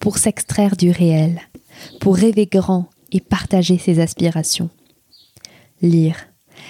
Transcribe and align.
pour 0.00 0.18
s'extraire 0.18 0.76
du 0.76 0.90
réel, 0.90 1.40
pour 2.00 2.16
rêver 2.16 2.46
grand 2.46 2.88
et 3.12 3.20
partager 3.20 3.78
ses 3.78 4.00
aspirations. 4.00 4.70
Lire. 5.82 6.16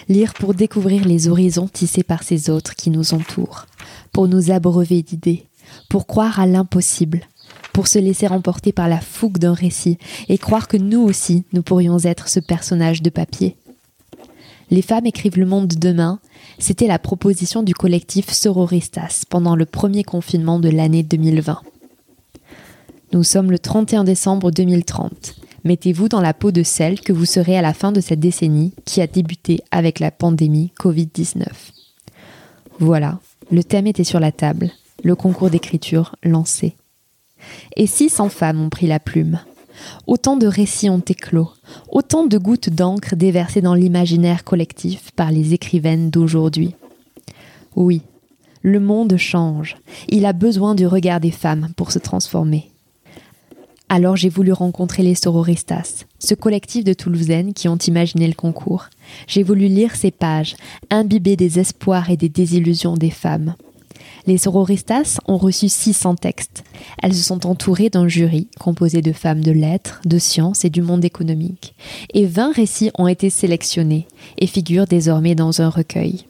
Lire 0.08 0.34
pour 0.34 0.54
découvrir 0.54 1.06
les 1.06 1.28
horizons 1.28 1.68
tissés 1.68 2.02
par 2.02 2.22
ces 2.22 2.50
autres 2.50 2.74
qui 2.74 2.90
nous 2.90 3.14
entourent, 3.14 3.66
pour 4.12 4.28
nous 4.28 4.50
abreuver 4.50 5.02
d'idées, 5.02 5.46
pour 5.88 6.06
croire 6.06 6.40
à 6.40 6.46
l'impossible, 6.46 7.22
pour 7.72 7.88
se 7.88 7.98
laisser 7.98 8.28
emporter 8.28 8.72
par 8.72 8.88
la 8.88 9.00
fougue 9.00 9.38
d'un 9.38 9.54
récit 9.54 9.98
et 10.28 10.38
croire 10.38 10.68
que 10.68 10.76
nous 10.76 11.00
aussi 11.00 11.44
nous 11.52 11.62
pourrions 11.62 11.98
être 11.98 12.28
ce 12.28 12.40
personnage 12.40 13.02
de 13.02 13.10
papier. 13.10 13.56
Les 14.70 14.82
femmes 14.82 15.06
écrivent 15.06 15.38
le 15.38 15.46
monde 15.46 15.68
de 15.68 15.76
demain, 15.76 16.20
c'était 16.58 16.86
la 16.86 16.98
proposition 16.98 17.62
du 17.62 17.72
collectif 17.72 18.30
Sororistas 18.30 19.24
pendant 19.28 19.56
le 19.56 19.64
premier 19.64 20.04
confinement 20.04 20.58
de 20.58 20.68
l'année 20.68 21.02
2020. 21.02 21.60
Nous 23.14 23.22
sommes 23.22 23.50
le 23.50 23.58
31 23.58 24.04
décembre 24.04 24.50
2030. 24.50 25.36
Mettez-vous 25.64 26.10
dans 26.10 26.20
la 26.20 26.34
peau 26.34 26.52
de 26.52 26.62
celle 26.62 27.00
que 27.00 27.14
vous 27.14 27.24
serez 27.24 27.56
à 27.56 27.62
la 27.62 27.72
fin 27.72 27.90
de 27.90 28.02
cette 28.02 28.20
décennie 28.20 28.74
qui 28.84 29.00
a 29.00 29.06
débuté 29.06 29.60
avec 29.70 29.98
la 29.98 30.10
pandémie 30.10 30.72
Covid-19. 30.78 31.46
Voilà, 32.80 33.18
le 33.50 33.64
thème 33.64 33.86
était 33.86 34.04
sur 34.04 34.20
la 34.20 34.30
table, 34.30 34.70
le 35.02 35.16
concours 35.16 35.48
d'écriture 35.48 36.16
lancé. 36.22 36.76
Et 37.76 37.86
600 37.86 38.28
femmes 38.28 38.60
ont 38.60 38.68
pris 38.68 38.86
la 38.86 39.00
plume? 39.00 39.40
Autant 40.06 40.36
de 40.36 40.46
récits 40.46 40.90
ont 40.90 41.00
éclos, 41.00 41.50
autant 41.90 42.26
de 42.26 42.36
gouttes 42.36 42.68
d'encre 42.68 43.16
déversées 43.16 43.62
dans 43.62 43.74
l'imaginaire 43.74 44.44
collectif 44.44 45.12
par 45.12 45.30
les 45.30 45.54
écrivaines 45.54 46.10
d'aujourd'hui. 46.10 46.74
Oui, 47.74 48.02
le 48.60 48.80
monde 48.80 49.16
change. 49.16 49.78
Il 50.08 50.26
a 50.26 50.34
besoin 50.34 50.74
du 50.74 50.86
regard 50.86 51.20
des 51.20 51.30
femmes 51.30 51.68
pour 51.74 51.90
se 51.90 51.98
transformer. 51.98 52.70
Alors 53.91 54.17
j'ai 54.17 54.28
voulu 54.28 54.53
rencontrer 54.53 55.03
les 55.03 55.14
Sororistas, 55.14 56.05
ce 56.19 56.34
collectif 56.34 56.84
de 56.84 56.92
Toulousaines 56.92 57.55
qui 57.55 57.69
ont 57.69 57.77
imaginé 57.77 58.26
le 58.28 58.34
concours. 58.34 58.87
J'ai 59.26 59.43
voulu 59.43 59.66
lire 59.66 59.97
ces 59.97 60.10
pages, 60.10 60.56
imbiber 60.91 61.37
des 61.37 61.59
espoirs 61.59 62.10
et 62.10 62.19
des 62.19 62.28
désillusions 62.28 62.94
des 62.94 63.10
femmes. 63.10 63.54
Les 64.27 64.37
Sororistas 64.37 65.19
ont 65.27 65.38
reçu 65.38 65.71
600 65.71 66.16
textes. 66.16 66.65
Elles 67.03 67.15
se 67.15 67.25
sont 67.25 67.47
entourées 67.47 67.88
d'un 67.88 68.09
jury 68.09 68.48
composé 68.60 69.00
de 69.00 69.12
femmes 69.12 69.41
de 69.41 69.53
lettres, 69.53 70.03
de 70.04 70.19
sciences 70.19 70.66
et 70.66 70.71
du 70.71 70.82
monde 70.82 71.04
économique. 71.04 71.75
Et 72.12 72.27
20 72.27 72.53
récits 72.53 72.91
ont 72.98 73.09
été 73.09 73.31
sélectionnés 73.31 74.06
et 74.37 74.47
figurent 74.47 74.87
désormais 74.87 75.34
dans 75.34 75.62
un 75.62 75.71
recueil. 75.71 76.27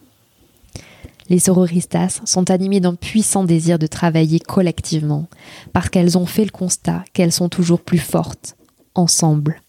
Les 1.29 1.39
sororistas 1.39 2.21
sont 2.25 2.51
animées 2.51 2.81
d'un 2.81 2.95
puissant 2.95 3.45
désir 3.45 3.79
de 3.79 3.87
travailler 3.87 4.41
collectivement, 4.41 5.27
parce 5.73 5.91
qu'elles 5.91 6.17
ont 6.17 6.27
fait 6.27 6.45
le 6.45 6.51
constat 6.51 7.05
qu'elles 7.13 7.33
sont 7.33 7.49
toujours 7.49 7.81
plus 7.81 7.99
fortes, 7.99 8.57
ensemble. 8.95 9.61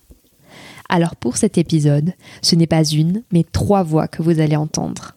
Alors 0.88 1.16
pour 1.16 1.38
cet 1.38 1.58
épisode, 1.58 2.14
ce 2.42 2.56
n'est 2.56 2.68
pas 2.68 2.84
une, 2.84 3.24
mais 3.32 3.44
trois 3.44 3.84
voix 3.84 4.08
que 4.08 4.24
vous 4.24 4.40
allez 4.40 4.56
entendre. 4.56 5.16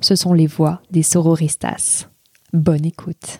Ce 0.00 0.16
sont 0.16 0.32
les 0.32 0.48
voix 0.48 0.82
des 0.90 1.02
sororistas. 1.02 2.08
Bonne 2.52 2.84
écoute. 2.84 3.38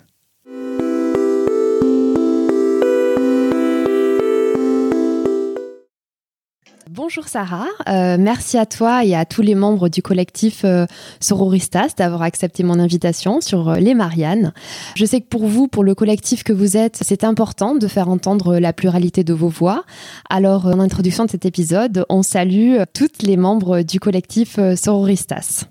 Bonjour 7.14 7.28
Sarah, 7.28 7.66
euh, 7.90 8.16
merci 8.18 8.56
à 8.56 8.64
toi 8.64 9.04
et 9.04 9.14
à 9.14 9.26
tous 9.26 9.42
les 9.42 9.54
membres 9.54 9.90
du 9.90 10.00
collectif 10.00 10.62
euh, 10.64 10.86
Sororistas 11.20 11.88
d'avoir 11.98 12.22
accepté 12.22 12.62
mon 12.62 12.78
invitation 12.78 13.42
sur 13.42 13.68
euh, 13.68 13.76
les 13.76 13.92
Mariannes. 13.92 14.54
Je 14.96 15.04
sais 15.04 15.20
que 15.20 15.26
pour 15.26 15.46
vous, 15.46 15.68
pour 15.68 15.84
le 15.84 15.94
collectif 15.94 16.42
que 16.42 16.54
vous 16.54 16.78
êtes, 16.78 16.96
c'est 17.02 17.22
important 17.22 17.74
de 17.74 17.86
faire 17.86 18.08
entendre 18.08 18.58
la 18.58 18.72
pluralité 18.72 19.24
de 19.24 19.34
vos 19.34 19.50
voix. 19.50 19.84
Alors 20.30 20.64
en 20.64 20.80
introduction 20.80 21.26
de 21.26 21.30
cet 21.30 21.44
épisode, 21.44 22.06
on 22.08 22.22
salue 22.22 22.78
toutes 22.94 23.22
les 23.22 23.36
membres 23.36 23.82
du 23.82 24.00
collectif 24.00 24.58
Sororistas. 24.74 25.64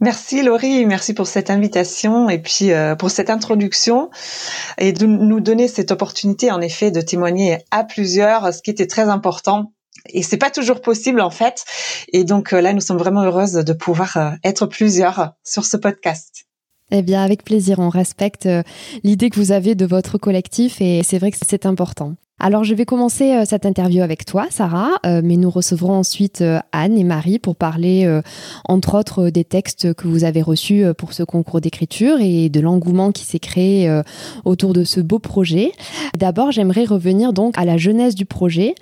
Merci 0.00 0.42
Laurie, 0.42 0.84
merci 0.84 1.14
pour 1.14 1.28
cette 1.28 1.48
invitation 1.48 2.28
et 2.28 2.40
puis 2.40 2.70
pour 2.98 3.12
cette 3.12 3.30
introduction 3.30 4.10
et 4.78 4.92
de 4.92 5.06
nous 5.06 5.38
donner 5.38 5.68
cette 5.68 5.92
opportunité 5.92 6.50
en 6.50 6.60
effet 6.60 6.90
de 6.90 7.00
témoigner 7.00 7.58
à 7.70 7.84
plusieurs, 7.84 8.52
ce 8.52 8.62
qui 8.62 8.70
était 8.70 8.88
très 8.88 9.08
important 9.08 9.70
et 10.10 10.22
c'est 10.22 10.36
pas 10.36 10.50
toujours 10.50 10.80
possible 10.80 11.20
en 11.20 11.30
fait. 11.30 11.64
Et 12.12 12.24
donc 12.24 12.52
euh, 12.52 12.60
là, 12.60 12.72
nous 12.72 12.80
sommes 12.80 12.98
vraiment 12.98 13.22
heureuses 13.22 13.52
de 13.52 13.72
pouvoir 13.72 14.16
euh, 14.16 14.30
être 14.44 14.66
plusieurs 14.66 15.32
sur 15.44 15.64
ce 15.64 15.76
podcast. 15.76 16.46
Eh 16.90 17.02
bien, 17.02 17.22
avec 17.22 17.44
plaisir, 17.44 17.78
on 17.80 17.90
respecte 17.90 18.46
euh, 18.46 18.62
l'idée 19.04 19.28
que 19.28 19.36
vous 19.36 19.52
avez 19.52 19.74
de 19.74 19.84
votre 19.84 20.16
collectif 20.16 20.80
et 20.80 21.02
c'est 21.02 21.18
vrai 21.18 21.30
que 21.30 21.36
c'est 21.46 21.66
important. 21.66 22.14
Alors 22.40 22.62
je 22.62 22.72
vais 22.72 22.84
commencer 22.84 23.32
euh, 23.32 23.42
cette 23.44 23.66
interview 23.66 24.00
avec 24.00 24.24
toi, 24.24 24.46
Sarah, 24.48 24.90
euh, 25.04 25.22
mais 25.24 25.36
nous 25.36 25.50
recevrons 25.50 25.94
ensuite 25.94 26.40
euh, 26.40 26.60
Anne 26.70 26.96
et 26.96 27.02
Marie 27.02 27.40
pour 27.40 27.56
parler, 27.56 28.20
entre 28.68 28.96
autres, 28.96 29.30
des 29.30 29.44
textes 29.44 29.92
que 29.94 30.06
vous 30.06 30.22
avez 30.22 30.42
reçus 30.42 30.84
pour 30.96 31.12
ce 31.12 31.24
concours 31.24 31.60
d'écriture 31.60 32.18
et 32.20 32.48
de 32.48 32.60
l'engouement 32.60 33.10
qui 33.10 33.24
s'est 33.24 33.38
créé 33.38 33.90
autour 34.44 34.72
de 34.72 34.84
ce 34.84 35.00
beau 35.00 35.18
projet. 35.18 35.72
D'abord, 36.16 36.52
j'aimerais 36.52 36.84
revenir 36.84 37.32
donc 37.32 37.56
à 37.58 37.64
la 37.64 37.76
jeunesse 37.76 38.14
du 38.14 38.24
projet. 38.24 38.74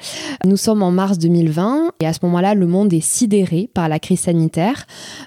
Nous 0.44 0.56
sommes 0.56 0.82
en 0.82 0.90
mars 0.90 1.18
2020 1.18 1.92
et 2.00 2.06
à 2.06 2.12
ce 2.12 2.20
moment-là, 2.24 2.54
le 2.54 2.66
monde 2.66 2.92
est 2.92 3.04
sidéré 3.04 3.70
par 3.72 3.88
la 3.88 3.98
crise 3.98 4.20
sanitaire 4.20 4.86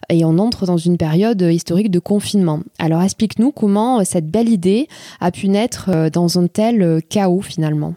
et 0.09 0.23
on 0.25 0.37
entre 0.37 0.65
dans 0.65 0.77
une 0.77 0.97
période 0.97 1.41
historique 1.41 1.91
de 1.91 1.99
confinement. 1.99 2.59
Alors 2.77 3.01
explique-nous 3.01 3.51
comment 3.51 4.03
cette 4.03 4.29
belle 4.29 4.49
idée 4.49 4.87
a 5.19 5.31
pu 5.31 5.49
naître 5.49 6.09
dans 6.11 6.37
un 6.37 6.47
tel 6.47 7.01
chaos 7.09 7.41
finalement. 7.41 7.95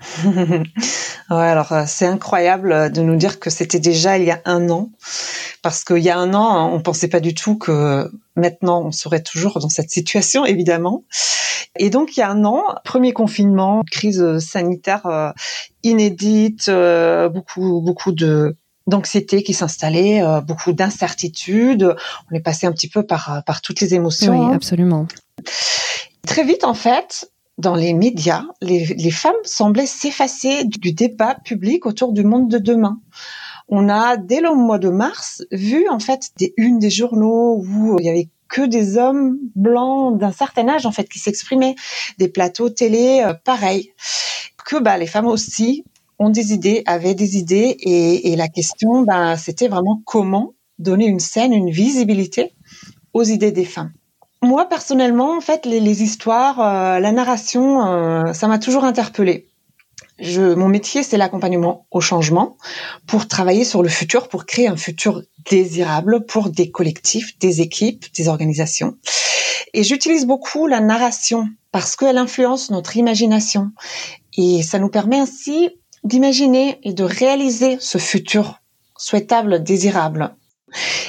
ouais, 0.24 0.62
alors 1.30 1.72
euh, 1.72 1.84
c'est 1.86 2.06
incroyable 2.06 2.72
euh, 2.72 2.88
de 2.88 3.00
nous 3.02 3.16
dire 3.16 3.40
que 3.40 3.50
c'était 3.50 3.80
déjà 3.80 4.18
il 4.18 4.24
y 4.24 4.30
a 4.30 4.40
un 4.44 4.70
an, 4.70 4.90
parce 5.62 5.84
qu'il 5.84 5.98
y 5.98 6.10
a 6.10 6.18
un 6.18 6.34
an, 6.34 6.72
on 6.72 6.80
pensait 6.80 7.08
pas 7.08 7.20
du 7.20 7.34
tout 7.34 7.56
que 7.56 8.10
maintenant 8.36 8.82
on 8.84 8.92
serait 8.92 9.22
toujours 9.22 9.58
dans 9.60 9.68
cette 9.68 9.90
situation, 9.90 10.44
évidemment. 10.44 11.04
Et 11.76 11.90
donc 11.90 12.16
il 12.16 12.20
y 12.20 12.22
a 12.22 12.30
un 12.30 12.44
an, 12.44 12.62
premier 12.84 13.12
confinement, 13.12 13.82
crise 13.90 14.38
sanitaire 14.38 15.06
euh, 15.06 15.30
inédite, 15.82 16.70
beaucoup 17.32 17.80
beaucoup 17.80 18.12
de 18.12 18.56
d'anxiété 18.86 19.42
qui 19.42 19.52
s'installait, 19.52 20.22
beaucoup 20.46 20.72
d'incertitudes. 20.72 21.94
On 22.30 22.34
est 22.34 22.40
passé 22.40 22.66
un 22.66 22.72
petit 22.72 22.88
peu 22.88 23.02
par 23.04 23.42
par 23.46 23.60
toutes 23.60 23.80
les 23.80 23.94
émotions. 23.94 24.32
Oui, 24.32 24.46
hein. 24.46 24.54
absolument. 24.54 25.06
Très 26.26 26.44
vite, 26.44 26.64
en 26.64 26.74
fait, 26.74 27.30
dans 27.58 27.74
les 27.74 27.92
médias, 27.92 28.44
les, 28.62 29.10
femmes 29.10 29.34
semblaient 29.42 29.86
s'effacer 29.86 30.64
du 30.64 30.92
débat 30.92 31.34
public 31.44 31.86
autour 31.86 32.12
du 32.12 32.24
monde 32.24 32.48
de 32.48 32.58
demain. 32.58 33.00
On 33.68 33.88
a, 33.88 34.16
dès 34.16 34.40
le 34.40 34.54
mois 34.54 34.78
de 34.78 34.88
mars, 34.88 35.44
vu 35.50 35.88
en 35.88 35.98
fait 35.98 36.30
des 36.38 36.54
unes 36.56 36.78
des 36.78 36.90
journaux 36.90 37.62
où 37.62 37.98
il 37.98 38.06
y 38.06 38.08
avait 38.08 38.28
que 38.48 38.62
des 38.62 38.96
hommes 38.96 39.38
blancs 39.56 40.18
d'un 40.18 40.32
certain 40.32 40.68
âge 40.68 40.86
en 40.86 40.92
fait 40.92 41.08
qui 41.08 41.18
s'exprimaient, 41.18 41.74
des 42.18 42.28
plateaux 42.28 42.70
télé 42.70 43.22
euh, 43.24 43.34
pareils, 43.34 43.92
que 44.64 44.80
bah 44.80 44.96
les 44.96 45.06
femmes 45.06 45.26
aussi 45.26 45.84
ont 46.18 46.30
des 46.30 46.52
idées, 46.54 46.82
avaient 46.86 47.14
des 47.14 47.36
idées 47.36 47.76
et, 47.80 48.32
et 48.32 48.36
la 48.36 48.48
question 48.48 49.02
bah 49.02 49.36
c'était 49.36 49.68
vraiment 49.68 50.00
comment 50.06 50.54
donner 50.78 51.06
une 51.06 51.20
scène, 51.20 51.52
une 51.52 51.70
visibilité 51.70 52.52
aux 53.12 53.24
idées 53.24 53.52
des 53.52 53.64
femmes. 53.64 53.92
Moi 54.42 54.68
personnellement, 54.68 55.36
en 55.36 55.40
fait, 55.40 55.66
les, 55.66 56.02
histoires, 56.02 56.60
euh, 56.60 56.98
la 57.00 57.12
narration, 57.12 57.86
euh, 57.86 58.32
ça 58.32 58.46
m'a 58.48 58.58
toujours 58.58 58.84
interpellée. 58.84 59.48
Je, 60.18 60.54
mon 60.54 60.68
métier, 60.68 61.02
c'est 61.02 61.16
l'accompagnement 61.16 61.86
au 61.90 62.00
changement 62.00 62.56
pour 63.06 63.28
travailler 63.28 63.64
sur 63.64 63.82
le 63.82 63.88
futur, 63.88 64.28
pour 64.28 64.46
créer 64.46 64.68
un 64.68 64.76
futur 64.76 65.22
désirable 65.48 66.24
pour 66.26 66.50
des 66.50 66.70
collectifs, 66.70 67.38
des 67.38 67.60
équipes, 67.60 68.04
des 68.14 68.28
organisations. 68.28 68.96
Et 69.74 69.84
j'utilise 69.84 70.26
beaucoup 70.26 70.66
la 70.66 70.80
narration 70.80 71.48
parce 71.72 71.94
qu'elle 71.94 72.18
influence 72.18 72.70
notre 72.70 72.96
imagination. 72.96 73.70
Et 74.36 74.62
ça 74.62 74.78
nous 74.78 74.88
permet 74.88 75.18
ainsi 75.18 75.70
d'imaginer 76.04 76.78
et 76.82 76.92
de 76.92 77.04
réaliser 77.04 77.76
ce 77.80 77.98
futur 77.98 78.60
souhaitable, 78.96 79.62
désirable. 79.62 80.34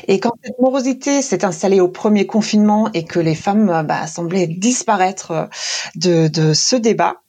Et 0.08 0.20
quand 0.20 0.34
cette 0.44 0.60
morosité 0.60 1.22
s'est 1.22 1.46
installée 1.46 1.80
au 1.80 1.90
premier 1.90 2.26
confinement 2.26 2.90
et 2.94 3.06
que 3.06 3.20
les 3.20 3.36
femmes 3.36 3.86
bah, 3.88 4.08
semblaient 4.08 4.48
disparaître 4.48 5.50
de, 5.96 6.28
de 6.28 6.54
ce 6.54 6.76
débat, 6.76 7.22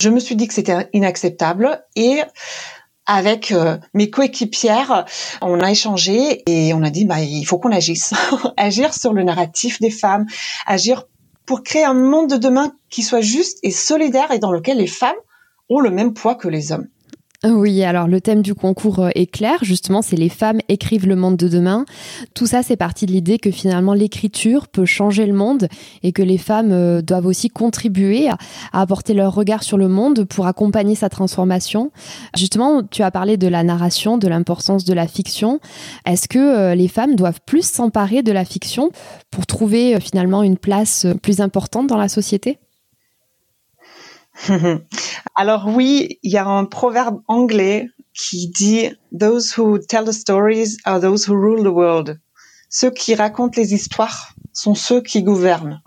je 0.00 0.10
me 0.10 0.20
suis 0.20 0.36
dit 0.36 0.48
que 0.48 0.54
c'était 0.54 0.88
inacceptable 0.92 1.84
et 1.96 2.22
avec 3.06 3.52
euh, 3.52 3.78
mes 3.94 4.10
coéquipières, 4.10 5.04
on 5.40 5.60
a 5.60 5.70
échangé 5.70 6.42
et 6.46 6.72
on 6.74 6.82
a 6.82 6.90
dit 6.90 7.04
bah 7.04 7.20
il 7.20 7.44
faut 7.44 7.58
qu'on 7.58 7.72
agisse, 7.72 8.14
agir 8.56 8.94
sur 8.94 9.12
le 9.12 9.22
narratif 9.22 9.80
des 9.80 9.90
femmes, 9.90 10.26
agir 10.66 11.04
pour 11.46 11.62
créer 11.62 11.84
un 11.84 11.94
monde 11.94 12.30
de 12.30 12.36
demain 12.36 12.72
qui 12.90 13.02
soit 13.02 13.20
juste 13.20 13.58
et 13.62 13.70
solidaire 13.70 14.30
et 14.30 14.38
dans 14.38 14.52
lequel 14.52 14.78
les 14.78 14.86
femmes 14.86 15.16
ont 15.68 15.80
le 15.80 15.90
même 15.90 16.14
poids 16.14 16.34
que 16.34 16.48
les 16.48 16.72
hommes. 16.72 16.88
Oui, 17.44 17.82
alors 17.82 18.06
le 18.06 18.20
thème 18.20 18.40
du 18.40 18.54
concours 18.54 19.00
euh, 19.00 19.08
est 19.16 19.26
clair, 19.26 19.58
justement, 19.62 20.00
c'est 20.00 20.14
les 20.14 20.28
femmes 20.28 20.60
écrivent 20.68 21.08
le 21.08 21.16
monde 21.16 21.36
de 21.36 21.48
demain. 21.48 21.86
Tout 22.34 22.46
ça, 22.46 22.62
c'est 22.62 22.76
parti 22.76 23.04
de 23.04 23.10
l'idée 23.10 23.40
que 23.40 23.50
finalement 23.50 23.94
l'écriture 23.94 24.68
peut 24.68 24.84
changer 24.84 25.26
le 25.26 25.32
monde 25.32 25.66
et 26.04 26.12
que 26.12 26.22
les 26.22 26.38
femmes 26.38 26.70
euh, 26.70 27.02
doivent 27.02 27.26
aussi 27.26 27.48
contribuer 27.48 28.28
à, 28.28 28.38
apporter 28.72 29.12
leur 29.12 29.34
regard 29.34 29.64
sur 29.64 29.76
le 29.76 29.88
monde 29.88 30.22
pour 30.22 30.46
accompagner 30.46 30.94
sa 30.94 31.08
transformation. 31.08 31.90
Justement, 32.36 32.84
tu 32.84 33.02
as 33.02 33.10
parlé 33.10 33.36
de 33.36 33.48
la 33.48 33.64
narration, 33.64 34.18
de 34.18 34.28
l'importance 34.28 34.84
de 34.84 34.94
la 34.94 35.08
fiction. 35.08 35.58
Est-ce 36.06 36.28
que 36.28 36.38
euh, 36.38 36.74
les 36.76 36.86
femmes 36.86 37.16
doivent 37.16 37.40
plus 37.44 37.66
s'emparer 37.66 38.22
de 38.22 38.30
la 38.30 38.44
fiction 38.44 38.92
pour 39.32 39.46
trouver 39.46 39.98
finalement 39.98 40.44
une 40.44 40.58
place 40.58 41.08
plus 41.22 41.40
importante 41.40 41.88
dans 41.88 41.98
la 41.98 42.08
société? 42.08 42.60
Alors 45.34 45.68
oui, 45.68 46.18
il 46.22 46.32
y 46.32 46.36
a 46.36 46.46
un 46.46 46.64
proverbe 46.64 47.20
anglais 47.28 47.88
qui 48.14 48.48
dit 48.48 48.90
Those 49.18 49.56
who 49.56 49.78
tell 49.78 50.04
the 50.04 50.12
stories 50.12 50.76
are 50.84 51.00
those 51.00 51.28
who 51.28 51.34
rule 51.34 51.62
the 51.62 51.74
world. 51.74 52.20
Ceux 52.68 52.90
qui 52.90 53.14
racontent 53.14 53.60
les 53.60 53.74
histoires 53.74 54.34
sont 54.52 54.74
ceux 54.74 55.02
qui 55.02 55.22
gouvernent. 55.22 55.82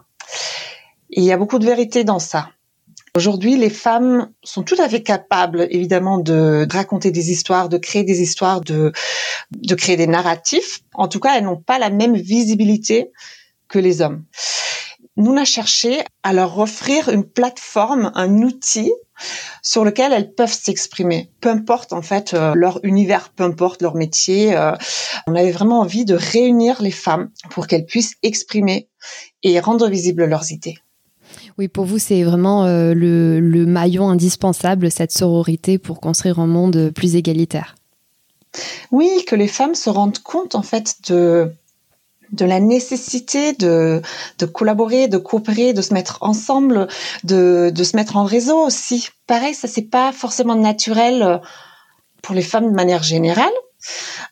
Et 1.11 1.21
il 1.21 1.23
y 1.23 1.31
a 1.31 1.37
beaucoup 1.37 1.59
de 1.59 1.65
vérité 1.65 2.03
dans 2.03 2.19
ça. 2.19 2.49
Aujourd'hui, 3.15 3.55
les 3.55 3.69
femmes 3.69 4.31
sont 4.43 4.63
tout 4.63 4.75
à 4.77 4.89
fait 4.89 5.01
capables, 5.01 5.67
évidemment, 5.69 6.17
de 6.17 6.67
raconter 6.69 7.11
des 7.11 7.31
histoires, 7.31 7.69
de 7.69 7.77
créer 7.77 8.03
des 8.03 8.21
histoires, 8.21 8.59
de, 8.59 8.91
de 9.51 9.75
créer 9.75 9.95
des 9.95 10.07
narratifs. 10.07 10.81
En 10.93 11.07
tout 11.07 11.21
cas, 11.21 11.37
elles 11.37 11.45
n'ont 11.45 11.61
pas 11.61 11.79
la 11.79 11.89
même 11.89 12.15
visibilité 12.15 13.11
que 13.69 13.79
les 13.79 14.01
hommes 14.01 14.25
nous 15.17 15.31
on 15.31 15.37
a 15.37 15.45
cherché 15.45 16.03
à 16.23 16.33
leur 16.33 16.57
offrir 16.59 17.09
une 17.09 17.23
plateforme, 17.23 18.11
un 18.15 18.41
outil 18.41 18.91
sur 19.61 19.85
lequel 19.85 20.11
elles 20.11 20.33
peuvent 20.33 20.51
s'exprimer. 20.53 21.29
Peu 21.39 21.49
importe 21.49 21.93
en 21.93 22.01
fait 22.01 22.33
euh, 22.33 22.53
leur 22.55 22.79
univers, 22.83 23.29
peu 23.29 23.43
importe 23.43 23.81
leur 23.81 23.95
métier. 23.95 24.55
Euh, 24.55 24.73
on 25.27 25.35
avait 25.35 25.51
vraiment 25.51 25.79
envie 25.79 26.05
de 26.05 26.15
réunir 26.15 26.81
les 26.81 26.91
femmes 26.91 27.29
pour 27.49 27.67
qu'elles 27.67 27.85
puissent 27.85 28.15
exprimer 28.23 28.89
et 29.43 29.59
rendre 29.59 29.87
visibles 29.87 30.25
leurs 30.25 30.51
idées. 30.51 30.77
Oui, 31.57 31.67
pour 31.69 31.85
vous, 31.85 31.99
c'est 31.99 32.23
vraiment 32.23 32.65
euh, 32.65 32.93
le, 32.93 33.39
le 33.39 33.65
maillon 33.65 34.09
indispensable, 34.09 34.91
cette 34.91 35.11
sororité 35.11 35.77
pour 35.77 36.01
construire 36.01 36.39
un 36.39 36.47
monde 36.47 36.91
plus 36.93 37.15
égalitaire. 37.15 37.75
Oui, 38.91 39.09
que 39.27 39.35
les 39.35 39.47
femmes 39.47 39.75
se 39.75 39.89
rendent 39.89 40.19
compte 40.19 40.55
en 40.55 40.61
fait 40.61 40.95
de 41.09 41.51
de 42.31 42.45
la 42.45 42.59
nécessité 42.59 43.53
de, 43.53 44.01
de 44.39 44.45
collaborer, 44.45 45.07
de 45.07 45.17
coopérer, 45.17 45.73
de 45.73 45.81
se 45.81 45.93
mettre 45.93 46.17
ensemble, 46.21 46.87
de, 47.23 47.71
de 47.73 47.83
se 47.83 47.95
mettre 47.95 48.17
en 48.17 48.23
réseau 48.23 48.57
aussi. 48.57 49.09
Pareil, 49.27 49.53
ça 49.53 49.67
c'est 49.67 49.89
pas 49.89 50.11
forcément 50.11 50.55
naturel 50.55 51.23
euh, 51.23 51.37
pour 52.21 52.35
les 52.35 52.41
femmes 52.41 52.69
de 52.69 52.75
manière 52.75 53.03
générale. 53.03 53.53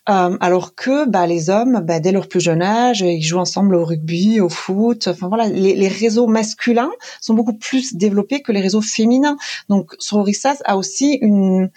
Euh, 0.09 0.35
alors 0.41 0.73
que 0.73 1.07
bah, 1.07 1.27
les 1.27 1.51
hommes, 1.51 1.81
bah, 1.83 1.99
dès 1.99 2.11
leur 2.11 2.27
plus 2.27 2.39
jeune 2.39 2.63
âge, 2.63 3.01
ils 3.01 3.21
jouent 3.21 3.37
ensemble 3.37 3.75
au 3.75 3.85
rugby, 3.85 4.41
au 4.41 4.49
foot. 4.49 5.07
Enfin 5.07 5.27
voilà, 5.27 5.47
les, 5.47 5.75
les 5.75 5.87
réseaux 5.87 6.25
masculins 6.25 6.91
sont 7.21 7.35
beaucoup 7.35 7.53
plus 7.53 7.93
développés 7.95 8.41
que 8.41 8.51
les 8.51 8.61
réseaux 8.61 8.81
féminins. 8.81 9.37
Donc 9.69 9.93
Sororissas 9.99 10.57
a 10.65 10.75
aussi 10.75 11.19
une, 11.21 11.69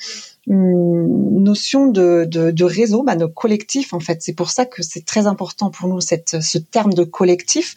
notion 0.46 1.88
de, 1.88 2.25
de, 2.28 2.50
de 2.50 2.64
réseau, 2.64 3.02
bah, 3.02 3.16
de 3.16 3.26
collectif 3.26 3.93
en 3.93 4.00
fait. 4.00 4.22
C'est 4.22 4.34
pour 4.34 4.50
ça 4.50 4.64
que 4.64 4.82
c'est 4.82 5.04
très 5.04 5.26
important 5.26 5.70
pour 5.70 5.88
nous 5.88 6.00
cette, 6.00 6.40
ce 6.40 6.58
terme 6.58 6.94
de 6.94 7.04
collectif 7.04 7.75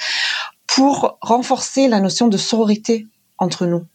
pour 0.68 1.18
renforcer 1.22 1.88
la 1.88 2.00
notion 2.00 2.28
de 2.28 2.38
sororité 2.38 3.08
entre 3.38 3.66
nous. 3.66 3.86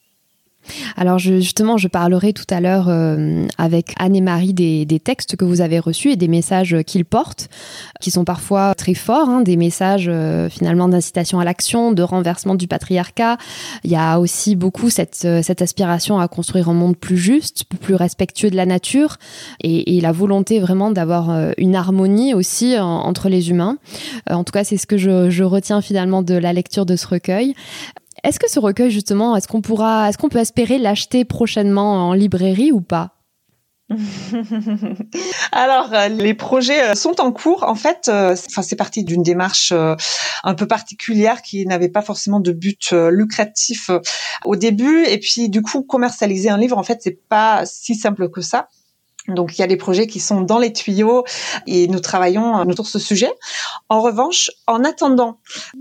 Alors 0.97 1.19
justement, 1.19 1.77
je 1.77 1.89
parlerai 1.89 2.33
tout 2.33 2.47
à 2.51 2.61
l'heure 2.61 2.87
euh, 2.89 3.47
avec 3.59 3.95
Anne 3.99 4.17
et 4.17 4.21
Marie 4.21 4.55
des, 4.55 4.87
textes 5.03 5.37
que 5.37 5.45
vous 5.45 5.61
avez 5.61 5.79
reçus 5.79 6.13
et 6.13 6.17
des 6.17 6.29
messages 6.29 6.77
qu'ils 6.87 7.05
portent, 7.05 7.49
qui 8.01 8.11
sont 8.11 8.25
parfois 8.25 8.75
très 8.75 8.95
forts, 8.95 9.29
hein, 9.29 9.41
des 9.43 9.57
messages 9.57 10.07
euh, 10.09 10.49
finalement 10.49 10.89
d'incitation 10.89 11.41
à 11.41 11.45
l'action, 11.45 11.93
de 11.93 12.03
renversement 12.03 12.55
du 12.55 12.69
patriarcat. 12.69 13.37
Il 13.83 13.91
y 13.91 13.97
a 13.97 14.19
aussi 14.19 14.57
beaucoup 14.57 14.89
cette, 14.89 15.23
euh, 15.25 15.43
cette 15.43 15.63
aspiration 15.63 16.19
à 16.19 16.29
construire 16.29 16.69
un 16.69 16.75
monde 16.75 16.97
plus 16.97 17.19
juste, 17.19 17.65
plus 17.65 17.95
respectueux 17.95 18.51
de 18.51 18.57
la 18.57 18.67
nature 18.67 19.17
et, 19.63 20.01
la 20.05 20.13
volonté 20.13 20.61
vraiment 20.61 20.91
d'avoir 20.91 21.53
une 21.57 21.75
harmonie 21.75 22.35
aussi 22.35 22.79
entre 22.79 23.31
les 23.31 23.49
humains. 23.49 23.79
En 24.29 24.45
tout 24.45 24.53
cas, 24.53 24.63
c'est 24.63 24.77
ce 24.77 24.87
que 24.87 24.99
je, 24.99 25.31
je 25.31 25.45
retiens 25.45 25.81
finalement 25.81 26.21
de 26.21 26.35
la 26.35 26.53
lecture 26.53 26.85
de 26.85 26.95
ce 26.95 27.07
recueil. 27.07 27.55
Est-ce 28.25 28.41
que 28.41 28.51
ce 28.51 28.59
recueil, 28.59 28.91
justement, 28.91 29.37
est-ce 29.37 29.47
qu'on 29.47 29.61
pourra, 29.61 30.09
est-ce 30.09 30.17
qu'on 30.17 30.31
peut 30.31 30.39
espérer 30.39 30.79
l'acheter 30.79 31.27
prochainement 31.27 32.09
en 32.09 32.15
librairie 32.15 32.73
ou 32.73 32.81
pas? 32.81 33.11
Alors, 35.53 35.93
euh, 35.93 36.09
les 36.09 36.33
projets 36.33 36.83
euh, 36.83 36.95
sont 36.95 37.21
en 37.21 37.33
cours. 37.33 37.65
En 37.65 37.75
fait, 37.75 38.09
euh, 38.09 38.35
enfin, 38.49 38.63
c'est 38.63 38.77
parti 38.77 39.05
d'une 39.05 39.23
démarche 39.23 39.75
un 40.43 40.55
peu 40.55 40.67
particulière 40.67 41.43
qui 41.43 41.67
n'avait 41.67 41.91
pas 41.91 42.01
forcément 42.01 42.41
de 42.41 42.53
but 42.53 42.93
lucratif 42.93 43.91
au 44.47 44.57
début. 44.57 45.05
Et 45.05 45.19
puis, 45.19 45.51
du 45.51 45.61
coup, 45.61 45.83
commercialiser 45.83 46.49
un 46.49 46.57
livre, 46.57 46.79
en 46.79 46.83
fait, 46.83 47.01
c'est 47.03 47.21
pas 47.29 47.67
si 47.67 47.95
simple 47.95 48.31
que 48.31 48.41
ça. 48.41 48.69
Donc 49.29 49.57
il 49.57 49.61
y 49.61 49.65
a 49.65 49.67
des 49.67 49.77
projets 49.77 50.07
qui 50.07 50.21
sont 50.21 50.43
dans 50.43 50.59
les 50.59 50.73
tuyaux 50.73 51.25
et 51.67 51.89
nous 51.89 52.01
travaillons 52.01 52.59
euh, 52.59 52.65
autour 52.65 52.85
de 52.85 52.91
ce 52.91 52.99
sujet. 52.99 53.33
En 53.89 54.01
revanche, 54.01 54.51
en 54.67 54.85
attendant 54.85 55.39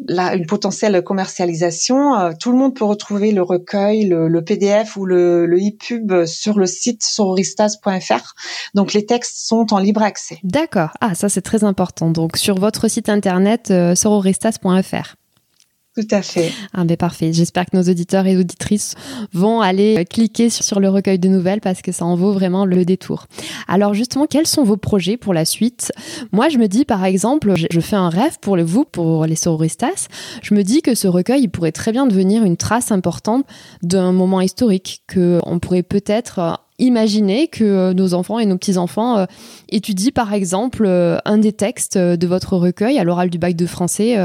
une 0.07 0.45
potentielle 0.45 1.03
commercialisation, 1.03 2.15
euh, 2.15 2.31
tout 2.39 2.51
le 2.51 2.57
monde 2.57 2.75
peut 2.75 2.85
retrouver 2.85 3.31
le 3.31 3.41
recueil, 3.41 4.05
le, 4.05 4.43
PDF 4.43 4.95
ou 4.95 5.05
le, 5.05 5.45
le 5.45 5.57
e-pub 5.57 6.25
sur 6.25 6.57
le 6.57 6.65
site 6.65 7.03
sororistas.fr. 7.03 8.33
Donc 8.73 8.93
les 8.93 9.05
textes 9.05 9.47
sont 9.47 9.73
en 9.73 9.79
libre 9.79 10.03
accès. 10.03 10.39
D'accord. 10.43 10.91
Ah 11.01 11.15
ça 11.15 11.29
c'est 11.29 11.41
très 11.41 11.63
important. 11.63 12.11
Donc 12.11 12.37
sur 12.37 12.57
votre 12.59 12.87
site 12.87 13.09
internet 13.09 13.71
euh, 13.71 13.95
sororistas.fr. 13.95 15.15
Tout 15.95 16.07
à 16.09 16.23
fait. 16.23 16.51
Ah 16.73 16.85
ben 16.85 16.97
parfait. 16.97 17.33
J'espère 17.33 17.67
que 17.67 17.77
nos 17.77 17.83
auditeurs 17.83 18.25
et 18.25 18.35
auditrices 18.35 18.95
vont 19.31 19.61
aller 19.61 19.97
euh, 19.99 20.03
cliquer 20.03 20.49
sur 20.49 20.79
le 20.79 20.89
recueil 20.89 21.19
de 21.19 21.27
nouvelles 21.27 21.61
parce 21.61 21.83
que 21.83 21.91
ça 21.91 22.03
en 22.03 22.15
vaut 22.15 22.33
vraiment 22.33 22.65
le 22.65 22.83
détour. 22.83 23.27
Alors 23.67 23.93
justement, 23.93 24.25
quels 24.25 24.47
sont 24.47 24.63
vos 24.63 24.77
projets 24.77 25.17
pour 25.17 25.35
la 25.35 25.45
suite? 25.45 25.91
Moi, 26.31 26.49
je 26.49 26.57
me 26.57 26.67
dis 26.67 26.83
par 26.83 27.05
exemple, 27.05 27.53
je 27.69 27.79
fais 27.79 27.95
un 27.95 28.09
rêve 28.09 28.39
pour 28.41 28.57
vous, 28.57 28.85
pour 28.85 29.27
les 29.27 29.35
sororistas. 29.35 30.07
Je 30.41 30.55
me 30.55 30.63
dis 30.63 30.81
que 30.81 30.95
ce 30.95 31.07
recueil 31.07 31.43
il 31.43 31.49
pourrait 31.49 31.71
très 31.71 31.91
bien 31.91 32.07
devenir 32.07 32.43
une 32.43 32.57
trace 32.57 32.91
importante 32.91 33.45
d'un 33.83 34.13
moment 34.13 34.41
historique 34.41 35.03
que 35.05 35.39
on 35.45 35.59
pourrait 35.59 35.83
peut-être 35.83 36.59
Imaginez 36.83 37.47
que 37.47 37.63
euh, 37.63 37.93
nos 37.93 38.13
enfants 38.13 38.39
et 38.39 38.45
nos 38.45 38.57
petits-enfants 38.57 39.17
euh, 39.17 39.25
étudient 39.69 40.11
par 40.13 40.33
exemple 40.33 40.83
euh, 40.85 41.17
un 41.23 41.37
des 41.37 41.53
textes 41.53 41.97
de 41.97 42.27
votre 42.27 42.57
recueil 42.57 42.99
à 42.99 43.05
l'oral 43.05 43.29
du 43.29 43.37
bac 43.37 43.55
de 43.55 43.65
français 43.65 44.17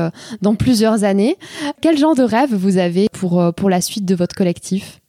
dans 0.42 0.56
plusieurs 0.56 1.04
années. 1.04 1.36
Quel 1.80 1.96
genre 1.96 2.16
de 2.16 2.24
rêve 2.24 2.52
vous 2.52 2.78
avez 2.78 3.08
pour, 3.12 3.54
pour 3.54 3.70
la 3.70 3.80
suite 3.80 4.04
de 4.04 4.16
votre 4.16 4.34
collectif? 4.34 5.00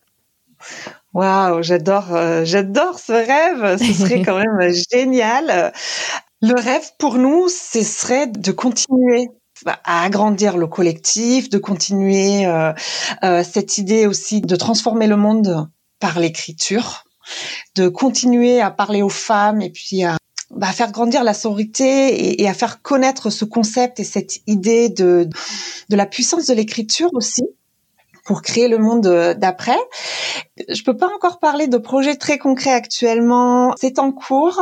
Waouh, 1.16 1.64
j'adore, 1.64 2.16
j'adore 2.44 3.00
ce 3.00 3.14
rêve. 3.14 3.80
Ce 3.80 3.94
serait 3.94 4.22
quand 4.26 4.38
même 4.38 4.72
génial. 4.92 5.74
Le 6.42 6.54
rêve 6.54 6.88
pour 7.00 7.16
nous, 7.16 7.48
ce 7.50 7.82
serait 7.82 8.28
de 8.28 8.52
continuer 8.52 9.30
à 9.66 10.04
agrandir 10.04 10.56
le 10.56 10.68
collectif, 10.68 11.50
de 11.50 11.58
continuer 11.58 12.46
cette 13.44 13.80
idée 13.80 14.06
aussi 14.06 14.42
de 14.42 14.56
transformer 14.56 15.08
le 15.08 15.18
monde 15.18 15.68
par 16.00 16.20
l'écriture 16.20 17.06
de 17.76 17.88
continuer 17.88 18.62
à 18.62 18.72
parler 18.72 19.02
aux 19.02 19.10
femmes 19.10 19.62
et 19.62 19.70
puis 19.70 20.04
à 20.04 20.18
bah, 20.52 20.68
faire 20.68 20.92
grandir 20.92 21.24
la 21.24 21.34
sororité 21.34 22.42
et, 22.42 22.48
à 22.48 22.54
faire 22.54 22.82
connaître 22.82 23.30
ce 23.30 23.46
concept 23.46 24.00
et 24.00 24.04
cette 24.04 24.40
idée 24.48 24.90
de, 24.90 25.30
de 25.90 25.96
la 25.96 26.06
puissance 26.06 26.48
de 26.48 26.54
l'écriture 26.54 27.10
aussi 27.14 27.44
pour 28.26 28.42
créer 28.42 28.68
le 28.68 28.78
monde 28.78 29.36
d'après. 29.38 29.80
Je 30.68 30.84
peux 30.84 30.96
pas 30.96 31.10
encore 31.16 31.40
parler 31.40 31.68
de 31.68 31.78
projets 31.78 32.16
très 32.16 32.38
concrets 32.38 32.74
actuellement. 32.74 33.74
C'est 33.80 33.98
en 33.98 34.12
cours. 34.12 34.62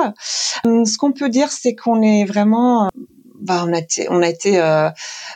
Ce 0.63 0.97
qu'on 0.97 1.11
peut 1.11 1.29
dire, 1.29 1.51
c'est 1.51 1.75
qu'on 1.75 2.01
est 2.01 2.23
vraiment 2.23 2.89
bah, 3.47 3.63
on 3.65 3.73
a 3.73 3.79
été, 3.79 4.07
on 4.09 4.21
a 4.21 4.27
été 4.27 4.59
euh, 4.59 4.89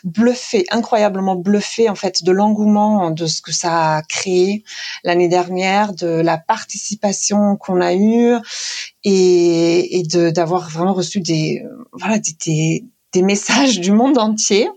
bluffé, 0.03 0.65
incroyablement 0.69 1.35
bluffé 1.35 1.89
en 1.89 1.95
fait 1.95 2.23
de 2.23 2.31
l'engouement 2.31 3.09
de 3.09 3.25
ce 3.25 3.41
que 3.41 3.53
ça 3.53 3.95
a 3.97 4.01
créé 4.03 4.63
l'année 5.03 5.29
dernière, 5.29 5.93
de 5.93 6.07
la 6.07 6.37
participation 6.37 7.55
qu'on 7.55 7.81
a 7.81 7.93
eue 7.93 8.35
et, 9.03 9.99
et 9.99 10.03
de 10.03 10.29
d'avoir 10.29 10.69
vraiment 10.69 10.93
reçu 10.93 11.21
des 11.21 11.63
voilà 11.93 12.19
des, 12.19 12.85
des 13.13 13.21
messages 13.21 13.79
du 13.79 13.91
monde 13.91 14.17
entier 14.17 14.69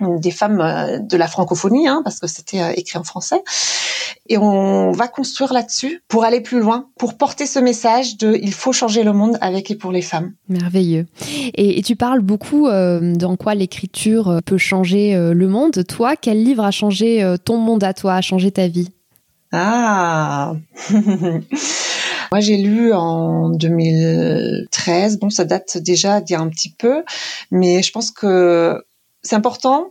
des 0.00 0.30
femmes 0.30 0.60
euh, 0.60 0.98
de 0.98 1.16
la 1.16 1.28
francophonie, 1.28 1.86
hein, 1.86 2.00
parce 2.04 2.18
que 2.18 2.26
c'était 2.26 2.60
euh, 2.60 2.72
écrit 2.76 2.98
en 2.98 3.04
français. 3.04 3.42
Et 4.28 4.38
on 4.38 4.92
va 4.92 5.06
construire 5.06 5.52
là-dessus 5.52 6.02
pour 6.08 6.24
aller 6.24 6.40
plus 6.40 6.60
loin, 6.60 6.88
pour 6.98 7.16
porter 7.16 7.46
ce 7.46 7.58
message 7.58 8.16
de 8.16 8.38
il 8.40 8.54
faut 8.54 8.72
changer 8.72 9.02
le 9.02 9.12
monde 9.12 9.36
avec 9.40 9.70
et 9.70 9.74
pour 9.74 9.92
les 9.92 10.02
femmes. 10.02 10.32
Merveilleux. 10.48 11.06
Et, 11.54 11.82
tu 11.82 11.94
parles 11.94 12.22
beaucoup 12.22 12.66
euh, 12.66 13.14
dans 13.14 13.36
quoi 13.36 13.54
l'écriture 13.54 14.40
peut 14.46 14.56
changer 14.56 15.14
le 15.14 15.48
monde. 15.48 15.84
Toi, 15.86 16.16
quel 16.16 16.42
livre 16.42 16.64
a 16.64 16.70
changé 16.70 17.34
ton 17.44 17.58
monde 17.58 17.84
à 17.84 17.92
toi, 17.92 18.14
a 18.14 18.20
changé 18.22 18.50
ta 18.50 18.66
vie? 18.66 18.88
Ah 19.52 20.54
Moi, 22.32 22.40
j'ai 22.40 22.56
lu 22.56 22.94
en 22.94 23.50
2013. 23.50 25.18
Bon, 25.18 25.28
ça 25.28 25.44
date 25.44 25.76
déjà 25.78 26.22
d'il 26.22 26.32
y 26.32 26.36
a 26.36 26.40
un 26.40 26.48
petit 26.48 26.72
peu, 26.72 27.04
mais 27.50 27.82
je 27.82 27.92
pense 27.92 28.10
que 28.10 28.82
c'est 29.24 29.36
important 29.36 29.90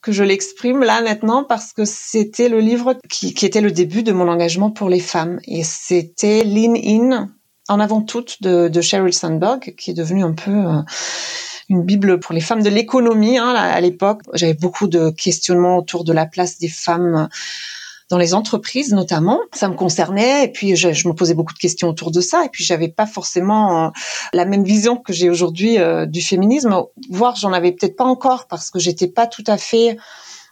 que 0.00 0.12
je 0.12 0.24
l'exprime 0.24 0.80
là 0.82 1.00
maintenant 1.02 1.44
parce 1.44 1.72
que 1.72 1.84
c'était 1.84 2.48
le 2.48 2.58
livre 2.58 2.96
qui, 3.08 3.28
était 3.28 3.60
le 3.60 3.70
début 3.70 4.02
de 4.02 4.12
mon 4.12 4.28
engagement 4.28 4.70
pour 4.70 4.88
les 4.88 5.00
femmes 5.00 5.38
et 5.46 5.62
c'était 5.62 6.42
Lean 6.44 6.74
In 6.74 7.28
en 7.68 7.80
avant 7.80 8.02
toute 8.02 8.42
de, 8.42 8.68
de 8.68 8.80
Sheryl 8.80 9.12
Sandberg 9.12 9.74
qui 9.76 9.92
est 9.92 9.94
devenue 9.94 10.24
un 10.24 10.32
peu 10.32 10.50
euh, 10.50 10.82
une 11.68 11.84
bible 11.84 12.18
pour 12.18 12.34
les 12.34 12.40
femmes 12.40 12.62
de 12.62 12.68
l'économie 12.68 13.38
hein, 13.38 13.54
à 13.54 13.80
l'époque. 13.80 14.22
J'avais 14.34 14.54
beaucoup 14.54 14.88
de 14.88 15.10
questionnements 15.10 15.78
autour 15.78 16.04
de 16.04 16.12
la 16.12 16.26
place 16.26 16.58
des 16.58 16.68
femmes 16.68 17.28
dans 18.12 18.18
les 18.18 18.34
entreprises 18.34 18.92
notamment. 18.92 19.40
Ça 19.54 19.68
me 19.70 19.74
concernait 19.74 20.44
et 20.44 20.48
puis 20.48 20.76
je, 20.76 21.08
me 21.08 21.14
posais 21.14 21.32
beaucoup 21.32 21.54
de 21.54 21.58
questions 21.58 21.88
autour 21.88 22.10
de 22.10 22.20
ça 22.20 22.44
et 22.44 22.50
puis 22.50 22.62
j'avais 22.62 22.88
pas 22.88 23.06
forcément 23.06 23.86
euh, 23.86 23.88
la 24.34 24.44
même 24.44 24.64
vision 24.64 24.98
que 24.98 25.14
j'ai 25.14 25.30
aujourd'hui 25.30 25.78
euh, 25.78 26.04
du 26.04 26.20
féminisme, 26.20 26.76
voire 27.08 27.36
j'en 27.36 27.54
avais 27.54 27.72
peut-être 27.72 27.96
pas 27.96 28.04
encore 28.04 28.48
parce 28.48 28.70
que 28.70 28.78
j'étais 28.78 29.06
pas 29.08 29.26
tout 29.26 29.44
à 29.46 29.56
fait 29.56 29.96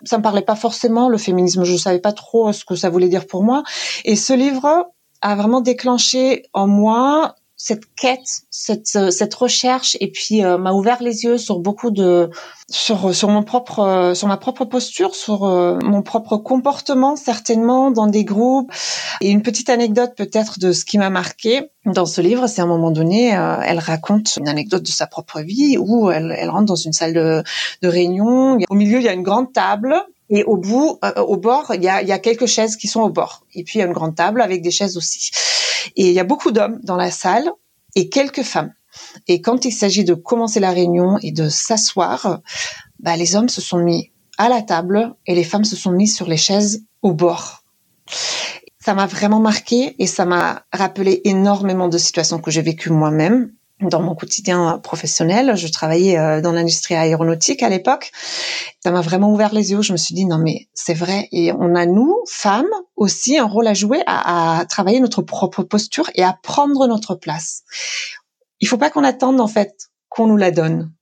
ça 0.04 0.16
me 0.16 0.22
parlait 0.22 0.40
pas 0.40 0.56
forcément 0.56 1.10
le 1.10 1.18
féminisme, 1.18 1.64
je 1.64 1.76
savais 1.76 1.98
pas 1.98 2.14
trop 2.14 2.50
ce 2.54 2.64
que 2.64 2.74
ça 2.74 2.88
voulait 2.88 3.10
dire 3.10 3.26
pour 3.26 3.44
moi 3.44 3.62
et 4.06 4.16
ce 4.16 4.32
livre 4.32 4.86
a 5.20 5.34
vraiment 5.34 5.60
déclenché 5.60 6.44
en 6.54 6.66
moi 6.66 7.34
cette 7.62 7.94
quête, 7.94 8.46
cette, 8.48 8.96
euh, 8.96 9.10
cette 9.10 9.34
recherche, 9.34 9.94
et 10.00 10.10
puis 10.10 10.42
euh, 10.42 10.56
m'a 10.56 10.72
ouvert 10.72 11.02
les 11.02 11.24
yeux 11.24 11.36
sur 11.36 11.58
beaucoup 11.58 11.90
de, 11.90 12.30
sur 12.70 13.14
sur 13.14 13.28
mon 13.28 13.42
propre, 13.42 13.80
euh, 13.80 14.14
sur 14.14 14.28
ma 14.28 14.38
propre 14.38 14.64
posture, 14.64 15.14
sur 15.14 15.40
mon 15.40 16.00
propre 16.00 16.38
comportement 16.38 17.16
certainement 17.16 17.90
dans 17.90 18.06
des 18.06 18.24
groupes. 18.24 18.72
Et 19.20 19.30
une 19.30 19.42
petite 19.42 19.68
anecdote 19.68 20.12
peut-être 20.16 20.58
de 20.58 20.72
ce 20.72 20.86
qui 20.86 20.96
m'a 20.96 21.10
marqué 21.10 21.70
dans 21.84 22.06
ce 22.06 22.22
livre, 22.22 22.46
c'est 22.46 22.62
à 22.62 22.64
un 22.64 22.68
moment 22.68 22.90
donné, 22.90 23.28
elle 23.28 23.78
raconte 23.78 24.36
une 24.36 24.48
anecdote 24.48 24.82
de 24.82 24.88
sa 24.88 25.06
propre 25.06 25.40
vie 25.40 25.76
où 25.78 26.10
elle, 26.10 26.34
elle 26.36 26.48
rentre 26.48 26.66
dans 26.66 26.76
une 26.76 26.92
salle 26.94 27.12
de, 27.12 27.42
de 27.82 27.88
réunion. 27.88 28.58
Au 28.70 28.74
milieu, 28.74 28.98
il 28.98 29.04
y 29.04 29.08
a 29.08 29.12
une 29.12 29.22
grande 29.22 29.52
table 29.52 29.94
et 30.30 30.44
au 30.44 30.56
bout, 30.56 30.98
au 31.16 31.36
bord, 31.36 31.72
il 31.74 31.82
y 31.82 31.88
a, 31.88 32.02
y 32.02 32.12
a 32.12 32.18
quelques 32.18 32.46
chaises 32.46 32.76
qui 32.76 32.86
sont 32.86 33.00
au 33.00 33.10
bord. 33.10 33.44
Et 33.54 33.64
puis 33.64 33.78
il 33.78 33.82
y 33.82 33.82
a 33.82 33.86
une 33.86 33.92
grande 33.92 34.14
table 34.14 34.40
avec 34.40 34.62
des 34.62 34.70
chaises 34.70 34.96
aussi. 34.96 35.30
Et 35.96 36.08
il 36.08 36.12
y 36.12 36.20
a 36.20 36.24
beaucoup 36.24 36.52
d'hommes 36.52 36.78
dans 36.84 36.96
la 36.96 37.10
salle 37.10 37.50
et 37.96 38.08
quelques 38.08 38.44
femmes. 38.44 38.72
Et 39.26 39.40
quand 39.40 39.64
il 39.64 39.72
s'agit 39.72 40.04
de 40.04 40.14
commencer 40.14 40.60
la 40.60 40.70
réunion 40.70 41.18
et 41.22 41.32
de 41.32 41.48
s'asseoir, 41.48 42.40
bah, 43.00 43.16
les 43.16 43.34
hommes 43.34 43.48
se 43.48 43.60
sont 43.60 43.78
mis 43.78 44.12
à 44.38 44.48
la 44.48 44.62
table 44.62 45.14
et 45.26 45.34
les 45.34 45.44
femmes 45.44 45.64
se 45.64 45.76
sont 45.76 45.92
mises 45.92 46.14
sur 46.14 46.26
les 46.26 46.36
chaises 46.36 46.84
au 47.02 47.12
bord. 47.12 47.64
Ça 48.78 48.94
m'a 48.94 49.06
vraiment 49.06 49.40
marqué 49.40 49.96
et 49.98 50.06
ça 50.06 50.24
m'a 50.24 50.64
rappelé 50.72 51.20
énormément 51.24 51.88
de 51.88 51.98
situations 51.98 52.38
que 52.38 52.50
j'ai 52.50 52.62
vécues 52.62 52.90
moi-même 52.90 53.52
dans 53.82 54.00
mon 54.00 54.14
quotidien 54.14 54.78
professionnel. 54.82 55.56
Je 55.56 55.68
travaillais 55.68 56.18
euh, 56.18 56.40
dans 56.40 56.52
l'industrie 56.52 56.94
aéronautique 56.94 57.62
à 57.62 57.68
l'époque. 57.68 58.12
Ça 58.82 58.90
m'a 58.90 59.00
vraiment 59.00 59.32
ouvert 59.32 59.54
les 59.54 59.72
yeux. 59.72 59.82
Je 59.82 59.92
me 59.92 59.96
suis 59.96 60.14
dit 60.14 60.26
non 60.26 60.38
mais 60.38 60.68
c'est 60.74 60.94
vrai 60.94 61.28
et 61.32 61.52
on 61.52 61.74
a 61.74 61.86
nous 61.86 62.16
femmes 62.26 62.70
aussi 62.96 63.38
un 63.38 63.46
rôle 63.46 63.66
à 63.66 63.74
jouer 63.74 64.02
à, 64.06 64.64
travailler 64.68 65.00
notre 65.00 65.22
propre 65.22 65.62
posture 65.62 66.10
et 66.14 66.22
à 66.22 66.36
prendre 66.42 66.86
notre 66.86 67.14
place. 67.14 67.62
Il 68.60 68.68
faut 68.68 68.78
pas 68.78 68.90
qu'on 68.90 69.04
attende 69.04 69.40
en 69.40 69.48
fait 69.48 69.90
qu'on 70.08 70.26
nous 70.26 70.36
la 70.36 70.50
donne. 70.50 70.92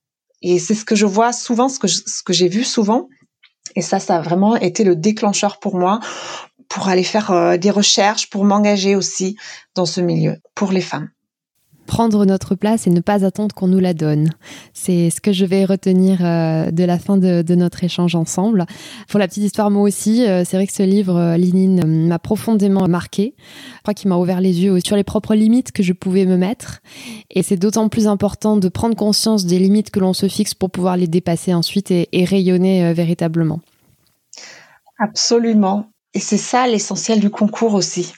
Et 0.41 0.59
c'est 0.59 0.75
ce 0.75 0.85
que 0.85 0.95
je 0.95 1.05
vois 1.05 1.33
souvent, 1.33 1.67
ce 1.67 1.79
que 1.79 1.87
ce 1.87 2.23
que 2.23 2.33
j'ai 2.33 2.47
vu 2.47 2.63
souvent. 2.63 3.09
Et 3.75 3.81
ça, 3.81 3.99
ça 3.99 4.17
a 4.17 4.21
vraiment 4.21 4.55
été 4.55 4.83
le 4.83 4.95
déclencheur 4.95 5.59
pour 5.59 5.75
moi 5.75 5.99
pour 6.69 6.87
aller 6.87 7.03
faire 7.03 7.31
euh, 7.31 7.57
des 7.57 7.71
recherches, 7.71 8.29
pour 8.29 8.45
m'engager 8.45 8.95
aussi 8.95 9.35
dans 9.75 9.85
ce 9.85 10.01
milieu 10.01 10.37
pour 10.55 10.71
les 10.71 10.81
femmes 10.81 11.09
prendre 11.89 12.23
notre 12.23 12.53
place 12.53 12.85
et 12.85 12.91
ne 12.91 12.99
pas 12.99 13.25
attendre 13.25 13.55
qu'on 13.55 13.67
nous 13.67 13.79
la 13.79 13.95
donne. 13.95 14.29
C'est 14.73 15.09
ce 15.09 15.19
que 15.19 15.33
je 15.33 15.43
vais 15.43 15.65
retenir 15.65 16.19
euh, 16.21 16.69
de 16.69 16.83
la 16.83 16.99
fin 16.99 17.17
de, 17.17 17.55
notre 17.55 17.83
échange 17.83 18.13
ensemble. 18.13 18.67
Pour 19.09 19.19
la 19.19 19.27
petite 19.27 19.43
histoire, 19.43 19.71
moi 19.71 19.81
aussi, 19.81 20.23
euh, 20.27 20.43
c'est 20.45 20.55
vrai 20.55 20.67
que 20.67 20.73
ce 20.73 20.83
livre, 20.83 21.17
euh, 21.17 21.35
Linine, 21.35 22.07
m'a 22.07 22.19
profondément 22.19 22.87
marqué. 22.87 23.33
Je 23.77 23.81
crois 23.81 23.95
qu'il 23.95 24.07
m'a 24.07 24.17
ouvert 24.17 24.39
les 24.39 24.61
yeux 24.61 24.79
sur 24.85 24.95
les 24.95 25.03
propres 25.03 25.33
limites 25.33 25.71
que 25.71 25.81
je 25.81 25.93
pouvais 25.93 26.27
me 26.27 26.37
mettre. 26.37 26.79
Et 27.31 27.41
c'est 27.41 27.57
d'autant 27.57 27.89
plus 27.89 28.05
important 28.05 28.55
de 28.55 28.69
prendre 28.69 28.95
conscience 28.95 29.45
des 29.45 29.57
limites 29.57 29.89
que 29.89 29.99
l'on 29.99 30.13
se 30.13 30.27
fixe 30.27 30.53
pour 30.53 30.69
pouvoir 30.69 30.95
les 30.95 31.07
dépasser 31.07 31.55
ensuite 31.55 31.89
et, 31.89 32.07
et 32.11 32.23
rayonner 32.23 32.93
véritablement. 32.93 33.61
Absolument. 34.99 35.87
Et 36.13 36.19
c'est 36.19 36.37
ça 36.37 36.67
l'essentiel 36.67 37.19
du 37.19 37.31
concours 37.31 37.73
aussi. 37.73 38.13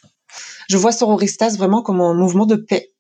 Je 0.70 0.76
vois 0.76 0.92
Sororistas 0.92 1.56
vraiment 1.58 1.82
comme 1.82 2.02
un 2.02 2.14
mouvement 2.14 2.46
de 2.46 2.56
paix 2.56 2.92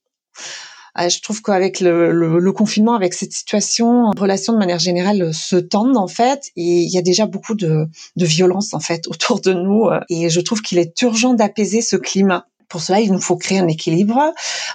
je 0.97 1.21
trouve 1.21 1.41
qu'avec 1.41 1.79
le, 1.79 2.11
le, 2.11 2.51
confinement, 2.51 2.95
avec 2.95 3.13
cette 3.13 3.31
situation, 3.31 4.11
les 4.13 4.19
relations 4.19 4.53
de 4.53 4.57
manière 4.57 4.79
générale 4.79 5.33
se 5.33 5.55
tendent 5.55 5.97
en 5.97 6.07
fait, 6.07 6.51
et 6.55 6.81
il 6.81 6.89
y 6.89 6.97
a 6.97 7.01
déjà 7.01 7.25
beaucoup 7.25 7.55
de, 7.55 7.87
de 8.15 8.25
violence 8.25 8.73
en 8.73 8.79
fait 8.79 9.07
autour 9.09 9.39
de 9.41 9.53
nous, 9.53 9.85
euh, 9.85 9.99
et 10.09 10.29
je 10.29 10.41
trouve 10.41 10.61
qu'il 10.61 10.77
est 10.77 11.01
urgent 11.01 11.33
d'apaiser 11.33 11.81
ce 11.81 11.95
climat. 11.95 12.45
Pour 12.67 12.81
cela, 12.81 13.01
il 13.01 13.11
nous 13.11 13.19
faut 13.19 13.35
créer 13.35 13.59
un 13.59 13.67
équilibre 13.67 14.17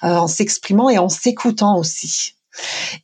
euh, 0.04 0.08
en 0.08 0.26
s'exprimant 0.26 0.90
et 0.90 0.98
en 0.98 1.08
s'écoutant 1.08 1.78
aussi. 1.78 2.32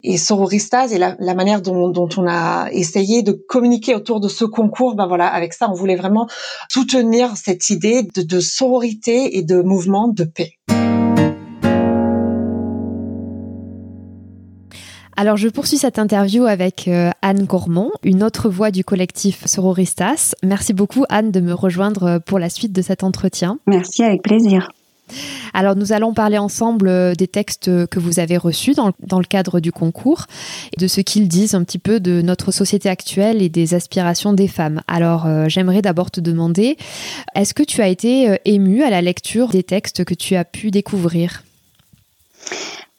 Et 0.03 0.17
Sororistas 0.17 0.89
et 0.89 0.99
la, 0.99 1.15
la 1.19 1.35
manière 1.35 1.61
dont, 1.61 1.89
dont, 1.89 2.09
on 2.17 2.27
a 2.27 2.71
essayé 2.73 3.23
de 3.23 3.33
communiquer 3.33 3.95
autour 3.95 4.21
de 4.21 4.29
ce 4.29 4.47
concours, 4.47 4.95
ben 4.95 5.07
voilà, 5.07 5.27
avec 5.29 5.53
ça, 5.53 5.69
on 5.71 5.75
voulait 5.75 5.97
vraiment 5.97 6.27
soutenir 6.71 7.37
cette 7.37 7.69
idée 7.69 8.03
de, 8.03 8.23
de 8.23 8.41
sororité 8.41 9.37
et 9.37 9.43
de 9.43 9.61
mouvement 9.61 10.09
de 10.09 10.25
paix. 10.25 10.55
Alors 15.17 15.37
je 15.37 15.49
poursuis 15.49 15.77
cette 15.77 15.99
interview 15.99 16.47
avec 16.47 16.89
euh, 16.89 17.11
Anne 17.21 17.45
Gourmand, 17.45 17.91
une 18.03 18.23
autre 18.23 18.49
voix 18.49 18.71
du 18.71 18.83
collectif 18.83 19.47
Sororistas. 19.47 20.35
Merci 20.43 20.73
beaucoup 20.73 21.05
Anne 21.11 21.31
de 21.31 21.41
me 21.41 21.53
rejoindre 21.53 22.05
euh, 22.05 22.19
pour 22.19 22.39
la 22.39 22.49
suite 22.49 22.73
de 22.73 22.81
cet 22.81 23.05
entretien. 23.05 23.59
Merci 23.67 24.05
avec 24.05 24.23
plaisir. 24.23 24.71
Alors 25.53 25.77
nous 25.77 25.93
allons 25.93 26.15
parler 26.15 26.39
ensemble 26.39 26.89
euh, 26.89 27.15
des 27.15 27.27
textes 27.27 27.87
que 27.89 28.01
vous 28.01 28.21
avez 28.21 28.39
reçus 28.39 28.73
dans, 28.73 29.19
le 29.19 29.25
cadre 29.27 29.61
du 29.61 29.71
concours 29.71 30.25
et 30.75 30.81
de 30.81 30.87
ce 30.87 31.03
qu'ils 31.03 31.29
disent 31.29 31.55
un 31.55 31.63
petit 31.63 31.79
peu 31.79 32.01
de 32.01 32.23
notre 32.23 32.51
société 32.51 32.89
actuelle 32.89 33.43
et 33.43 33.51
des 33.51 33.75
aspirations 33.75 34.33
des 34.33 34.49
femmes. 34.49 34.81
Alors 34.89 35.27
j'aimerais 35.49 35.83
d'abord 35.83 36.11
te 36.11 36.21
demander, 36.21 36.79
est-ce 37.35 37.53
que 37.53 37.63
tu 37.63 37.83
as 37.83 37.89
été 37.89 38.39
émue 38.47 38.83
à 38.83 38.89
la 38.89 39.03
lecture 39.03 39.49
des 39.49 39.63
textes 39.63 40.05
que 40.05 40.15
tu 40.15 40.37
as 40.37 40.47
pu 40.47 40.71
découvrir? 40.71 41.43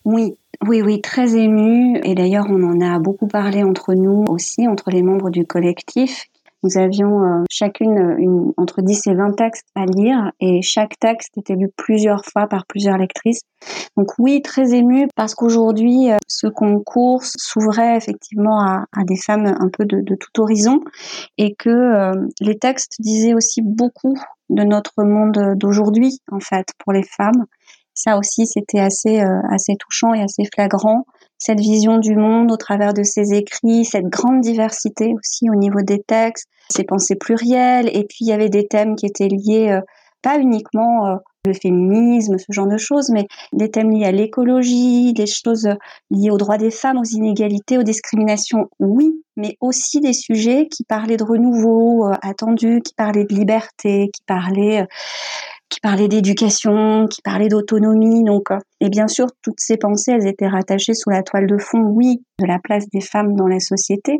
Oui, 0.06 0.38
oui, 0.68 0.82
oui, 0.82 1.02
très 1.02 1.36
ému. 1.36 2.00
Et 2.04 2.16
d'ailleurs, 2.16 2.48
on 2.50 2.64
en 2.64 2.82
a 2.82 3.00
beaucoup 3.00 3.28
parlé 3.28 3.64
entre 3.64 3.94
nous 3.94 4.26
aussi, 4.28 4.68
entre 4.68 4.90
les 4.90 5.02
membres 5.02 5.30
du 5.30 5.46
collectif. 5.46 6.26
Nous 6.64 6.78
avions 6.78 7.22
euh, 7.24 7.44
chacune 7.50 8.16
une, 8.18 8.54
entre 8.56 8.82
10 8.82 9.08
et 9.08 9.14
20 9.14 9.34
textes 9.34 9.68
à 9.76 9.86
lire 9.86 10.32
et 10.40 10.62
chaque 10.62 10.98
texte 10.98 11.38
était 11.38 11.56
lu 11.56 11.70
plusieurs 11.76 12.24
fois 12.24 12.48
par 12.48 12.66
plusieurs 12.66 12.98
lectrices. 12.98 13.42
Donc 13.98 14.12
oui, 14.18 14.42
très 14.42 14.74
ému 14.74 15.08
parce 15.16 15.36
qu'aujourd'hui, 15.36 16.12
euh, 16.12 16.18
ce 16.28 16.48
concours 16.48 17.22
s'ouvrait 17.24 17.98
effectivement 17.98 18.62
à, 18.62 18.86
à, 18.94 19.04
des 19.04 19.18
femmes 19.18 19.46
un 19.46 19.68
peu 19.68 19.84
de, 19.84 20.00
de 20.00 20.16
tout 20.16 20.42
horizon 20.42 20.80
et 21.38 21.54
que 21.54 21.70
euh, 21.70 22.28
les 22.40 22.58
textes 22.58 22.96
disaient 23.00 23.34
aussi 23.34 23.62
beaucoup 23.62 24.16
de 24.50 24.64
notre 24.64 25.04
monde 25.04 25.56
d'aujourd'hui, 25.58 26.20
en 26.32 26.40
fait, 26.40 26.68
pour 26.80 26.94
les 26.94 27.04
femmes 27.04 27.46
Ça 27.94 28.18
aussi, 28.18 28.48
c'était 28.48 28.80
assez, 28.80 29.20
assez 29.50 29.76
touchant 29.76 30.14
et 30.14 30.22
assez 30.22 30.44
flagrant. 30.54 31.06
Cette 31.38 31.60
vision 31.60 31.98
du 31.98 32.16
monde 32.16 32.52
au 32.52 32.58
travers 32.58 32.94
de 32.94 33.04
ses 33.04 33.34
écrits, 33.34 33.86
cette 33.86 34.06
grande 34.06 34.42
diversité 34.42 35.14
aussi 35.14 35.50
au 35.50 35.56
niveau 35.56 35.82
des 35.82 36.02
textes, 36.02 36.48
ses 36.70 36.84
pensées 36.84 37.16
plurielles. 37.16 37.90
Et 37.94 38.06
puis, 38.06 38.20
il 38.22 38.28
y 38.28 38.34
avait 38.34 38.50
des 38.50 38.68
thèmes 38.68 38.96
qui 38.96 39.06
étaient 39.06 39.28
liés 39.28 39.80
pas 40.22 40.40
uniquement 40.40 41.20
le 41.46 41.54
féminisme, 41.54 42.38
ce 42.38 42.46
genre 42.50 42.68
de 42.68 42.78
choses, 42.78 43.10
mais 43.10 43.28
des 43.52 43.70
thèmes 43.70 43.92
liés 43.92 44.06
à 44.06 44.12
l'écologie, 44.12 45.12
des 45.14 45.26
choses 45.26 45.68
liées 46.10 46.32
aux 46.32 46.38
droits 46.38 46.58
des 46.58 46.72
femmes, 46.72 46.98
aux 46.98 47.04
inégalités, 47.04 47.78
aux 47.78 47.84
discriminations, 47.84 48.70
oui, 48.80 49.12
mais 49.36 49.58
aussi 49.60 50.00
des 50.00 50.14
sujets 50.14 50.68
qui 50.72 50.86
parlaient 50.86 51.18
de 51.18 51.24
renouveau 51.24 52.08
euh, 52.08 52.14
attendu, 52.22 52.82
qui 52.82 52.94
parlaient 52.94 53.26
de 53.26 53.36
liberté, 53.36 54.10
qui 54.14 54.22
parlaient 54.26 54.84
euh, 54.84 54.86
qui 55.74 55.80
parlaient 55.80 56.08
d'éducation, 56.08 57.08
qui 57.08 57.24
parlaient 57.24 57.48
d'autonomie. 57.48 58.24
Donc, 58.24 58.52
euh, 58.52 58.60
et 58.80 58.90
bien 58.90 59.08
sûr, 59.08 59.26
toutes 59.42 59.60
ces 59.60 59.78
pensées, 59.78 60.12
elles 60.12 60.28
étaient 60.28 60.48
rattachées 60.48 60.94
sous 60.94 61.10
la 61.10 61.24
toile 61.24 61.48
de 61.48 61.58
fond, 61.58 61.80
oui, 61.80 62.22
de 62.40 62.46
la 62.46 62.60
place 62.60 62.88
des 62.90 63.02
femmes 63.02 63.36
dans 63.36 63.48
la 63.48 63.60
société, 63.60 64.20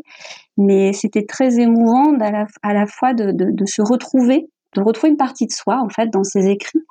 mais 0.56 0.92
c'était 0.92 1.24
très 1.24 1.60
émouvant 1.60 2.12
à 2.18 2.72
la, 2.72 2.86
fois 2.86 3.14
de, 3.14 3.32
se 3.66 3.82
retrouver 3.82 4.46
de 4.74 4.82
retrouver 4.82 5.10
une 5.10 5.16
partie 5.16 5.46
de 5.46 5.52
soi 5.52 5.80
en 5.80 5.88
fait 5.88 6.10
dans 6.10 6.24
ses 6.24 6.48
écrits 6.48 6.82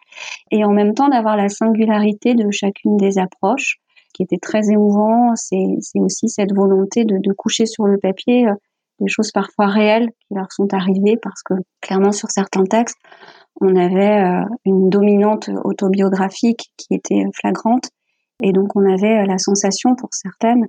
et 0.52 0.64
en 0.64 0.72
même 0.72 0.94
temps 0.94 1.10
d'avoir 1.10 1.36
la 1.36 1.50
singularité 1.50 2.34
de 2.34 2.50
chacune 2.50 2.96
des 2.96 3.18
approches 3.18 3.76
qui 4.14 4.24
était 4.24 4.38
très 4.38 4.70
émouvant 4.70 5.36
c'est 5.36 5.66
aussi 5.96 6.30
cette 6.30 6.54
volonté 6.54 7.04
de, 7.04 7.18
de, 7.18 7.34
coucher 7.34 7.66
sur 7.66 7.84
le 7.84 7.98
papier 7.98 8.48
euh, 8.48 8.54
des 9.02 9.10
choses 9.10 9.32
parfois 9.34 9.68
réelles 9.68 10.08
qui 10.08 10.34
leur 10.34 10.50
sont 10.54 10.74
arrivées 10.74 11.18
parce 11.22 11.44
que 11.44 11.56
clairement 11.82 12.14
sur 12.14 12.32
certains 12.32 12.64
textes 12.64 12.98
on 13.62 13.76
avait 13.76 14.22
euh, 14.22 14.44
une 14.66 14.90
dominante 14.90 15.50
autobiographique 15.64 16.72
qui 16.78 16.94
était 16.94 17.24
flagrante 17.40 17.90
et 18.42 18.52
donc 18.52 18.76
on 18.76 18.86
avait 18.86 19.22
euh, 19.22 19.26
la 19.26 19.38
sensation 19.38 19.96
pour 19.96 20.10
certaines 20.12 20.68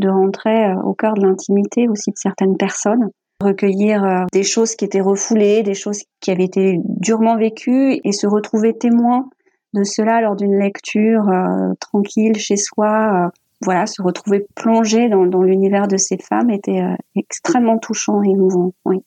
de 0.00 0.08
rentrer 0.08 0.74
au 0.84 0.92
cœur 0.92 1.14
de 1.14 1.26
l'intimité 1.26 1.88
aussi 1.88 2.10
de 2.10 2.18
certaines 2.18 2.56
personnes 2.56 3.10
recueillir 3.40 4.04
euh, 4.04 4.24
des 4.32 4.42
choses 4.42 4.74
qui 4.74 4.84
étaient 4.84 5.00
refoulées, 5.00 5.62
des 5.62 5.74
choses 5.74 6.02
qui 6.20 6.30
avaient 6.30 6.44
été 6.44 6.80
durement 6.84 7.36
vécues 7.36 8.00
et 8.02 8.12
se 8.12 8.26
retrouver 8.26 8.76
témoin 8.76 9.28
de 9.74 9.84
cela 9.84 10.20
lors 10.20 10.36
d'une 10.36 10.58
lecture 10.58 11.28
euh, 11.28 11.74
tranquille 11.80 12.36
chez 12.36 12.56
soi. 12.56 13.26
Euh, 13.26 13.28
voilà, 13.62 13.86
se 13.86 14.02
retrouver 14.02 14.46
plongé 14.54 15.08
dans, 15.08 15.26
dans 15.26 15.42
l'univers 15.42 15.88
de 15.88 15.96
ces 15.96 16.18
femmes 16.18 16.50
était 16.50 16.82
extrêmement 17.14 17.78
touchant 17.78 18.22
et 18.22 18.28
émouvant. 18.28 18.72
Oui. 18.84 19.02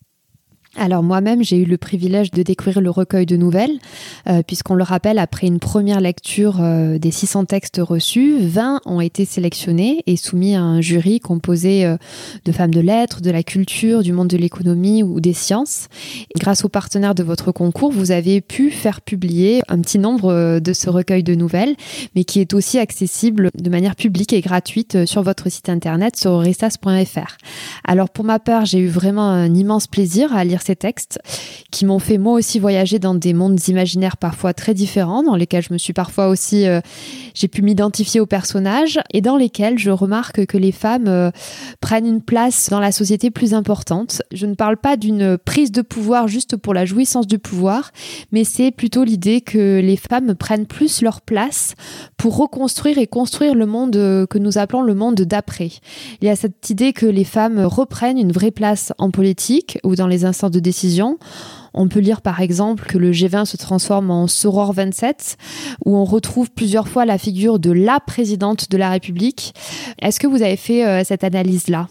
Alors 0.75 1.01
moi-même, 1.01 1.43
j'ai 1.43 1.57
eu 1.57 1.65
le 1.65 1.77
privilège 1.77 2.29
de 2.29 2.43
découvrir 2.43 2.79
le 2.79 2.91
recueil 2.91 3.25
de 3.25 3.35
nouvelles, 3.35 3.79
euh, 4.27 4.43
puisqu'on 4.43 4.75
le 4.75 4.83
rappelle, 4.83 5.17
après 5.17 5.47
une 5.47 5.57
première 5.57 5.99
lecture 5.99 6.57
euh, 6.61 6.99
des 6.99 7.09
600 7.09 7.45
textes 7.45 7.81
reçus, 7.83 8.37
20 8.39 8.81
ont 8.85 9.01
été 9.01 9.25
sélectionnés 9.25 10.03
et 10.05 10.15
soumis 10.15 10.55
à 10.55 10.61
un 10.61 10.79
jury 10.79 11.19
composé 11.19 11.85
euh, 11.85 11.97
de 12.45 12.51
femmes 12.51 12.73
de 12.73 12.81
lettres, 12.81 13.19
de 13.21 13.31
la 13.31 13.41
culture, 13.41 14.03
du 14.03 14.13
monde 14.13 14.27
de 14.27 14.37
l'économie 14.37 15.01
ou 15.01 15.19
des 15.19 15.33
sciences. 15.33 15.87
Grâce 16.37 16.63
aux 16.63 16.69
partenaires 16.69 17.15
de 17.15 17.23
votre 17.23 17.51
concours, 17.51 17.91
vous 17.91 18.11
avez 18.11 18.39
pu 18.39 18.69
faire 18.69 19.01
publier 19.01 19.63
un 19.69 19.79
petit 19.79 19.97
nombre 19.97 20.59
de 20.59 20.73
ce 20.73 20.91
recueil 20.91 21.23
de 21.23 21.33
nouvelles, 21.33 21.75
mais 22.15 22.23
qui 22.23 22.41
est 22.41 22.53
aussi 22.53 22.77
accessible 22.77 23.49
de 23.55 23.69
manière 23.71 23.95
publique 23.95 24.33
et 24.33 24.41
gratuite 24.41 25.07
sur 25.07 25.23
votre 25.23 25.49
site 25.49 25.69
internet 25.69 26.15
sur 26.15 26.31
oristas.fr. 26.31 27.37
Alors 27.85 28.11
pour 28.11 28.23
ma 28.23 28.37
part, 28.37 28.65
j'ai 28.65 28.79
eu 28.79 28.87
vraiment 28.87 29.29
un 29.29 29.53
immense 29.55 29.87
plaisir 29.87 30.35
à 30.35 30.43
lire 30.43 30.58
ces 30.61 30.75
textes 30.75 31.19
qui 31.71 31.85
m'ont 31.85 31.99
fait 31.99 32.17
moi 32.17 32.33
aussi 32.33 32.59
voyager 32.59 32.99
dans 32.99 33.15
des 33.15 33.33
mondes 33.33 33.59
imaginaires 33.67 34.17
parfois 34.17 34.53
très 34.53 34.73
différents, 34.73 35.23
dans 35.23 35.35
lesquels 35.35 35.63
je 35.63 35.73
me 35.73 35.77
suis 35.77 35.93
parfois 35.93 36.27
aussi, 36.27 36.67
euh, 36.67 36.81
j'ai 37.33 37.47
pu 37.47 37.61
m'identifier 37.61 38.19
aux 38.19 38.25
personnages 38.25 38.99
et 39.13 39.21
dans 39.21 39.37
lesquels 39.37 39.77
je 39.77 39.91
remarque 39.91 40.45
que 40.45 40.57
les 40.57 40.71
femmes 40.71 41.07
euh, 41.07 41.31
prennent 41.81 42.07
une 42.07 42.21
place 42.21 42.69
dans 42.69 42.79
la 42.79 42.91
société 42.91 43.31
plus 43.31 43.53
importante. 43.53 44.21
Je 44.31 44.45
ne 44.45 44.55
parle 44.55 44.77
pas 44.77 44.97
d'une 44.97 45.37
prise 45.37 45.71
de 45.71 45.81
pouvoir 45.81 46.27
juste 46.27 46.57
pour 46.57 46.73
la 46.73 46.85
jouissance 46.85 47.27
du 47.27 47.39
pouvoir, 47.39 47.91
mais 48.31 48.43
c'est 48.43 48.71
plutôt 48.71 49.03
l'idée 49.03 49.41
que 49.41 49.79
les 49.79 49.97
femmes 49.97 50.35
prennent 50.35 50.65
plus 50.65 51.01
leur 51.01 51.21
place 51.21 51.75
pour 52.17 52.37
reconstruire 52.37 52.97
et 52.97 53.07
construire 53.07 53.55
le 53.55 53.65
monde 53.65 53.93
que 54.29 54.37
nous 54.37 54.57
appelons 54.57 54.81
le 54.81 54.95
monde 54.95 55.21
d'après. 55.21 55.69
Il 56.21 56.27
y 56.27 56.29
a 56.29 56.35
cette 56.35 56.69
idée 56.69 56.93
que 56.93 57.05
les 57.05 57.23
femmes 57.23 57.59
reprennent 57.59 58.17
une 58.17 58.31
vraie 58.31 58.51
place 58.51 58.93
en 58.97 59.11
politique 59.11 59.79
ou 59.83 59.95
dans 59.95 60.07
les 60.07 60.25
instances 60.25 60.48
de 60.49 60.59
décision. 60.59 61.17
On 61.73 61.87
peut 61.87 61.99
lire 61.99 62.21
par 62.21 62.41
exemple 62.41 62.85
que 62.85 62.97
le 62.97 63.11
G20 63.11 63.45
se 63.45 63.57
transforme 63.57 64.11
en 64.11 64.27
Soror 64.27 64.73
27, 64.73 65.37
où 65.85 65.95
on 65.95 66.03
retrouve 66.03 66.51
plusieurs 66.51 66.87
fois 66.87 67.05
la 67.05 67.17
figure 67.17 67.59
de 67.59 67.71
la 67.71 67.99
présidente 67.99 68.69
de 68.69 68.77
la 68.77 68.89
République. 68.89 69.53
Est-ce 70.01 70.19
que 70.19 70.27
vous 70.27 70.41
avez 70.41 70.57
fait 70.57 70.85
euh, 70.85 71.03
cette 71.03 71.23
analyse-là? 71.23 71.87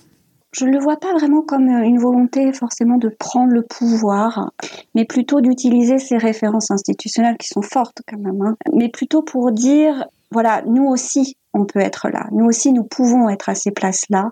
Je 0.53 0.65
ne 0.65 0.71
le 0.71 0.79
vois 0.79 0.97
pas 0.97 1.13
vraiment 1.13 1.43
comme 1.43 1.69
euh, 1.69 1.85
une 1.85 1.99
volonté 1.99 2.53
forcément 2.53 2.97
de 2.97 3.09
prendre 3.09 3.53
le 3.53 3.63
pouvoir, 3.63 4.51
mais 4.95 5.05
plutôt 5.05 5.41
d'utiliser 5.41 5.99
ces 5.99 6.17
références 6.17 6.71
institutionnelles 6.71 7.37
qui 7.39 7.49
sont 7.49 7.63
fortes 7.63 8.01
quand 8.09 8.19
même, 8.19 8.41
hein. 8.41 8.57
mais 8.73 8.89
plutôt 8.89 9.23
pour 9.23 9.53
dire, 9.53 10.07
voilà, 10.31 10.63
nous 10.67 10.87
aussi, 10.87 11.37
on 11.59 11.67
peut 11.67 11.81
être 11.81 12.09
là. 12.09 12.27
Nous 12.33 12.47
aussi, 12.47 12.73
nous 12.73 12.85
pouvons 12.85 13.29
être 13.29 13.49
à 13.49 13.55
ces 13.55 13.71
places-là. 13.71 14.31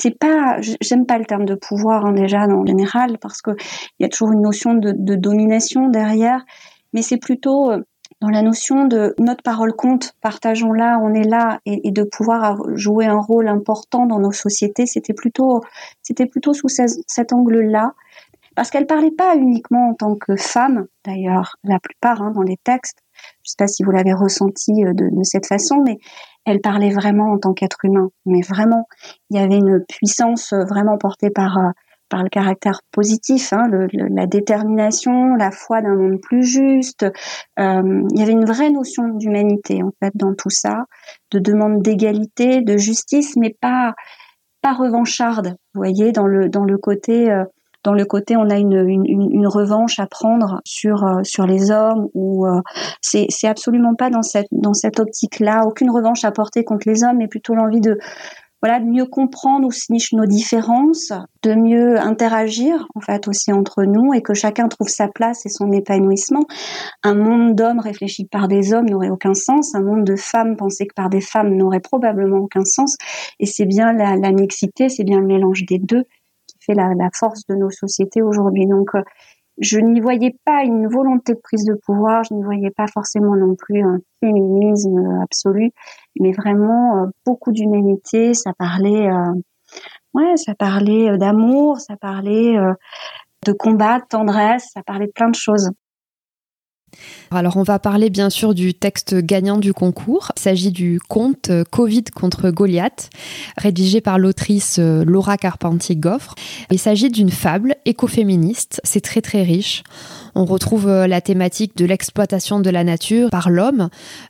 C'est 0.00 0.18
pas, 0.18 0.58
j'aime 0.80 1.06
pas 1.06 1.18
le 1.18 1.24
terme 1.24 1.44
de 1.44 1.54
pouvoir 1.54 2.06
hein, 2.06 2.12
déjà 2.12 2.46
en 2.46 2.64
général 2.66 3.18
parce 3.18 3.42
que 3.42 3.50
il 3.98 4.02
y 4.02 4.04
a 4.04 4.08
toujours 4.08 4.32
une 4.32 4.42
notion 4.42 4.74
de, 4.74 4.92
domination 5.16 5.88
derrière, 5.88 6.44
mais 6.92 7.02
c'est 7.02 7.18
plutôt 7.18 7.70
euh, 7.70 7.82
dans 8.20 8.30
la 8.30 8.42
notion 8.42 8.86
de 8.86 9.14
notre 9.18 9.42
parole 9.42 9.74
compte, 9.74 10.14
partageons-la, 10.22 10.98
on 11.02 11.14
est 11.14 11.28
là, 11.28 11.60
et, 11.66 11.90
de 11.92 12.02
pouvoir 12.02 12.58
jouer 12.74 13.06
un 13.06 13.18
rôle 13.18 13.48
important 13.48 14.06
dans 14.06 14.18
nos 14.18 14.32
sociétés. 14.32 14.86
C'était 14.86 15.12
plutôt, 15.12 15.60
c'était 16.02 16.26
plutôt 16.26 16.52
sous 16.52 16.68
cet 16.68 17.32
angle-là 17.32 17.92
parce 18.58 18.70
qu'elle 18.70 18.86
parlait 18.86 19.12
pas 19.12 19.36
uniquement 19.36 19.90
en 19.90 19.94
tant 19.94 20.16
que 20.16 20.34
femme, 20.34 20.88
d'ailleurs, 21.04 21.54
la 21.62 21.78
plupart 21.78 22.22
hein, 22.22 22.32
dans 22.34 22.42
les 22.42 22.56
textes. 22.64 22.98
Je 23.44 23.50
sais 23.50 23.56
pas 23.56 23.68
si 23.68 23.84
vous 23.84 23.92
l'avez 23.92 24.12
ressenti 24.12 24.84
euh, 24.84 24.92
de, 24.94 25.22
cette 25.22 25.46
façon, 25.46 25.80
mais 25.86 25.98
elle 26.48 26.60
parlait 26.60 26.90
vraiment 26.90 27.32
en 27.32 27.38
tant 27.38 27.52
qu'être 27.52 27.84
humain. 27.84 28.08
Mais 28.26 28.40
vraiment, 28.40 28.86
il 29.30 29.38
y 29.38 29.40
avait 29.40 29.58
une 29.58 29.84
puissance 29.88 30.52
euh, 30.52 30.64
vraiment 30.64 30.98
portée 30.98 31.30
par 31.30 31.58
euh, 31.58 31.70
par 32.10 32.22
le 32.22 32.30
caractère 32.30 32.80
positif, 32.90 33.52
hein, 33.52 33.68
la 33.92 34.26
détermination, 34.26 35.34
la 35.34 35.50
foi 35.50 35.82
d'un 35.82 35.94
monde 35.94 36.18
plus 36.22 36.42
juste. 36.42 37.02
Euh, 37.58 38.02
il 38.14 38.18
y 38.18 38.22
avait 38.22 38.32
une 38.32 38.46
vraie 38.46 38.70
notion 38.70 39.08
d'humanité 39.08 39.82
en 39.82 39.90
fait 40.02 40.12
dans 40.14 40.32
tout 40.34 40.48
ça, 40.48 40.86
de 41.32 41.38
demande 41.38 41.82
d'égalité, 41.82 42.62
de 42.62 42.78
justice, 42.78 43.36
mais 43.36 43.54
pas 43.60 43.92
pas 44.62 44.72
revancharde. 44.72 45.48
Vous 45.74 45.82
voyez 45.82 46.12
dans 46.12 46.26
le 46.26 46.48
dans 46.48 46.64
le 46.64 46.78
côté 46.78 47.30
dans 47.88 47.94
le 47.94 48.04
côté 48.04 48.36
on 48.36 48.50
a 48.50 48.58
une, 48.58 49.46
revanche 49.46 49.98
à 49.98 50.06
prendre 50.06 50.60
sur 50.66 51.06
euh, 51.06 51.22
sur 51.22 51.46
les 51.46 51.70
hommes 51.70 52.08
ou 52.12 52.46
euh, 52.46 52.60
c'est 53.00 53.48
absolument 53.48 53.94
pas 53.94 54.10
dans 54.10 54.20
cette 54.20 54.48
dans 54.52 54.74
cette 54.74 55.00
optique 55.00 55.40
là 55.40 55.62
aucune 55.66 55.90
revanche 55.90 56.22
à 56.24 56.30
porter 56.30 56.64
contre 56.64 56.86
les 56.86 57.02
hommes 57.02 57.16
mais 57.16 57.28
plutôt 57.28 57.54
l'envie 57.54 57.80
de 57.80 57.98
voilà 58.60 58.78
de 58.80 58.84
mieux 58.84 59.06
comprendre 59.06 59.66
où 59.66 59.70
se 59.70 59.90
nichent 59.90 60.12
nos 60.12 60.26
différences 60.26 61.12
de 61.42 61.54
mieux 61.54 61.98
interagir 61.98 62.86
en 62.94 63.00
fait 63.00 63.26
aussi 63.26 63.52
entre 63.52 63.84
nous 63.84 64.12
et 64.12 64.20
que 64.20 64.34
chacun 64.34 64.68
trouve 64.68 64.88
sa 64.88 65.06
place 65.06 65.46
et 65.46 65.48
son 65.48 65.70
épanouissement. 65.70 66.44
Un 67.04 67.14
monde 67.14 67.54
d'hommes 67.54 67.78
réfléchi 67.78 68.24
par 68.24 68.48
des 68.48 68.74
hommes 68.74 68.90
n'aurait 68.90 69.10
aucun 69.10 69.34
sens. 69.34 69.76
Un 69.76 69.82
monde 69.82 70.02
de 70.02 70.16
femmes 70.16 70.56
pensé 70.56 70.88
que 70.88 70.94
par 70.94 71.08
des 71.08 71.20
femmes 71.20 71.54
n'aurait 71.54 71.78
probablement 71.78 72.38
aucun 72.38 72.64
sens. 72.64 72.96
Et 73.38 73.46
c'est 73.46 73.64
bien 73.64 73.92
la 73.92 74.32
mixité 74.32 74.88
c'est 74.88 75.04
bien 75.04 75.20
le 75.20 75.26
mélange 75.26 75.64
des 75.64 75.78
deux 75.78 76.02
la, 76.74 77.10
force 77.14 77.46
de 77.48 77.54
nos 77.54 77.70
sociétés 77.70 78.22
aujourd'hui. 78.22 78.66
Donc, 78.66 78.94
euh, 78.94 79.02
je 79.58 79.80
n'y 79.80 80.00
voyais 80.00 80.36
pas 80.44 80.62
une 80.62 80.86
volonté 80.86 81.34
de 81.34 81.40
prise 81.40 81.64
de 81.64 81.74
pouvoir, 81.74 82.22
je 82.24 82.34
n'y 82.34 82.42
voyais 82.42 82.70
pas 82.70 82.86
forcément 82.86 83.34
non 83.34 83.56
plus 83.56 83.82
un 83.82 83.98
féminisme 84.20 85.20
absolu, 85.22 85.72
mais 86.20 86.32
vraiment 86.32 87.02
euh, 87.02 87.06
beaucoup 87.26 87.50
d'humanité. 87.50 88.34
Ça 88.34 88.52
parlait, 88.56 89.08
euh, 89.08 89.32
ouais, 90.14 90.36
ça 90.36 90.54
parlait 90.54 91.18
d'amour, 91.18 91.80
ça 91.80 91.96
parlait 91.96 92.56
de 93.44 93.52
combat, 93.52 93.98
de 93.98 94.06
tendresse, 94.08 94.70
ça 94.72 94.82
parlait 94.84 95.06
de 95.06 95.12
plein 95.12 95.30
de 95.30 95.34
choses. 95.34 95.70
Alors 97.30 97.56
on 97.56 97.62
va 97.62 97.78
parler 97.78 98.10
bien 98.10 98.30
sûr 98.30 98.54
du 98.54 98.74
texte 98.74 99.14
gagnant 99.14 99.58
du 99.58 99.72
concours. 99.72 100.32
Il 100.36 100.40
s'agit 100.40 100.72
du 100.72 101.00
conte 101.08 101.50
Covid 101.70 102.04
contre 102.14 102.50
Goliath, 102.50 103.10
rédigé 103.56 104.00
par 104.00 104.18
l'autrice 104.18 104.76
euh, 104.78 105.04
Laura 105.04 105.36
Carpentier-Goffre. 105.36 106.34
Il 106.70 106.78
s'agit 106.78 107.10
d'une 107.10 107.30
fable 107.30 107.76
écoféministe, 107.84 108.80
c'est 108.84 109.00
très 109.00 109.20
très 109.20 109.42
riche. 109.42 109.82
On 110.34 110.44
retrouve 110.44 110.88
euh, 110.88 111.06
la 111.06 111.20
thématique 111.20 111.76
de 111.76 111.84
l'exploitation 111.84 112.60
de 112.60 112.70
la 112.70 112.84
nature 112.84 113.30
par 113.30 113.50
l'homme, 113.50 113.88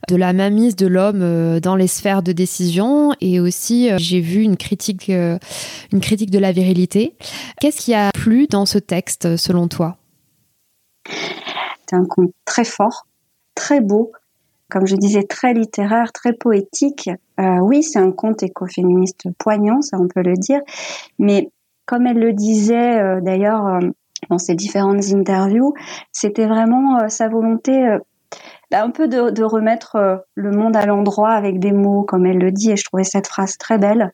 de 0.09 0.15
la 0.15 0.33
mainmise 0.33 0.75
de 0.75 0.87
l'homme 0.87 1.21
euh, 1.21 1.59
dans 1.59 1.75
les 1.75 1.87
sphères 1.87 2.23
de 2.23 2.31
décision 2.31 3.13
et 3.21 3.39
aussi 3.39 3.89
j'ai 3.97 4.19
vu 4.19 4.41
une 4.41 4.57
critique, 4.57 5.09
une 5.09 5.99
critique 6.01 6.31
de 6.31 6.39
la 6.39 6.51
virilité. 6.51 7.15
Qu'est-ce 7.61 7.81
qui 7.81 7.93
a 7.93 8.11
plu 8.11 8.47
dans 8.47 8.65
ce 8.65 8.77
texte 8.77 9.37
selon 9.37 9.67
toi? 9.67 9.97
C'est 11.89 11.95
un 11.95 12.05
conte 12.05 12.31
très 12.45 12.65
fort, 12.65 13.07
très 13.55 13.81
beau, 13.81 14.11
comme 14.69 14.85
je 14.85 14.95
disais, 14.95 15.23
très 15.23 15.53
littéraire, 15.53 16.11
très 16.11 16.33
poétique. 16.33 17.09
Euh, 17.39 17.57
oui, 17.61 17.81
c'est 17.81 17.99
un 17.99 18.11
conte 18.11 18.43
écoféministe 18.43 19.27
poignant, 19.39 19.81
ça 19.81 19.97
on 19.99 20.07
peut 20.07 20.21
le 20.21 20.35
dire, 20.35 20.61
mais 21.17 21.49
comme 21.85 22.05
elle 22.05 22.19
le 22.19 22.33
disait 22.33 23.01
euh, 23.01 23.21
d'ailleurs 23.21 23.65
euh, 23.65 23.79
dans 24.29 24.37
ses 24.37 24.53
différentes 24.53 25.11
interviews, 25.11 25.73
c'était 26.11 26.45
vraiment 26.45 27.09
sa 27.09 27.29
volonté 27.29 27.97
un 28.71 28.91
peu 28.91 29.07
de, 29.07 29.31
de 29.31 29.43
remettre 29.43 30.23
le 30.35 30.51
monde 30.51 30.75
à 30.75 30.85
l'endroit 30.85 31.31
avec 31.31 31.59
des 31.59 31.71
mots, 31.71 32.03
comme 32.03 32.25
elle 32.25 32.37
le 32.37 32.51
dit, 32.51 32.71
et 32.71 32.77
je 32.77 32.85
trouvais 32.85 33.03
cette 33.03 33.27
phrase 33.27 33.57
très 33.57 33.77
belle. 33.77 34.11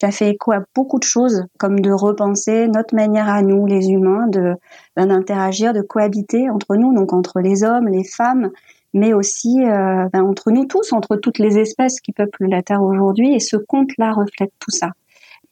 Ça 0.00 0.10
fait 0.10 0.30
écho 0.30 0.52
à 0.52 0.60
beaucoup 0.74 0.98
de 0.98 1.04
choses, 1.04 1.44
comme 1.58 1.80
de 1.80 1.92
repenser 1.92 2.68
notre 2.68 2.94
manière 2.94 3.28
à 3.28 3.42
nous, 3.42 3.66
les 3.66 3.90
humains, 3.90 4.26
de 4.28 4.54
d'interagir, 4.96 5.72
de 5.72 5.82
cohabiter 5.82 6.50
entre 6.50 6.76
nous, 6.76 6.94
donc 6.94 7.12
entre 7.12 7.40
les 7.40 7.62
hommes, 7.62 7.86
les 7.88 8.04
femmes, 8.04 8.50
mais 8.94 9.12
aussi 9.12 9.62
euh, 9.62 10.08
ben, 10.12 10.22
entre 10.22 10.50
nous 10.50 10.64
tous, 10.64 10.92
entre 10.92 11.16
toutes 11.16 11.38
les 11.38 11.58
espèces 11.58 12.00
qui 12.00 12.12
peuplent 12.12 12.46
la 12.46 12.62
Terre 12.62 12.82
aujourd'hui. 12.82 13.34
Et 13.34 13.40
ce 13.40 13.56
conte-là 13.56 14.12
reflète 14.12 14.52
tout 14.58 14.70
ça. 14.70 14.90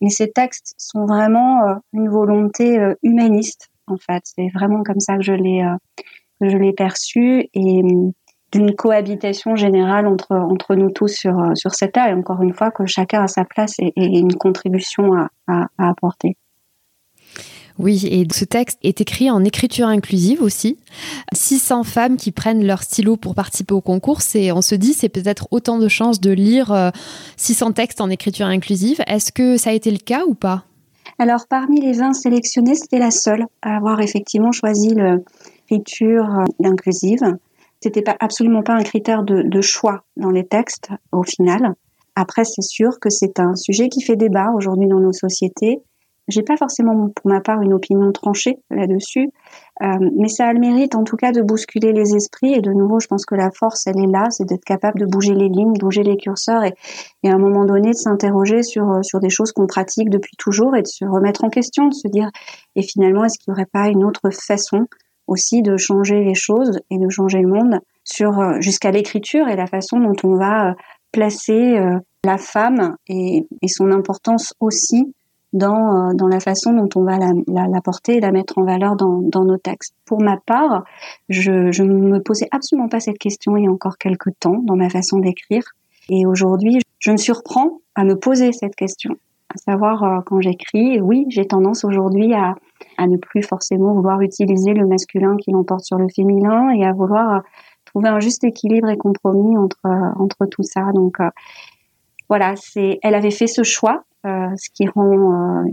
Mais 0.01 0.11
ces 0.11 0.31
textes 0.31 0.75
sont 0.79 1.07
vraiment 1.07 1.63
euh, 1.65 1.75
une 1.93 2.09
volonté 2.09 2.79
euh, 2.79 2.95
humaniste, 3.03 3.69
en 3.87 3.97
fait. 3.97 4.23
C'est 4.25 4.49
vraiment 4.55 4.83
comme 4.83 5.01
ça 5.01 5.17
que 5.17 5.23
je 5.23 5.33
l'ai 5.33 5.63
que 6.41 6.49
je 6.51 6.57
l'ai 6.59 6.73
perçu 6.73 7.49
et 7.55 7.83
hum, 7.83 8.13
d'une 8.53 8.75
cohabitation 8.75 9.57
générale 9.57 10.07
entre 10.07 10.33
entre 10.33 10.75
nous 10.75 10.91
tous 10.91 11.09
sur 11.09 11.53
sur 11.55 11.75
cette 11.75 11.93
terre. 11.93 12.09
Et 12.09 12.15
encore 12.15 12.43
une 12.43 12.53
fois, 12.55 12.71
que 12.71 12.87
chacun 12.87 13.23
a 13.23 13.29
sa 13.29 13.45
place 13.45 13.75
et, 13.79 13.93
et 13.97 14.19
une 14.19 14.35
contribution 14.35 15.15
à, 15.15 15.29
à, 15.47 15.67
à 15.79 15.89
apporter. 15.89 16.37
Oui, 17.79 18.07
et 18.11 18.27
ce 18.33 18.45
texte 18.45 18.79
est 18.83 19.01
écrit 19.01 19.31
en 19.31 19.45
écriture 19.45 19.87
inclusive 19.87 20.43
aussi. 20.43 20.79
600 21.33 21.85
femmes 21.85 22.17
qui 22.17 22.33
prennent 22.33 22.67
leur 22.67 22.83
stylo 22.83 23.17
pour 23.17 23.35
participer 23.35 23.75
au 23.75 23.83
concours, 23.83 24.21
et 24.35 24.51
on 24.53 24.63
se 24.63 24.75
dit 24.75 24.95
c'est 24.95 25.11
peut-être 25.11 25.47
autant 25.51 25.79
de 25.79 25.89
chances 25.89 26.21
de 26.21 26.31
lire 26.31 26.93
600 27.37 27.69
euh, 27.69 27.73
textes 27.73 28.01
en 28.01 28.09
écriture 28.09 28.47
inclusive. 28.47 29.01
Est-ce 29.07 29.31
que 29.31 29.57
ça 29.59 29.71
a 29.71 29.73
été 29.75 29.91
le 29.91 29.99
cas 29.99 30.25
ou 30.27 30.35
pas? 30.35 30.65
Alors 31.19 31.47
parmi 31.49 31.81
les 31.81 31.93
20 31.93 32.15
sélectionnés, 32.15 32.75
c'était 32.75 32.99
la 32.99 33.11
seule 33.11 33.45
à 33.63 33.77
avoir 33.77 34.01
effectivement 34.01 34.53
choisi 34.53 34.95
l'écriture 34.95 36.25
euh, 36.25 36.67
inclusive. 36.67 37.37
C'était 37.81 38.03
pas 38.03 38.17
absolument 38.21 38.63
pas 38.63 38.75
un 38.75 38.83
critère 38.83 39.23
de, 39.23 39.43
de 39.43 39.61
choix 39.61 40.05
dans 40.17 40.31
les 40.31 40.47
textes 40.47 40.91
au 41.13 41.23
final. 41.23 41.75
Après, 42.15 42.45
c'est 42.45 42.63
sûr 42.63 42.99
que 43.01 43.11
c'est 43.11 43.39
un 43.41 43.55
sujet 43.55 43.89
qui 43.89 44.03
fait 44.03 44.17
débat 44.17 44.51
aujourd'hui 44.55 44.89
dans 44.89 45.01
nos 45.01 45.13
sociétés 45.13 45.83
j'ai 46.29 46.43
pas 46.43 46.57
forcément 46.57 47.09
pour 47.11 47.31
ma 47.31 47.41
part 47.41 47.63
une 47.63 47.73
opinion 47.73 48.11
tranchée 48.11 48.59
là-dessus, 48.71 49.31
euh, 49.83 50.11
mais 50.17 50.29
ça 50.29 50.47
a 50.47 50.53
le 50.53 50.59
mérite 50.59 50.97
en 50.97 51.05
tout 51.05 51.17
cas 51.17 51.31
de 51.31 51.41
bousculer 51.41 51.93
les 51.93 52.17
esprits. 52.17 52.53
Et 52.53 52.61
de 52.61 52.73
nouveau, 52.73 52.99
je 52.99 53.07
pense 53.07 53.25
que 53.25 53.37
la 53.37 53.51
force, 53.53 53.87
elle 53.87 53.99
est 53.99 54.11
là, 54.11 54.27
c'est 54.31 54.45
d'être 54.45 54.65
capable 54.65 54.99
de 54.99 55.07
bouger 55.07 55.35
les 55.35 55.49
lignes, 55.49 55.75
bouger 55.75 56.03
les 56.03 56.17
curseurs, 56.17 56.65
et, 56.65 56.75
et 57.23 57.31
à 57.31 57.35
un 57.35 57.39
moment 57.39 57.65
donné 57.65 57.91
de 57.91 57.97
s'interroger 57.97 58.63
sur 58.63 58.91
euh, 58.91 59.03
sur 59.03 59.21
des 59.21 59.31
choses 59.31 59.53
qu'on 59.53 59.67
pratique 59.67 60.11
depuis 60.11 60.37
toujours 60.37 60.75
et 60.75 60.83
de 60.83 60.89
se 60.89 61.05
remettre 61.05 61.45
en 61.45 61.49
question, 61.49 61.89
de 61.89 61.95
se 61.95 62.09
dire 62.09 62.31
et 62.75 62.83
finalement 62.83 63.25
est-ce 63.25 63.39
qu'il 63.39 63.53
n'y 63.53 63.59
aurait 63.59 63.71
pas 63.73 63.89
une 63.89 64.05
autre 64.05 64.31
façon 64.31 64.87
aussi 65.27 65.63
de 65.63 65.77
changer 65.77 66.23
les 66.23 66.35
choses 66.35 66.81
et 66.91 66.99
de 66.99 67.09
changer 67.09 67.41
le 67.41 67.49
monde 67.49 67.81
sur 68.05 68.39
euh, 68.39 68.61
jusqu'à 68.61 68.91
l'écriture 68.91 69.49
et 69.49 69.57
la 69.57 69.67
façon 69.67 69.99
dont 69.99 70.17
on 70.25 70.37
va 70.37 70.75
placer 71.13 71.79
la 72.27 72.37
femme 72.37 72.97
et, 73.09 73.47
son 73.69 73.91
importance 73.91 74.53
aussi 74.61 75.15
dans, 75.53 76.11
euh, 76.11 76.15
dans 76.15 76.27
la 76.27 76.41
façon 76.41 76.73
dont 76.73 76.89
on 76.97 77.05
va 77.05 77.19
la, 77.19 77.81
porter 77.81 78.17
et 78.17 78.21
la 78.21 78.33
mettre 78.33 78.59
en 78.59 78.65
valeur 78.65 78.97
dans, 78.97 79.45
nos 79.45 79.57
textes. 79.57 79.95
Pour 80.05 80.21
ma 80.21 80.37
part, 80.37 80.85
je 81.29 81.83
ne 81.83 81.95
me 81.95 82.21
posais 82.21 82.49
absolument 82.51 82.89
pas 82.89 83.01
cette 83.01 83.19
question 83.19 83.57
il 83.57 83.65
y 83.65 83.69
a 83.69 83.71
encore 83.71 83.97
quelques 83.97 84.39
temps 84.39 84.61
dans 84.65 84.77
ma 84.77 84.91
façon 84.91 85.19
d'écrire. 85.19 85.63
Et 86.09 86.27
aujourd'hui, 86.27 86.81
je 86.99 87.11
me 87.11 87.17
surprends 87.17 87.79
à 87.95 88.05
me 88.05 88.17
poser 88.17 88.53
cette 88.53 88.77
question. 88.77 89.15
À 89.49 89.59
savoir, 89.59 90.03
euh, 90.03 90.21
quand 90.27 90.41
j'écris, 90.41 91.01
oui, 91.01 91.27
j'ai 91.29 91.47
tendance 91.47 91.85
aujourd'hui 91.85 92.35
à, 92.35 92.55
à 92.99 93.07
ne 93.07 93.17
plus 93.17 93.43
forcément 93.43 93.95
vouloir 93.95 94.21
utiliser 94.21 94.73
le 94.73 94.87
masculin 94.87 95.37
qui 95.37 95.51
l'emporte 95.51 95.85
sur 95.85 95.99
le 95.99 96.09
féminin 96.15 96.71
et 96.71 96.85
à 96.85 96.93
vouloir 96.93 97.37
euh, 97.37 97.41
trouver 97.85 98.09
un 98.09 98.21
juste 98.21 98.45
équilibre 98.45 98.89
et 98.89 98.97
compromis 98.97 99.57
entre, 99.57 99.81
entre 100.19 100.47
tout 100.47 100.63
ça. 100.63 100.93
Donc, 100.95 101.19
voilà, 102.29 102.55
c'est, 102.57 102.99
elle 103.03 103.15
avait 103.15 103.31
fait 103.31 103.47
ce 103.47 103.63
choix 103.63 104.05
euh, 104.27 104.49
ce 104.57 104.71
qui 104.71 104.89
rend 104.89 105.63
euh, 105.63 105.71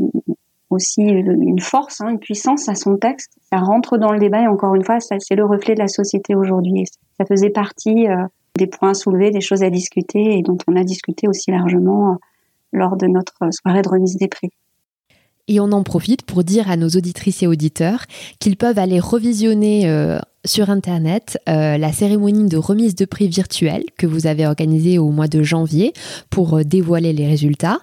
aussi 0.69 1.01
une 1.01 1.59
force, 1.59 2.01
hein, 2.01 2.09
une 2.09 2.19
puissance 2.19 2.69
à 2.69 2.75
son 2.75 2.97
texte. 2.97 3.31
Ça 3.51 3.57
rentre 3.57 3.97
dans 3.97 4.11
le 4.11 4.19
débat 4.19 4.41
et 4.41 4.47
encore 4.47 4.75
une 4.75 4.83
fois, 4.83 4.99
c'est 4.99 5.35
le 5.35 5.45
reflet 5.45 5.73
de 5.73 5.79
la 5.79 5.87
société 5.87 6.35
aujourd'hui. 6.35 6.83
Ça 7.17 7.25
faisait 7.25 7.49
partie 7.49 8.07
euh, 8.07 8.25
des 8.57 8.67
points 8.67 8.93
soulevés, 8.93 9.31
des 9.31 9.41
choses 9.41 9.63
à 9.63 9.71
discuter 9.71 10.37
et 10.37 10.41
dont 10.43 10.57
on 10.67 10.75
a 10.75 10.83
discuté 10.83 11.27
aussi 11.27 11.49
largement 11.49 12.17
lors 12.71 12.95
de 12.95 13.07
notre 13.07 13.51
soirée 13.51 13.81
de 13.81 13.89
remise 13.89 14.17
des 14.17 14.27
prix. 14.27 14.51
Et 15.47 15.59
on 15.59 15.71
en 15.71 15.83
profite 15.83 16.23
pour 16.23 16.43
dire 16.43 16.69
à 16.69 16.77
nos 16.77 16.89
auditrices 16.89 17.43
et 17.43 17.47
auditeurs 17.47 18.05
qu'ils 18.39 18.57
peuvent 18.57 18.79
aller 18.79 18.99
revisionner 18.99 20.19
sur 20.45 20.69
Internet 20.69 21.39
euh, 21.47 21.77
la 21.77 21.93
cérémonie 21.93 22.49
de 22.49 22.57
remise 22.57 22.95
de 22.95 23.05
prix 23.05 23.27
virtuelle 23.27 23.83
que 23.97 24.05
vous 24.05 24.27
avez 24.27 24.45
organisée 24.45 24.97
au 24.97 25.09
mois 25.09 25.27
de 25.27 25.41
janvier 25.41 25.93
pour 26.29 26.57
euh, 26.57 26.63
dévoiler 26.63 27.13
les 27.13 27.25
résultats. 27.25 27.79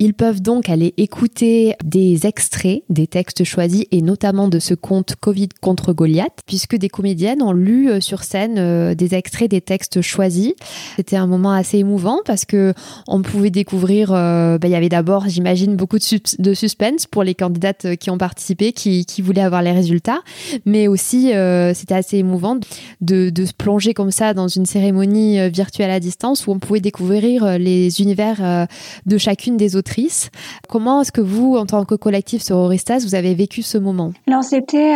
Ils 0.00 0.14
peuvent 0.14 0.42
donc 0.42 0.68
aller 0.68 0.92
écouter 0.96 1.74
des 1.84 2.26
extraits 2.26 2.82
des 2.88 3.06
textes 3.06 3.44
choisis 3.44 3.84
et 3.92 4.02
notamment 4.02 4.48
de 4.48 4.58
ce 4.58 4.74
conte 4.74 5.14
Covid 5.20 5.50
contre 5.60 5.92
Goliath, 5.92 6.40
puisque 6.46 6.76
des 6.76 6.88
comédiennes 6.88 7.42
ont 7.42 7.52
lu 7.52 7.88
euh, 7.88 8.00
sur 8.00 8.24
scène 8.24 8.94
des 8.94 9.14
extraits 9.14 9.50
des 9.50 9.60
textes 9.60 10.02
choisis. 10.02 10.52
C'était 10.96 11.16
un 11.16 11.26
moment 11.26 11.52
assez 11.52 11.78
émouvant 11.78 12.20
parce 12.24 12.44
que 12.44 12.74
on 13.06 13.22
pouvait 13.22 13.50
découvrir, 13.50 14.10
ben, 14.10 14.58
il 14.64 14.70
y 14.70 14.74
avait 14.74 14.88
d'abord, 14.88 15.28
j'imagine, 15.28 15.76
beaucoup 15.76 15.98
de, 15.98 16.42
de, 16.42 16.54
suspense 16.54 17.06
pour 17.06 17.22
les 17.22 17.34
candidates 17.34 17.96
qui 17.96 18.10
ont 18.10 18.18
participé, 18.18 18.72
qui, 18.72 19.04
qui 19.04 19.22
voulaient 19.22 19.42
avoir 19.42 19.62
les 19.62 19.72
résultats, 19.72 20.20
mais 20.66 20.88
aussi 20.88 21.32
c'était 21.74 21.94
assez 22.00 22.18
émouvant 22.18 22.58
de, 23.00 23.32
se 23.36 23.52
plonger 23.52 23.94
comme 23.94 24.10
ça 24.10 24.34
dans 24.34 24.48
une 24.48 24.66
cérémonie 24.66 25.38
euh, 25.38 25.48
virtuelle 25.48 25.90
à 25.90 26.00
distance 26.00 26.46
où 26.46 26.50
on 26.50 26.58
pouvait 26.58 26.80
découvrir 26.80 27.44
euh, 27.44 27.58
les 27.58 28.00
univers 28.00 28.44
euh, 28.44 28.66
de 29.06 29.18
chacune 29.18 29.56
des 29.56 29.76
autrices. 29.76 30.30
Comment 30.68 31.02
est-ce 31.02 31.12
que 31.12 31.20
vous, 31.20 31.56
en 31.56 31.66
tant 31.66 31.84
que 31.84 31.94
collectif 31.94 32.42
Sororistas, 32.42 33.00
vous 33.04 33.14
avez 33.14 33.34
vécu 33.34 33.62
ce 33.62 33.78
moment? 33.78 34.12
Alors 34.26 34.44
c'était 34.44 34.94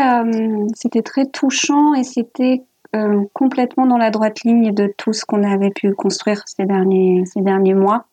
c'était 0.74 1.02
très 1.02 1.26
touchant 1.26 1.94
et 1.94 2.04
c'était 2.04 2.62
complètement 3.32 3.86
dans 3.86 3.96
la 3.96 4.10
droite 4.10 4.44
ligne 4.44 4.72
de 4.72 4.92
tout 4.96 5.12
ce 5.12 5.24
qu'on 5.24 5.42
avait 5.42 5.70
pu 5.70 5.92
construire 5.94 6.42
ces 6.46 6.64
derniers 6.64 7.24
ces 7.26 7.40
derniers 7.40 7.74
mois, 7.74 8.06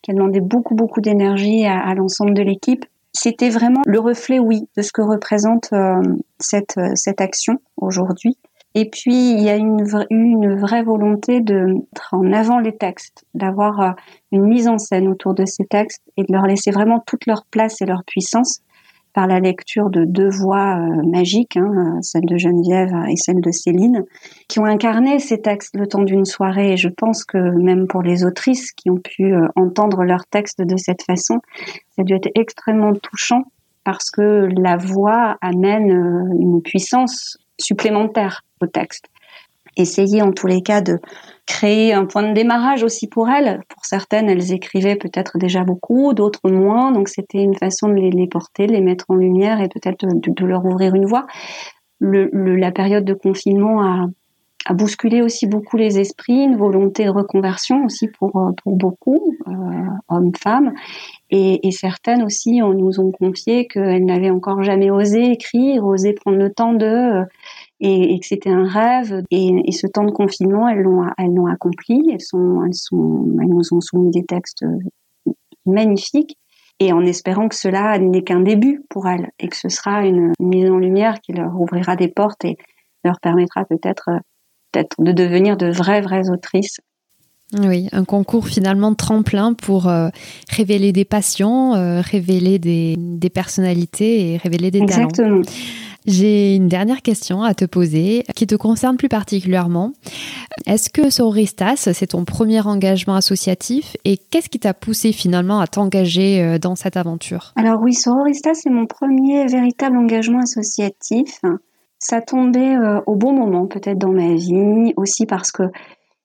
qui 0.00 0.10
a 0.10 0.14
demandé 0.14 0.40
beaucoup 0.40 0.74
beaucoup 0.74 1.00
d'énergie 1.00 1.64
à 1.66 1.94
l'ensemble 1.94 2.34
de 2.34 2.42
l'équipe 2.42 2.84
c'était 3.12 3.50
vraiment 3.50 3.82
le 3.86 4.00
reflet, 4.00 4.38
oui, 4.38 4.68
de 4.76 4.82
ce 4.82 4.92
que 4.92 5.02
représente 5.02 5.72
euh, 5.72 6.00
cette, 6.38 6.78
euh, 6.78 6.92
cette 6.94 7.20
action 7.20 7.58
aujourd'hui. 7.76 8.38
Et 8.74 8.88
puis, 8.88 9.32
il 9.32 9.40
y 9.40 9.50
a 9.50 9.56
une, 9.56 9.84
une 10.10 10.58
vraie 10.58 10.82
volonté 10.82 11.40
de 11.40 11.74
mettre 11.74 12.14
en 12.14 12.32
avant 12.32 12.58
les 12.58 12.74
textes, 12.74 13.26
d'avoir 13.34 13.80
euh, 13.80 13.90
une 14.32 14.44
mise 14.44 14.66
en 14.66 14.78
scène 14.78 15.08
autour 15.08 15.34
de 15.34 15.44
ces 15.44 15.66
textes 15.66 16.02
et 16.16 16.22
de 16.22 16.32
leur 16.32 16.46
laisser 16.46 16.70
vraiment 16.70 17.00
toute 17.00 17.26
leur 17.26 17.44
place 17.50 17.82
et 17.82 17.86
leur 17.86 18.02
puissance 18.06 18.60
par 19.14 19.26
la 19.26 19.40
lecture 19.40 19.90
de 19.90 20.04
deux 20.04 20.28
voix 20.28 20.76
euh, 20.76 21.02
magiques, 21.06 21.56
hein, 21.56 21.98
celle 22.00 22.24
de 22.24 22.36
Geneviève 22.36 22.94
et 23.08 23.16
celle 23.16 23.40
de 23.40 23.50
Céline, 23.50 24.04
qui 24.48 24.58
ont 24.58 24.64
incarné 24.64 25.18
ces 25.18 25.40
textes 25.40 25.76
le 25.76 25.86
temps 25.86 26.02
d'une 26.02 26.24
soirée. 26.24 26.72
Et 26.72 26.76
je 26.76 26.88
pense 26.88 27.24
que 27.24 27.38
même 27.38 27.86
pour 27.86 28.02
les 28.02 28.24
autrices 28.24 28.72
qui 28.72 28.90
ont 28.90 28.98
pu 28.98 29.34
euh, 29.34 29.48
entendre 29.56 30.04
leurs 30.04 30.26
textes 30.26 30.62
de 30.62 30.76
cette 30.76 31.02
façon, 31.02 31.40
ça 31.90 32.02
a 32.02 32.04
dû 32.04 32.14
être 32.14 32.30
extrêmement 32.34 32.94
touchant 32.94 33.42
parce 33.84 34.10
que 34.10 34.48
la 34.56 34.76
voix 34.76 35.36
amène 35.40 35.90
euh, 35.90 36.38
une 36.40 36.62
puissance 36.62 37.36
supplémentaire 37.60 38.42
au 38.60 38.66
texte. 38.66 39.11
Essayer 39.76 40.22
en 40.22 40.32
tous 40.32 40.46
les 40.46 40.62
cas 40.62 40.80
de 40.80 40.98
créer 41.46 41.92
un 41.92 42.04
point 42.06 42.28
de 42.28 42.34
démarrage 42.34 42.82
aussi 42.82 43.08
pour 43.08 43.28
elles. 43.28 43.60
Pour 43.68 43.84
certaines, 43.84 44.28
elles 44.28 44.52
écrivaient 44.52 44.96
peut-être 44.96 45.38
déjà 45.38 45.64
beaucoup, 45.64 46.12
d'autres 46.14 46.50
moins. 46.50 46.92
Donc 46.92 47.08
c'était 47.08 47.42
une 47.42 47.56
façon 47.56 47.88
de 47.88 47.94
les, 47.94 48.26
porter, 48.26 48.66
les 48.66 48.80
mettre 48.80 49.06
en 49.08 49.14
lumière 49.14 49.60
et 49.60 49.68
peut-être 49.68 50.06
de, 50.06 50.44
leur 50.44 50.64
ouvrir 50.64 50.94
une 50.94 51.06
voie. 51.06 51.26
Le, 51.98 52.28
la 52.32 52.72
période 52.72 53.04
de 53.04 53.14
confinement 53.14 53.82
a, 53.82 54.06
bousculé 54.70 55.22
aussi 55.22 55.48
beaucoup 55.48 55.76
les 55.76 55.98
esprits, 55.98 56.44
une 56.44 56.56
volonté 56.56 57.04
de 57.04 57.10
reconversion 57.10 57.84
aussi 57.84 58.06
pour, 58.06 58.52
pour 58.62 58.76
beaucoup, 58.76 59.36
euh, 59.48 59.52
hommes, 60.08 60.30
femmes. 60.40 60.72
Et, 61.30 61.58
certaines 61.72 62.22
aussi 62.22 62.60
nous 62.60 63.00
ont 63.00 63.10
confié 63.10 63.66
qu'elles 63.66 64.04
n'avaient 64.04 64.30
encore 64.30 64.62
jamais 64.62 64.90
osé 64.90 65.32
écrire, 65.32 65.84
osé 65.84 66.12
prendre 66.12 66.36
le 66.36 66.52
temps 66.52 66.74
de 66.74 67.24
et, 67.82 68.14
et 68.14 68.20
que 68.20 68.26
c'était 68.26 68.50
un 68.50 68.64
rêve. 68.64 69.22
Et, 69.30 69.50
et, 69.66 69.72
ce 69.72 69.86
temps 69.86 70.04
de 70.04 70.12
confinement, 70.12 70.68
elles 70.68 70.80
l'ont, 70.80 71.04
elles 71.18 71.34
l'ont 71.34 71.46
accompli. 71.46 72.00
Elles 72.10 72.22
sont, 72.22 72.64
elles 72.64 72.74
sont, 72.74 73.26
elles 73.40 73.48
nous 73.48 73.74
ont 73.74 73.80
soumis 73.80 74.10
des 74.10 74.24
textes 74.24 74.64
magnifiques. 75.66 76.38
Et 76.80 76.92
en 76.92 77.04
espérant 77.04 77.48
que 77.48 77.54
cela 77.54 77.98
n'est 77.98 78.22
qu'un 78.22 78.40
début 78.40 78.82
pour 78.88 79.06
elles 79.06 79.30
et 79.38 79.48
que 79.48 79.56
ce 79.56 79.68
sera 79.68 80.06
une, 80.06 80.32
mise 80.40 80.70
en 80.70 80.78
lumière 80.78 81.20
qui 81.20 81.32
leur 81.32 81.60
ouvrira 81.60 81.96
des 81.96 82.08
portes 82.08 82.44
et 82.44 82.56
leur 83.04 83.20
permettra 83.20 83.64
peut-être 83.64 84.10
d'être, 84.72 84.96
de 84.98 85.12
devenir 85.12 85.56
de 85.56 85.70
vraies, 85.70 86.00
vraies 86.00 86.30
autrices. 86.30 86.80
Oui, 87.60 87.88
un 87.92 88.04
concours 88.04 88.48
finalement 88.48 88.94
tremplin 88.94 89.52
pour 89.52 89.86
euh, 89.86 90.08
révéler 90.48 90.92
des 90.92 91.04
passions, 91.04 91.74
euh, 91.74 92.00
révéler 92.00 92.58
des, 92.58 92.96
des, 92.96 93.28
personnalités 93.28 94.32
et 94.32 94.36
révéler 94.38 94.70
des 94.70 94.78
Exactement. 94.78 95.42
talents. 95.42 95.42
J'ai 96.06 96.56
une 96.56 96.68
dernière 96.68 97.02
question 97.02 97.42
à 97.42 97.54
te 97.54 97.64
poser 97.64 98.24
qui 98.34 98.46
te 98.46 98.54
concerne 98.54 98.96
plus 98.96 99.08
particulièrement. 99.08 99.92
Est-ce 100.66 100.90
que 100.90 101.10
Sororistas, 101.10 101.76
c'est 101.92 102.08
ton 102.08 102.24
premier 102.24 102.60
engagement 102.66 103.14
associatif 103.14 103.96
et 104.04 104.16
qu'est-ce 104.16 104.48
qui 104.48 104.58
t'a 104.58 104.74
poussé 104.74 105.12
finalement 105.12 105.60
à 105.60 105.66
t'engager 105.66 106.42
euh, 106.42 106.58
dans 106.58 106.74
cette 106.74 106.96
aventure? 106.96 107.52
Alors 107.56 107.80
oui, 107.80 107.94
Sororistas, 107.94 108.54
c'est 108.54 108.70
mon 108.70 108.86
premier 108.86 109.46
véritable 109.46 109.96
engagement 109.96 110.40
associatif. 110.40 111.40
Ça 111.98 112.20
tombait 112.20 112.76
euh, 112.76 113.00
au 113.06 113.14
bon 113.14 113.32
moment 113.32 113.66
peut-être 113.66 113.98
dans 113.98 114.12
ma 114.12 114.34
vie, 114.34 114.92
aussi 114.96 115.24
parce 115.24 115.52
que 115.52 115.62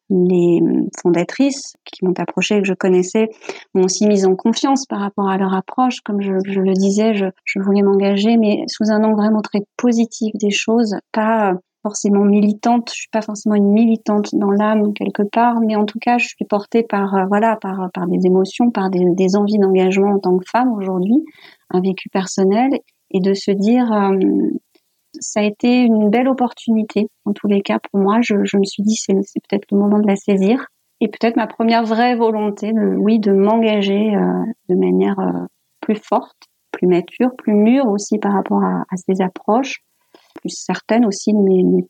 les 0.09 0.61
fondatrices 1.01 1.75
qui 1.85 2.05
m'ont 2.05 2.13
approché, 2.17 2.59
que 2.61 2.67
je 2.67 2.73
connaissais, 2.73 3.29
m'ont 3.73 3.83
aussi 3.83 4.07
mise 4.07 4.25
en 4.25 4.35
confiance 4.35 4.85
par 4.85 4.99
rapport 4.99 5.29
à 5.29 5.37
leur 5.37 5.53
approche. 5.53 6.01
Comme 6.01 6.21
je, 6.21 6.33
je 6.45 6.59
le 6.59 6.73
disais, 6.73 7.13
je, 7.13 7.25
je 7.45 7.59
voulais 7.59 7.81
m'engager, 7.81 8.37
mais 8.37 8.63
sous 8.67 8.91
un 8.91 9.03
angle 9.03 9.17
vraiment 9.17 9.41
très 9.41 9.63
positif 9.77 10.33
des 10.35 10.51
choses, 10.51 10.95
pas 11.11 11.53
forcément 11.83 12.25
militante. 12.25 12.89
Je 12.89 13.01
suis 13.01 13.09
pas 13.11 13.21
forcément 13.21 13.55
une 13.55 13.71
militante 13.71 14.33
dans 14.33 14.51
l'âme 14.51 14.93
quelque 14.93 15.23
part, 15.23 15.59
mais 15.61 15.75
en 15.75 15.85
tout 15.85 15.99
cas, 15.99 16.17
je 16.17 16.27
suis 16.27 16.45
portée 16.45 16.83
par 16.83 17.15
euh, 17.15 17.25
voilà 17.27 17.55
par 17.57 17.89
par 17.93 18.07
des 18.07 18.25
émotions, 18.25 18.71
par 18.71 18.89
des, 18.89 19.03
des 19.15 19.35
envies 19.35 19.59
d'engagement 19.59 20.13
en 20.15 20.19
tant 20.19 20.37
que 20.37 20.45
femme 20.51 20.71
aujourd'hui, 20.73 21.23
un 21.69 21.81
vécu 21.81 22.09
personnel, 22.09 22.71
et 23.11 23.19
de 23.21 23.33
se 23.33 23.51
dire 23.51 23.91
euh, 23.91 24.17
ça 25.19 25.39
a 25.39 25.43
été 25.43 25.81
une 25.81 26.09
belle 26.09 26.27
opportunité, 26.27 27.07
en 27.25 27.33
tous 27.33 27.47
les 27.47 27.61
cas, 27.61 27.79
pour 27.79 27.99
moi. 27.99 28.19
Je, 28.21 28.35
me 28.35 28.63
suis 28.63 28.83
dit, 28.83 28.95
c'est, 28.95 29.13
peut-être 29.13 29.71
le 29.71 29.77
moment 29.77 29.99
de 29.99 30.07
la 30.07 30.15
saisir. 30.15 30.67
Et 30.99 31.07
peut-être 31.07 31.35
ma 31.35 31.47
première 31.47 31.83
vraie 31.83 32.15
volonté, 32.15 32.73
de, 32.73 32.95
oui, 32.97 33.19
de 33.19 33.31
m'engager 33.31 34.15
euh, 34.15 34.43
de 34.69 34.75
manière 34.75 35.19
euh, 35.19 35.45
plus 35.79 35.95
forte, 35.95 36.37
plus 36.71 36.87
mature, 36.87 37.29
plus 37.37 37.53
mûre 37.53 37.87
aussi 37.87 38.17
par 38.17 38.33
rapport 38.33 38.63
à, 38.63 38.83
ces 38.95 39.21
approches, 39.21 39.83
plus 40.35 40.49
certaine 40.49 41.05
aussi 41.05 41.33
de 41.33 41.39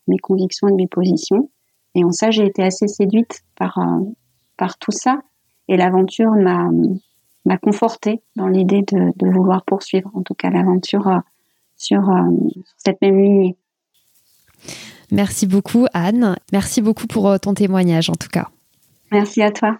mes, 0.07 0.17
convictions 0.19 0.67
et 0.67 0.71
de 0.71 0.77
mes 0.77 0.87
positions. 0.87 1.49
Et 1.95 2.03
en 2.03 2.11
ça, 2.11 2.31
j'ai 2.31 2.45
été 2.45 2.63
assez 2.63 2.87
séduite 2.87 3.41
par, 3.55 3.77
euh, 3.77 4.03
par 4.57 4.77
tout 4.77 4.91
ça. 4.91 5.19
Et 5.69 5.77
l'aventure 5.77 6.31
m'a, 6.31 6.69
confortée 7.61 8.21
dans 8.35 8.47
l'idée 8.47 8.81
de, 8.81 9.31
vouloir 9.31 9.63
poursuivre, 9.63 10.11
en 10.13 10.21
tout 10.21 10.33
cas 10.33 10.49
l'aventure 10.49 11.21
sur, 11.77 12.09
euh, 12.09 12.23
cette 12.77 13.01
même 13.01 13.21
lignée. 13.21 13.57
Merci 15.11 15.47
beaucoup 15.47 15.85
Anne. 15.93 16.35
Merci 16.51 16.81
beaucoup 16.81 17.07
pour 17.07 17.29
euh, 17.29 17.37
ton 17.37 17.53
témoignage 17.53 18.09
en 18.09 18.15
tout 18.15 18.29
cas. 18.29 18.49
Merci 19.11 19.41
à 19.41 19.51
toi. 19.51 19.79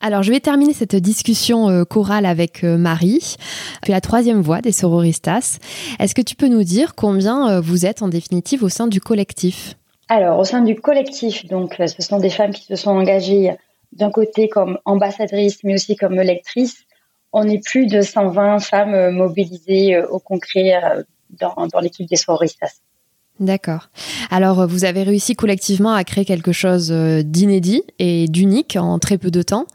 Alors, 0.00 0.22
je 0.22 0.30
vais 0.30 0.40
terminer 0.40 0.74
cette 0.74 0.94
discussion 0.94 1.68
euh, 1.68 1.84
chorale 1.84 2.24
avec 2.24 2.62
euh, 2.62 2.76
Marie. 2.76 3.36
Tu 3.82 3.90
es 3.90 3.94
la 3.94 4.00
troisième 4.00 4.40
voix 4.40 4.60
des 4.60 4.70
Sororistas. 4.70 5.58
Est-ce 5.98 6.14
que 6.14 6.22
tu 6.22 6.36
peux 6.36 6.46
nous 6.46 6.62
dire 6.62 6.94
combien 6.94 7.50
euh, 7.50 7.60
vous 7.60 7.84
êtes 7.84 8.02
en 8.02 8.08
définitive 8.08 8.62
au 8.62 8.68
sein 8.68 8.86
du 8.86 9.00
collectif? 9.00 9.74
Alors, 10.08 10.38
au 10.38 10.44
sein 10.44 10.62
du 10.62 10.76
collectif, 10.76 11.46
donc, 11.46 11.74
ce 11.78 12.02
sont 12.02 12.18
des 12.18 12.30
femmes 12.30 12.52
qui 12.52 12.64
se 12.64 12.76
sont 12.76 12.90
engagées 12.90 13.56
d'un 13.92 14.10
côté 14.10 14.48
comme 14.48 14.78
ambassadrices, 14.84 15.64
mais 15.64 15.74
aussi 15.74 15.96
comme 15.96 16.14
lectrices. 16.14 16.84
On 17.32 17.48
est 17.48 17.62
plus 17.62 17.86
de 17.86 18.00
120 18.00 18.60
femmes 18.60 19.10
mobilisées 19.10 20.00
au 20.00 20.18
concret 20.18 20.80
dans, 21.30 21.66
dans 21.66 21.80
l'équipe 21.80 22.08
des 22.08 22.16
Sororistas. 22.16 22.80
D'accord. 23.40 23.88
Alors, 24.30 24.66
vous 24.66 24.84
avez 24.84 25.04
réussi 25.04 25.36
collectivement 25.36 25.92
à 25.92 26.02
créer 26.02 26.24
quelque 26.24 26.50
chose 26.50 26.88
euh, 26.90 27.22
d'inédit 27.22 27.82
et 28.00 28.26
d'unique 28.26 28.76
en 28.78 28.98
très 28.98 29.16
peu 29.16 29.30
de 29.30 29.42
temps. 29.42 29.66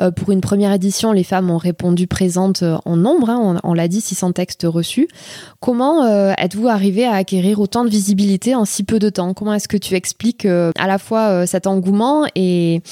Euh, 0.00 0.10
pour 0.10 0.32
une 0.32 0.40
première 0.40 0.72
édition, 0.72 1.12
les 1.12 1.22
femmes 1.22 1.48
ont 1.48 1.58
répondu 1.58 2.08
présentes 2.08 2.64
euh, 2.64 2.78
en 2.84 2.96
nombre, 2.96 3.30
hein, 3.30 3.60
on, 3.62 3.74
l'a 3.74 3.86
dit, 3.86 4.00
600 4.00 4.32
textes 4.32 4.66
reçus. 4.68 5.06
Comment 5.60 6.04
êtes-vous 6.36 6.66
arrivé 6.68 7.04
à 7.04 7.14
acquérir 7.14 7.60
autant 7.60 7.84
de 7.84 7.90
visibilité 7.90 8.54
en 8.54 8.64
si 8.64 8.82
peu 8.82 8.98
de 8.98 9.08
temps? 9.08 9.34
Comment 9.34 9.54
est-ce 9.54 9.68
que 9.68 9.76
tu 9.76 9.94
expliques 9.94 10.44
à 10.46 10.86
la 10.86 10.98
fois 10.98 11.46
cet 11.46 11.66
engouement 11.66 12.26
et, 12.34 12.82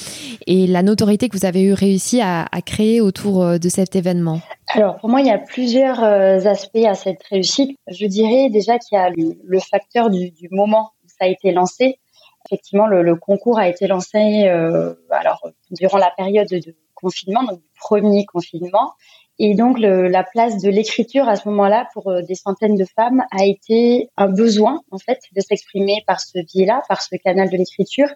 la 0.46 0.82
notoriété 0.82 1.28
que 1.28 1.36
vous 1.36 1.46
avez 1.46 1.62
eu 1.62 1.72
réussi 1.72 2.20
à 2.20 2.46
créer 2.64 3.00
autour 3.00 3.58
de 3.58 3.68
cet 3.68 3.96
événement? 3.96 4.40
Alors 4.74 4.96
pour 4.98 5.08
moi, 5.08 5.20
il 5.20 5.26
y 5.26 5.30
a 5.30 5.38
plusieurs 5.38 6.02
aspects 6.02 6.84
à 6.86 6.94
cette 6.94 7.22
réussite. 7.24 7.78
Je 7.88 8.06
dirais 8.06 8.50
déjà 8.50 8.78
qu'il 8.78 8.96
y 8.96 9.00
a 9.00 9.10
le 9.10 9.60
facteur 9.60 10.10
du 10.10 10.30
du, 10.30 10.48
moment 10.50 10.92
où 11.04 11.08
ça 11.08 11.24
a 11.24 11.26
été 11.26 11.52
lancé. 11.52 11.98
Effectivement, 12.46 12.86
le, 12.86 13.14
concours 13.16 13.58
a 13.58 13.68
été 13.68 13.86
lancé 13.86 14.44
euh, 14.46 14.94
alors 15.10 15.46
durant 15.70 15.98
la 15.98 16.10
période 16.10 16.48
de 16.48 16.74
confinement, 16.94 17.42
donc 17.42 17.60
du 17.60 17.68
premier 17.78 18.24
confinement, 18.24 18.94
et 19.42 19.54
donc 19.54 19.78
la 19.78 20.22
place 20.22 20.60
de 20.62 20.68
l'écriture 20.68 21.26
à 21.26 21.34
ce 21.34 21.48
moment-là 21.48 21.88
pour 21.94 22.10
euh, 22.10 22.20
des 22.20 22.34
centaines 22.34 22.76
de 22.76 22.84
femmes 22.84 23.22
a 23.30 23.46
été 23.46 24.10
un 24.18 24.28
besoin 24.28 24.82
en 24.90 24.98
fait 24.98 25.18
de 25.34 25.40
s'exprimer 25.40 26.04
par 26.06 26.20
ce 26.20 26.44
biais-là, 26.44 26.82
par 26.90 27.00
ce 27.00 27.16
canal 27.16 27.48
de 27.48 27.56
l'écriture. 27.56 28.08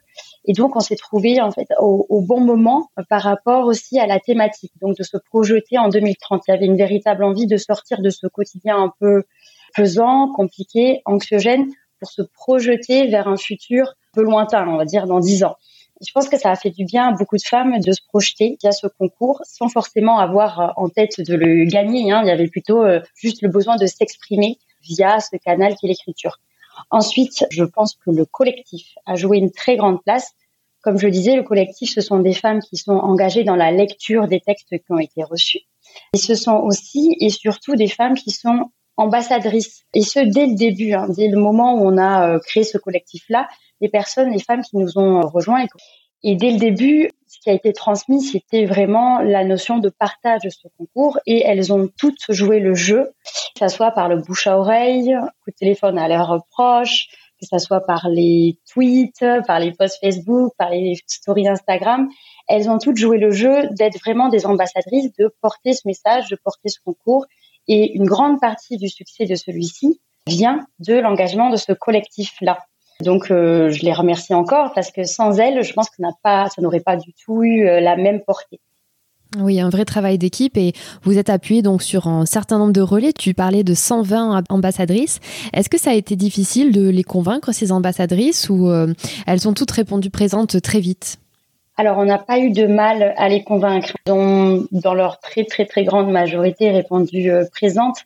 Et 0.45 0.53
donc 0.53 0.77
on 0.77 0.81
s'est 0.81 0.97
trouvé 0.97 1.41
en 1.41 1.51
fait 1.51 1.67
au, 1.81 2.05
au, 2.11 2.21
bon 2.21 2.41
moment 2.41 2.91
par 3.09 3.23
rapport 3.23 3.65
aussi 3.65 3.99
à 3.99 4.07
la 4.07 4.21
thématique, 4.21 4.73
donc 4.83 4.99
de 4.99 5.03
se 5.03 5.17
projeter 5.17 5.79
en 5.79 5.89
2030. 5.89 6.43
Il 6.47 6.51
y 6.51 6.55
avait 6.55 6.67
une 6.67 6.77
véritable 6.77 7.25
envie 7.25 7.47
de 7.47 7.57
sortir 7.57 8.03
de 8.03 8.11
ce 8.11 8.27
quotidien 8.27 8.77
un 8.77 8.93
peu 9.01 9.23
pesant, 9.75 10.31
compliqué, 10.35 11.01
anxiogène 11.07 11.71
pour 12.01 12.11
se 12.11 12.21
projeter 12.21 13.07
vers 13.07 13.29
un 13.29 13.39
futur 13.39 13.95
peu 14.13 14.23
lointain, 14.23 14.69
on 14.69 14.77
va 14.77 14.85
dire 14.85 15.07
dans 15.07 15.21
dix 15.21 15.43
ans. 15.43 15.57
Je 16.07 16.13
pense 16.13 16.29
que 16.29 16.39
ça 16.39 16.51
a 16.51 16.57
fait 16.57 16.71
du 16.71 16.85
bien 16.85 17.09
à 17.09 17.13
beaucoup 17.13 17.37
de 17.37 17.43
femmes 17.43 17.79
de 17.81 17.93
se 17.93 18.01
projeter 18.09 18.57
via 18.61 18.73
ce 18.73 18.87
concours 18.87 19.41
sans 19.45 19.69
forcément 19.69 20.19
avoir 20.19 20.61
euh, 20.61 20.69
en 20.77 20.89
tête 20.89 21.21
de 21.21 21.35
le 21.35 21.65
gagner. 21.65 22.13
Hein. 22.13 22.23
Il 22.25 22.29
y 22.29 22.31
avait 22.31 22.49
plutôt 22.49 22.83
euh, 22.83 23.01
juste 23.15 23.43
le 23.43 23.49
besoin 23.49 23.77
de 23.77 23.87
s'exprimer 23.87 24.59
via 24.83 25.21
ce 25.21 25.37
canal 25.37 25.75
qui 25.77 25.87
est 25.87 25.89
l'écriture. 25.89 26.41
Ensuite, 26.91 27.45
je 27.51 27.65
pense 27.65 27.95
que 27.95 28.11
le 28.11 28.25
collectif 28.25 28.95
a 29.07 29.15
joué 29.15 29.39
une 29.39 29.51
très 29.51 29.77
grande 29.77 30.03
place. 30.03 30.33
Comme 30.83 30.99
je 30.99 31.07
le 31.07 31.13
disais, 31.13 31.37
le 31.37 31.43
collectif, 31.43 31.91
ce 31.91 32.01
sont 32.01 32.19
des 32.19 32.35
femmes 32.35 32.61
qui 32.61 32.77
sont 32.77 32.93
engagées 32.93 33.45
dans 33.45 33.57
la 33.57 33.71
lecture 33.71 34.27
des 34.27 34.41
textes 34.41 34.71
qui 34.71 34.93
ont 34.93 34.99
été 34.99 35.23
reçus. 35.23 35.61
Et 36.15 36.19
ce 36.19 36.35
sont 36.35 36.57
aussi 36.57 37.17
et 37.21 37.31
surtout 37.31 37.77
des 37.77 37.89
femmes 37.89 38.15
qui 38.15 38.31
sont 38.31 38.71
ambassadrice. 38.97 39.85
Et 39.95 40.03
ce, 40.03 40.21
dès 40.21 40.47
le 40.47 40.55
début, 40.55 40.93
hein, 40.93 41.07
dès 41.09 41.29
le 41.29 41.39
moment 41.39 41.75
où 41.75 41.87
on 41.87 41.99
a 41.99 42.29
euh, 42.29 42.39
créé 42.39 42.65
ce 42.65 42.79
collectif-là, 42.79 43.49
les 43.81 43.89
personnes, 43.89 44.31
les 44.31 44.43
femmes 44.43 44.63
qui 44.63 44.77
nous 44.77 44.99
ont 44.99 45.21
rejoints. 45.23 45.67
Et, 46.23 46.37
dès 46.37 46.53
le 46.53 46.59
début, 46.59 47.11
ce 47.27 47.39
qui 47.41 47.51
a 47.51 47.53
été 47.53 47.73
transmis, 47.73 48.23
c'était 48.23 48.65
vraiment 48.65 49.21
la 49.21 49.45
notion 49.45 49.79
de 49.79 49.91
partage 49.91 50.41
de 50.43 50.49
ce 50.49 50.69
concours. 50.79 51.19
Et 51.27 51.43
elles 51.45 51.73
ont 51.73 51.89
toutes 51.99 52.25
joué 52.31 52.61
le 52.61 52.75
jeu, 52.75 53.13
que 53.59 53.69
ce 53.69 53.75
soit 53.75 53.91
par 53.91 54.09
le 54.09 54.17
bouche 54.17 54.47
à 54.47 54.59
oreille, 54.59 55.15
coup 55.45 55.51
de 55.51 55.57
téléphone 55.57 55.99
à 55.99 56.09
leurs 56.09 56.45
proches, 56.51 57.09
que 57.41 57.47
ce 57.51 57.59
soit 57.59 57.81
par 57.81 58.09
les 58.09 58.59
tweets, 58.71 59.25
par 59.47 59.59
les 59.59 59.73
posts 59.73 59.99
Facebook, 60.01 60.53
par 60.57 60.71
les 60.71 60.95
stories 61.07 61.49
Instagram. 61.49 62.09
Elles 62.49 62.71
ont 62.71 62.79
toutes 62.79 62.97
joué 62.97 63.19
le 63.19 63.31
jeu 63.31 63.69
d'être 63.73 63.99
vraiment 64.01 64.29
des 64.29 64.47
ambassadrices, 64.47 65.13
de 65.19 65.35
porter 65.43 65.73
ce 65.75 65.87
message, 65.87 66.29
de 66.31 66.39
porter 66.43 66.69
ce 66.69 66.79
concours 66.85 67.27
et 67.69 67.93
une 67.95 68.07
grande 68.07 68.41
partie 68.41 68.77
du 68.77 68.89
succès 68.89 69.27
de 69.27 69.35
celui-ci 69.35 70.01
vient 70.27 70.67
de 70.79 70.95
l'engagement 70.95 71.51
de 71.51 71.57
ce 71.57 71.73
collectif-là. 71.73 72.59
Donc, 73.01 73.31
euh, 73.31 73.71
je 73.71 73.83
les 73.83 73.93
remercie 73.93 74.35
encore 74.35 74.73
parce 74.75 74.91
que 74.91 75.05
sans 75.05 75.39
elles, 75.39 75.63
je 75.63 75.73
pense 75.73 75.91
que 75.91 75.97
ça 76.23 76.49
n'aurait 76.59 76.81
pas 76.81 76.97
du 76.97 77.13
tout 77.13 77.43
eu 77.43 77.67
euh, 77.67 77.81
la 77.81 77.97
même 77.97 78.21
portée. 78.21 78.61
Oui, 79.39 79.61
un 79.61 79.69
vrai 79.69 79.85
travail 79.85 80.17
d'équipe 80.17 80.57
et 80.57 80.73
vous 81.03 81.19
êtes 81.19 81.29
appuyé 81.29 81.61
donc 81.61 81.83
sur 81.83 82.07
un 82.07 82.25
certain 82.25 82.59
nombre 82.59 82.73
de 82.73 82.81
relais. 82.81 83.13
Tu 83.13 83.35
parlais 83.35 83.65
de 83.65 83.75
120 83.75 84.45
ambassadrices. 84.49 85.19
Est-ce 85.53 85.69
que 85.69 85.79
ça 85.79 85.91
a 85.91 85.95
été 85.95 86.15
difficile 86.15 86.71
de 86.71 86.89
les 86.89 87.03
convaincre 87.03 87.53
ces 87.53 87.73
ambassadrices 87.73 88.49
ou 88.49 88.69
euh, 88.69 88.95
elles 89.27 89.49
ont 89.49 89.55
toutes 89.55 89.73
répondu 89.73 90.11
présentes 90.11 90.63
très 90.63 90.81
vite? 90.81 91.19
Alors, 91.77 91.99
on 91.99 92.05
n'a 92.05 92.19
pas 92.19 92.39
eu 92.39 92.51
de 92.51 92.67
mal 92.67 93.15
à 93.17 93.29
les 93.29 93.43
convaincre. 93.43 93.93
Ils 94.07 94.13
ont, 94.13 94.67
dans 94.71 94.95
leur 94.95 95.19
très 95.19 95.45
très 95.45 95.67
très 95.67 95.83
grande 95.83 96.11
majorité, 96.11 96.71
répondu 96.71 97.31
euh, 97.31 97.45
présente, 97.51 97.97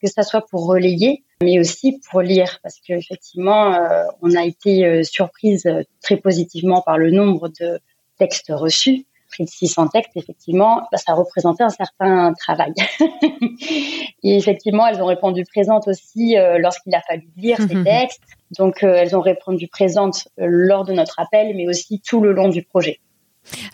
que 0.00 0.08
ça 0.08 0.22
soit 0.22 0.42
pour 0.42 0.66
relayer, 0.66 1.24
mais 1.42 1.58
aussi 1.58 2.00
pour 2.08 2.20
lire, 2.20 2.60
parce 2.62 2.78
qu'effectivement, 2.78 3.74
euh, 3.74 4.04
on 4.22 4.36
a 4.36 4.44
été 4.44 4.86
euh, 4.86 5.02
surprise 5.02 5.68
très 6.02 6.16
positivement 6.16 6.82
par 6.82 6.98
le 6.98 7.10
nombre 7.10 7.48
de 7.60 7.80
textes 8.16 8.52
reçus. 8.54 9.06
Près 9.32 9.42
de 9.42 9.48
600 9.48 9.88
textes, 9.88 10.12
effectivement, 10.14 10.82
bah, 10.92 10.98
ça 10.98 11.12
représentait 11.14 11.64
un 11.64 11.70
certain 11.70 12.32
travail. 12.34 12.74
Et 14.22 14.36
effectivement, 14.36 14.86
elles 14.86 15.02
ont 15.02 15.06
répondu 15.06 15.42
présentes 15.44 15.88
aussi 15.88 16.36
lorsqu'il 16.58 16.94
a 16.94 17.00
fallu 17.00 17.26
lire 17.36 17.58
ces 17.58 17.74
mhm. 17.74 17.84
textes 17.84 18.22
Donc, 18.56 18.84
elles 18.84 19.16
ont 19.16 19.20
répondu 19.20 19.66
présentes 19.66 20.28
lors 20.38 20.84
de 20.84 20.92
notre 20.92 21.18
appel, 21.18 21.56
mais 21.56 21.66
aussi 21.66 22.00
tout 22.00 22.20
le 22.20 22.32
long 22.32 22.48
du 22.48 22.62
projet. 22.62 23.00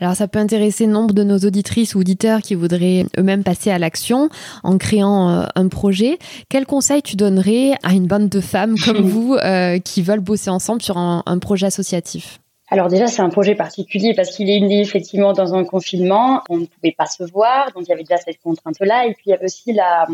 Alors 0.00 0.14
ça 0.14 0.28
peut 0.28 0.38
intéresser 0.38 0.86
nombre 0.86 1.14
de 1.14 1.22
nos 1.22 1.38
auditrices 1.38 1.94
ou 1.94 2.00
auditeurs 2.00 2.40
qui 2.40 2.54
voudraient 2.54 3.06
eux-mêmes 3.18 3.44
passer 3.44 3.70
à 3.70 3.78
l'action 3.78 4.28
en 4.62 4.78
créant 4.78 5.30
euh, 5.30 5.44
un 5.54 5.68
projet. 5.68 6.18
Quel 6.48 6.66
conseil 6.66 7.02
tu 7.02 7.16
donnerais 7.16 7.72
à 7.82 7.92
une 7.92 8.06
bande 8.06 8.28
de 8.28 8.40
femmes 8.40 8.76
comme 8.78 9.02
vous 9.02 9.34
euh, 9.34 9.78
qui 9.78 10.02
veulent 10.02 10.20
bosser 10.20 10.50
ensemble 10.50 10.82
sur 10.82 10.98
un, 10.98 11.22
projet 11.40 11.66
associatif? 11.66 12.38
Alors 12.68 12.88
déjà, 12.88 13.06
c'est 13.06 13.22
un 13.22 13.28
projet 13.28 13.54
particulier 13.54 14.14
parce 14.14 14.34
qu'il 14.36 14.48
est 14.48 14.60
né 14.60 14.80
effectivement 14.80 15.32
dans 15.32 15.54
un 15.54 15.64
confinement. 15.64 16.42
On 16.48 16.58
ne 16.58 16.66
pouvait 16.66 16.94
pas 16.96 17.06
se 17.06 17.24
voir, 17.24 17.70
donc 17.72 17.84
il 17.86 17.88
y 17.88 17.92
avait 17.92 18.04
déjà 18.04 18.18
cette 18.18 18.40
contrainte-là. 18.40 19.06
Et 19.06 19.14
puis 19.14 19.24
il 19.26 19.30
y 19.30 19.32
avait 19.34 19.44
aussi 19.44 19.72
la, 19.72 20.06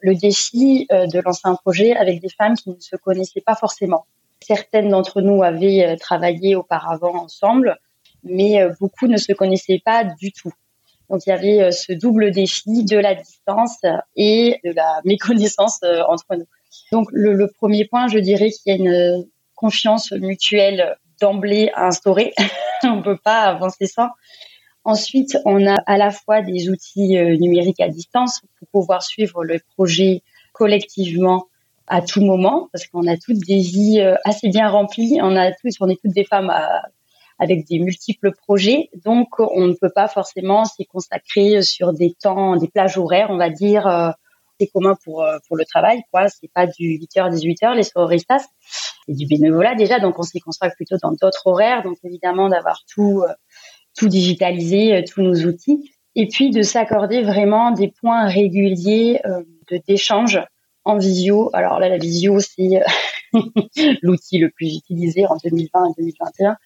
le 0.00 0.14
défi 0.14 0.86
euh, 0.92 1.06
de 1.06 1.20
lancer 1.20 1.42
un 1.44 1.54
projet 1.54 1.94
avec 1.94 2.20
des 2.20 2.28
femmes 2.28 2.54
qui 2.54 2.70
ne 2.70 2.80
se 2.80 2.96
connaissaient 2.96 3.40
pas 3.40 3.54
forcément. 3.54 4.06
Certaines 4.40 4.88
d'entre 4.88 5.20
nous 5.20 5.42
avaient 5.42 5.96
travaillé 5.98 6.56
auparavant 6.56 7.14
ensemble, 7.14 7.78
mais 8.22 8.60
euh, 8.60 8.72
beaucoup 8.80 9.06
ne 9.06 9.16
se 9.16 9.32
connaissaient 9.32 9.80
pas 9.84 10.04
du 10.04 10.32
tout. 10.32 10.52
Donc 11.10 11.22
il 11.26 11.30
y 11.30 11.32
avait 11.32 11.62
euh, 11.62 11.70
ce 11.70 11.92
double 11.92 12.30
défi 12.30 12.84
de 12.84 12.96
la 12.98 13.14
distance 13.14 13.78
et 14.16 14.58
de 14.64 14.72
la 14.72 15.00
méconnaissance 15.04 15.80
euh, 15.84 16.02
entre 16.08 16.36
nous. 16.36 16.46
Donc 16.90 17.08
le, 17.12 17.46
premier 17.48 17.84
point, 17.84 18.08
je 18.08 18.18
dirais 18.18 18.50
qu'il 18.50 18.62
y 18.66 18.70
a 18.72 18.78
une 18.78 19.26
confiance 19.54 20.12
mutuelle 20.12 20.96
d'emblée 21.20 21.70
à 21.74 21.86
instaurer. 21.86 22.32
on 22.84 22.96
ne 22.96 23.02
peut 23.02 23.18
pas 23.22 23.42
avancer 23.42 23.86
sans. 23.86 24.08
Ensuite, 24.84 25.38
on 25.44 25.64
a 25.66 25.76
à 25.86 25.96
la 25.96 26.10
fois 26.10 26.42
des 26.42 26.68
outils 26.68 27.16
numériques 27.38 27.80
à 27.80 27.88
distance 27.88 28.40
pour 28.58 28.68
pouvoir 28.68 29.02
suivre 29.02 29.44
le 29.44 29.60
projet 29.76 30.22
collectivement 30.52 31.46
à 31.86 32.02
tout 32.02 32.20
moment, 32.20 32.68
parce 32.72 32.88
qu'on 32.88 33.06
a 33.06 33.16
toutes 33.16 33.38
des 33.38 33.60
vies 33.60 34.00
assez 34.24 34.48
bien 34.48 34.68
remplies. 34.68 35.20
On 35.22 35.36
a 35.36 35.52
tous, 35.52 35.76
on 35.78 35.88
est 35.88 36.00
toutes 36.02 36.14
des 36.14 36.24
femmes 36.24 36.50
à 36.50 36.82
avec 37.38 37.66
des 37.66 37.78
multiples 37.78 38.32
projets. 38.32 38.90
Donc, 39.04 39.28
on 39.38 39.66
ne 39.66 39.74
peut 39.74 39.90
pas 39.94 40.08
forcément 40.08 40.64
s'y 40.64 40.86
consacrer 40.86 41.62
sur 41.62 41.92
des 41.92 42.14
temps, 42.20 42.56
des 42.56 42.68
plages 42.68 42.98
horaires, 42.98 43.28
on 43.30 43.36
va 43.36 43.50
dire. 43.50 43.86
Euh, 43.86 44.10
c'est 44.60 44.68
commun 44.68 44.96
pour 45.02 45.24
euh, 45.24 45.38
pour 45.48 45.56
le 45.56 45.64
travail, 45.64 46.02
quoi. 46.12 46.28
C'est 46.28 46.50
pas 46.52 46.66
du 46.66 46.98
8h 46.98 47.34
18h 47.34 47.74
les 47.74 47.82
sororistas, 47.82 48.46
c'est 49.06 49.14
du 49.14 49.26
bénévolat 49.26 49.74
déjà. 49.74 49.98
Donc, 49.98 50.18
on 50.18 50.22
s'y 50.22 50.40
consacre 50.40 50.76
plutôt 50.76 50.96
dans 51.02 51.12
d'autres 51.12 51.46
horaires. 51.46 51.82
Donc, 51.82 51.96
évidemment, 52.04 52.48
d'avoir 52.48 52.80
tout 52.92 53.22
euh, 53.26 53.32
tout 53.96 54.08
digitalisé, 54.08 55.04
tous 55.04 55.20
nos 55.20 55.34
outils, 55.46 55.92
et 56.14 56.28
puis 56.28 56.50
de 56.50 56.62
s'accorder 56.62 57.22
vraiment 57.22 57.72
des 57.72 57.88
points 57.88 58.26
réguliers 58.26 59.20
de 59.70 59.80
d'échange 59.86 60.40
en 60.84 60.96
visio. 60.96 61.50
Alors 61.52 61.78
là, 61.78 61.88
la 61.88 61.98
visio, 61.98 62.40
c'est 62.40 62.80
l'outil 64.02 64.38
le 64.38 64.50
plus 64.50 64.76
utilisé 64.76 65.26
en 65.26 65.36
2020 65.42 65.90
et 65.90 65.92
2021 65.98 66.56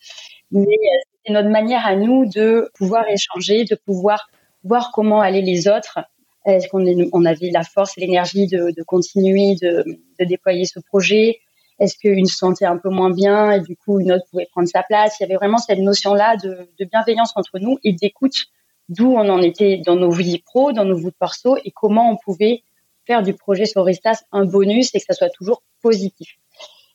mais 0.51 0.63
euh, 0.63 0.99
c'est 1.25 1.33
notre 1.33 1.49
manière 1.49 1.87
à 1.87 1.97
nous 1.97 2.27
de 2.27 2.71
pouvoir 2.75 3.05
échanger, 3.09 3.65
de 3.65 3.75
pouvoir 3.75 4.29
voir 4.65 4.91
comment 4.93 5.21
allaient 5.21 5.43
les 5.43 5.69
autres. 5.69 5.99
Est-ce 6.45 6.69
qu'on 6.69 6.85
on 7.13 7.25
avait 7.25 7.51
la 7.51 7.65
force 7.65 7.99
et 7.99 8.01
l'énergie 8.01 8.47
de, 8.47 8.83
continuer 8.85 9.57
de, 9.61 9.85
déployer 10.25 10.65
ce 10.65 10.79
projet? 10.79 11.41
Est-ce 11.81 11.97
qu'une 11.99 12.27
se 12.27 12.37
sentait 12.37 12.65
un 12.65 12.79
peu 12.79 12.89
moins 12.89 13.11
bien 13.11 13.51
et 13.51 13.61
du 13.61 13.77
coup 13.77 13.99
une 14.01 14.13
autre 14.13 14.25
pouvait 14.31 14.47
prendre 14.53 14.69
sa 14.69 14.83
place? 14.83 15.19
Il 15.19 15.25
y 15.25 15.27
avait 15.27 15.35
vraiment 15.35 15.59
cette 15.59 15.81
notion-là 15.81 16.37
de, 16.37 16.69
de 16.79 16.85
bienveillance 16.85 17.33
entre 17.35 17.59
nous 17.59 17.79
et 17.83 17.93
d'écoute, 17.93 18.47
d'où 18.89 19.13
on 19.13 19.29
en 19.29 19.43
était 19.43 19.79
dans 19.85 19.97
nos 19.97 20.11
vies 20.11 20.39
pro, 20.39 20.73
dans 20.73 20.85
nos 20.85 20.97
vies 20.97 21.11
perso 21.19 21.57
et 21.65 21.73
comment 21.73 22.11
on 22.11 22.17
pouvait 22.17 22.63
faire 23.07 23.23
du 23.23 23.35
projet 23.35 23.67
Soristas 23.67 24.23
un 24.33 24.45
bonus 24.45 24.95
et 24.95 25.01
que 25.01 25.05
ça 25.05 25.15
soit 25.15 25.31
toujours 25.31 25.63
positif. 25.83 26.37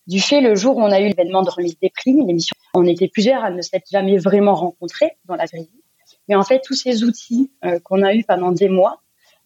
Du 0.08 0.20
fait, 0.20 0.42
le 0.42 0.56
jour 0.56 0.78
où 0.78 0.82
on 0.82 0.92
a 0.92 1.00
eu 1.00 1.08
l'événement 1.08 1.44
de 1.44 1.50
remise 1.50 1.78
des 1.80 1.90
primes, 1.90 2.26
l'émission, 2.28 2.56
on 2.74 2.86
était 2.86 3.08
plusieurs 3.08 3.44
à 3.44 3.52
ne 3.52 3.62
s'être 3.62 3.86
jamais 3.92 4.18
vraiment 4.18 4.56
rencontrés 4.56 5.12
dans 5.26 5.36
la 5.36 5.46
vraie 5.46 5.62
vie. 5.62 5.82
Mais 6.28 6.36
en 6.36 6.44
fait, 6.44 6.62
tous 6.64 6.74
ces 6.74 7.04
outils 7.04 7.52
euh, 7.66 7.80
qu'on 7.80 8.02
a 8.02 8.14
eus 8.14 8.24
pendant 8.24 8.52
des 8.52 8.70
mois 8.70 9.02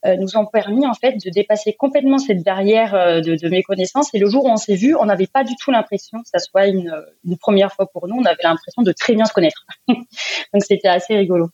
euh, 0.06 0.16
nous 0.18 0.38
ont 0.38 0.46
permis 0.46 0.86
en 0.86 0.94
fait 0.94 1.14
de 1.14 1.30
dépasser 1.30 1.74
complètement 1.74 2.20
cette 2.20 2.44
barrière 2.44 2.94
euh, 2.94 3.22
de, 3.22 3.36
de, 3.36 3.50
méconnaissance. 3.50 4.14
Et 4.14 4.20
le 4.20 4.30
jour 4.30 4.46
où 4.46 4.50
on 4.50 4.58
s'est 4.58 4.76
vu, 4.76 4.96
on 4.96 5.06
n'avait 5.06 5.28
pas 5.28 5.44
du 5.44 5.56
tout 5.56 5.72
l'impression 5.72 6.22
que 6.22 6.30
ça 6.30 6.40
soit 6.40 6.68
une, 6.68 6.94
une 7.26 7.38
première 7.38 7.74
fois 7.74 7.88
pour 7.88 8.08
nous. 8.08 8.16
On 8.16 8.26
avait 8.26 8.44
l'impression 8.44 8.82
de 8.84 8.92
très 8.92 9.14
bien 9.14 9.26
se 9.26 9.34
connaître. 9.34 9.66
Donc 9.88 10.64
c'était 10.68 10.88
assez 10.88 11.16
rigolo. 11.16 11.50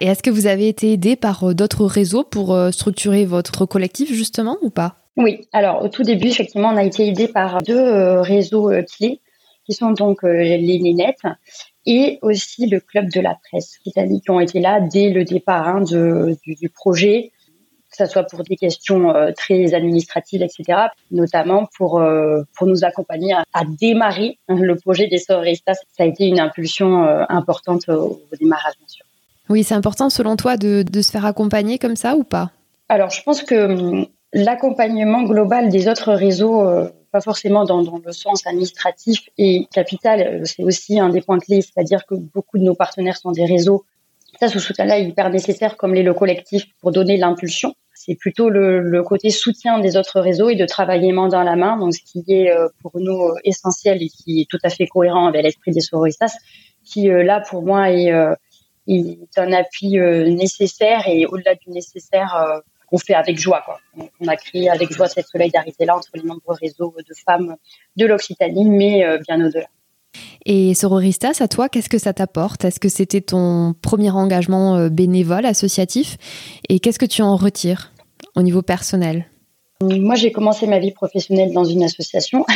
Et 0.00 0.06
est-ce 0.06 0.22
que 0.22 0.30
vous 0.30 0.46
avez 0.46 0.68
été 0.68 0.92
aidé 0.92 1.16
par 1.16 1.54
d'autres 1.54 1.84
réseaux 1.84 2.24
pour 2.24 2.58
structurer 2.72 3.26
votre 3.26 3.66
collectif 3.66 4.10
justement 4.10 4.56
ou 4.62 4.70
pas? 4.70 5.03
Oui, 5.16 5.46
alors 5.52 5.82
au 5.82 5.88
tout 5.88 6.02
début, 6.02 6.28
effectivement, 6.28 6.70
on 6.70 6.76
a 6.76 6.84
été 6.84 7.06
aidé 7.06 7.28
par 7.28 7.62
deux 7.62 7.78
euh, 7.78 8.20
réseaux 8.20 8.70
euh, 8.70 8.82
clés 8.82 9.20
qui 9.64 9.72
sont 9.72 9.92
donc 9.92 10.24
euh, 10.24 10.32
les 10.32 10.78
Nénettes 10.78 11.22
et 11.86 12.18
aussi 12.22 12.66
le 12.66 12.80
club 12.80 13.10
de 13.10 13.20
la 13.20 13.36
presse, 13.48 13.78
qui 13.78 13.92
ont 14.28 14.40
été 14.40 14.60
là 14.60 14.80
dès 14.80 15.10
le 15.10 15.24
départ 15.24 15.68
hein, 15.68 15.80
de, 15.82 16.36
du, 16.46 16.68
projet, 16.68 17.30
que 17.90 17.96
ce 17.96 18.06
soit 18.06 18.24
pour 18.24 18.42
des 18.42 18.56
questions 18.56 19.12
très 19.36 19.74
administratives, 19.74 20.42
etc., 20.42 20.86
notamment 21.10 21.68
pour, 21.76 22.02
pour 22.56 22.66
nous 22.66 22.84
accompagner 22.84 23.34
à, 23.34 23.64
démarrer 23.78 24.38
hein, 24.48 24.56
le 24.58 24.76
projet 24.76 25.08
des 25.08 25.18
Sororistas. 25.18 25.74
Ça 25.94 26.04
a 26.04 26.06
été 26.06 26.24
une 26.24 26.40
impulsion 26.40 27.04
importante 27.28 27.86
au, 27.90 28.22
au, 28.32 28.36
démarrage, 28.40 28.78
bien 28.78 28.88
sûr. 28.88 29.04
Oui, 29.50 29.62
c'est 29.62 29.74
important 29.74 30.08
selon 30.08 30.36
toi 30.36 30.56
de, 30.56 30.82
de 30.90 31.02
se 31.02 31.10
faire 31.10 31.26
accompagner 31.26 31.78
comme 31.78 31.96
ça 31.96 32.16
ou 32.16 32.24
pas? 32.24 32.50
Alors, 32.88 33.10
je 33.10 33.22
pense 33.22 33.42
que 33.42 33.54
hum, 33.54 34.06
l'accompagnement 34.34 35.22
global 35.22 35.70
des 35.70 35.88
autres 35.88 36.12
réseaux, 36.12 36.68
euh, 36.68 36.90
pas 37.12 37.20
forcément 37.20 37.64
dans, 37.64 37.80
le 37.80 38.12
sens 38.12 38.46
administratif 38.46 39.20
et 39.38 39.66
capital, 39.72 40.20
euh, 40.20 40.44
c'est 40.44 40.64
aussi 40.64 40.98
un 40.98 41.08
des 41.08 41.20
points 41.20 41.38
clés, 41.38 41.62
c'est-à-dire 41.62 42.04
que 42.04 42.16
beaucoup 42.16 42.58
de 42.58 42.64
nos 42.64 42.74
partenaires 42.74 43.16
sont 43.16 43.30
des 43.30 43.44
réseaux. 43.44 43.84
Ça, 44.40 44.48
ce 44.48 44.58
soutien-là 44.58 44.98
est 44.98 45.04
hyper 45.04 45.30
nécessaire, 45.30 45.76
comme 45.76 45.94
les 45.94 46.02
le 46.02 46.12
collectif, 46.12 46.66
pour 46.80 46.90
donner 46.90 47.16
l'impulsion. 47.16 47.74
C'est 47.94 48.16
plutôt 48.16 48.50
le, 48.50 49.02
côté 49.04 49.30
soutien 49.30 49.78
des 49.78 49.96
autres 49.96 50.20
réseaux 50.20 50.50
et 50.50 50.56
de 50.56 50.66
travailler 50.66 51.12
main 51.12 51.28
dans 51.28 51.44
la 51.44 51.54
main, 51.54 51.78
donc 51.78 51.94
ce 51.94 52.00
qui 52.02 52.24
est 52.28 52.50
euh, 52.50 52.68
pour 52.82 52.92
nous 52.96 53.30
essentiel 53.44 54.02
et 54.02 54.08
qui 54.08 54.40
est 54.40 54.50
tout 54.50 54.58
à 54.64 54.68
fait 54.68 54.88
cohérent 54.88 55.28
avec 55.28 55.44
l'esprit 55.44 55.70
des 55.70 55.80
sororistas, 55.80 56.36
qui 56.84 57.06
là 57.06 57.40
pour 57.48 57.62
moi 57.62 57.90
est 57.92 58.10
un 58.10 59.52
appui 59.52 59.92
nécessaire 59.92 61.04
et 61.06 61.24
au-delà 61.24 61.54
du 61.54 61.70
nécessaire 61.70 62.62
on 62.94 62.98
fait 62.98 63.14
avec 63.14 63.38
joie. 63.38 63.62
Quoi. 63.64 63.80
On 64.20 64.28
a 64.28 64.36
créé 64.36 64.70
avec 64.70 64.92
joie 64.92 65.08
cette 65.08 65.26
solidarité-là 65.26 65.96
entre 65.96 66.10
les 66.14 66.22
nombreux 66.22 66.56
réseaux 66.60 66.94
de 66.96 67.14
femmes 67.26 67.56
de 67.96 68.06
l'Occitanie, 68.06 68.64
mais 68.64 69.04
euh, 69.04 69.18
bien 69.26 69.44
au-delà. 69.44 69.66
Et 70.46 70.74
Sororistas, 70.74 71.38
à 71.40 71.48
toi, 71.48 71.68
qu'est-ce 71.68 71.88
que 71.88 71.98
ça 71.98 72.12
t'apporte? 72.12 72.64
Est-ce 72.64 72.78
que 72.78 72.88
c'était 72.88 73.20
ton 73.20 73.74
premier 73.82 74.10
engagement 74.10 74.76
euh, 74.76 74.90
bénévole, 74.90 75.44
associatif? 75.44 76.16
Et 76.68 76.78
qu'est-ce 76.78 77.00
que 77.00 77.06
tu 77.06 77.22
en 77.22 77.34
retires 77.34 77.92
au 78.36 78.42
niveau 78.42 78.62
personnel? 78.62 79.26
Moi, 79.82 80.14
j'ai 80.14 80.30
commencé 80.30 80.68
ma 80.68 80.78
vie 80.78 80.92
professionnelle 80.92 81.52
dans 81.52 81.64
une 81.64 81.82
association, 81.82 82.46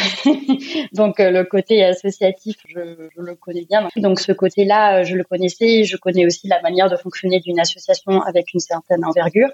donc 0.93 1.19
euh, 1.19 1.31
le 1.31 1.45
côté 1.45 1.85
associatif, 1.85 2.57
je, 2.69 2.79
je, 3.15 3.21
le 3.21 3.35
connais 3.35 3.65
bien. 3.65 3.89
Donc 3.97 4.21
ce 4.21 4.31
côté-là, 4.31 5.03
je 5.03 5.17
le 5.17 5.25
connaissais. 5.25 5.83
Je 5.83 5.97
connais 5.97 6.25
aussi 6.27 6.47
la 6.47 6.63
manière 6.63 6.89
de 6.89 6.97
fonctionner 6.97 7.41
d'une 7.41 7.59
association 7.59 8.23
avec 8.23 8.55
une 8.55 8.61
certaine 8.61 9.05
envergure. 9.05 9.49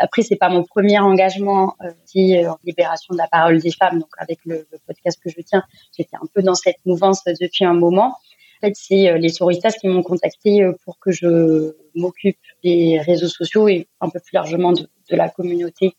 Après, 0.00 0.22
c'est 0.22 0.36
pas 0.36 0.48
mon 0.48 0.64
premier 0.64 0.98
engagement 0.98 1.76
euh, 1.82 1.90
euh, 2.16 2.48
en 2.48 2.58
libération 2.64 3.12
de 3.12 3.18
la 3.18 3.28
parole 3.28 3.60
des 3.60 3.70
femmes. 3.70 4.00
Donc, 4.00 4.08
avec 4.16 4.38
le, 4.46 4.66
podcast 4.86 5.20
que 5.22 5.28
je 5.28 5.42
tiens, 5.42 5.62
j'étais 5.96 6.16
un 6.16 6.26
peu 6.34 6.42
dans 6.42 6.54
cette 6.54 6.78
mouvance 6.86 7.22
depuis 7.24 7.66
un 7.66 7.74
moment. 7.74 8.16
En 8.62 8.66
fait, 8.66 8.72
c'est 8.76 9.10
euh, 9.10 9.18
les 9.18 9.28
Soristas 9.28 9.72
qui 9.72 9.88
m'ont 9.88 10.02
contacté 10.02 10.66
pour 10.84 10.98
que 10.98 11.12
je 11.12 11.74
m'occupe 11.94 12.38
des 12.64 12.98
réseaux 12.98 13.28
sociaux 13.28 13.68
et 13.68 13.88
un 14.00 14.08
peu 14.08 14.20
plus 14.20 14.32
largement 14.32 14.72
de, 14.72 14.88
la 15.10 15.28
communauté, 15.28 15.94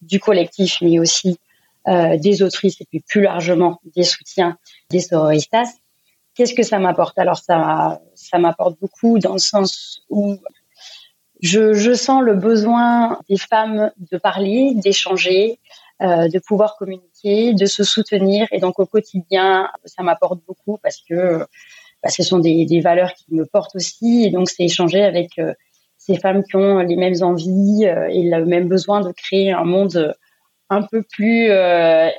du 0.00 0.18
collectif, 0.18 0.78
mais 0.80 0.98
aussi 0.98 1.38
des 1.84 2.42
autrices 2.44 2.80
et 2.80 2.84
puis 2.84 3.00
plus 3.00 3.22
largement 3.22 3.80
des 3.96 4.04
soutiens 4.04 4.56
des 4.88 5.00
Sororistas. 5.00 5.68
Qu'est-ce 6.34 6.54
que 6.54 6.62
ça 6.62 6.78
m'apporte? 6.78 7.18
Alors, 7.18 7.38
ça, 7.38 8.00
ça 8.14 8.38
m'apporte 8.38 8.78
beaucoup 8.80 9.18
dans 9.18 9.32
le 9.32 9.40
sens 9.40 10.04
où 10.08 10.38
je, 11.42 11.92
sens 11.94 12.22
le 12.22 12.34
besoin 12.34 13.20
des 13.28 13.36
femmes 13.36 13.90
de 13.98 14.16
parler, 14.16 14.74
d'échanger, 14.76 15.58
euh, 16.00 16.28
de 16.28 16.38
pouvoir 16.38 16.76
communiquer, 16.76 17.52
de 17.52 17.66
se 17.66 17.82
soutenir. 17.82 18.46
Et 18.52 18.60
donc 18.60 18.78
au 18.78 18.86
quotidien, 18.86 19.68
ça 19.84 20.04
m'apporte 20.04 20.40
beaucoup 20.46 20.78
parce 20.82 21.02
que 21.08 21.40
bah, 22.02 22.10
ce 22.10 22.22
sont 22.22 22.38
des, 22.38 22.80
valeurs 22.80 23.12
qui 23.14 23.34
me 23.34 23.44
portent 23.44 23.74
aussi. 23.74 24.24
Et 24.24 24.30
donc 24.30 24.48
c'est 24.48 24.62
échanger 24.62 25.02
avec 25.02 25.38
euh, 25.40 25.52
ces 25.98 26.16
femmes 26.16 26.44
qui 26.44 26.54
ont 26.56 26.78
les 26.78 26.96
mêmes 26.96 27.22
envies 27.22 27.86
euh, 27.86 28.08
et 28.08 28.22
le 28.22 28.44
même 28.44 28.68
besoin 28.68 29.00
de 29.00 29.10
créer 29.10 29.50
un 29.50 29.64
monde 29.64 30.14
un 30.70 30.82
peu 30.82 31.02
plus 31.02 31.50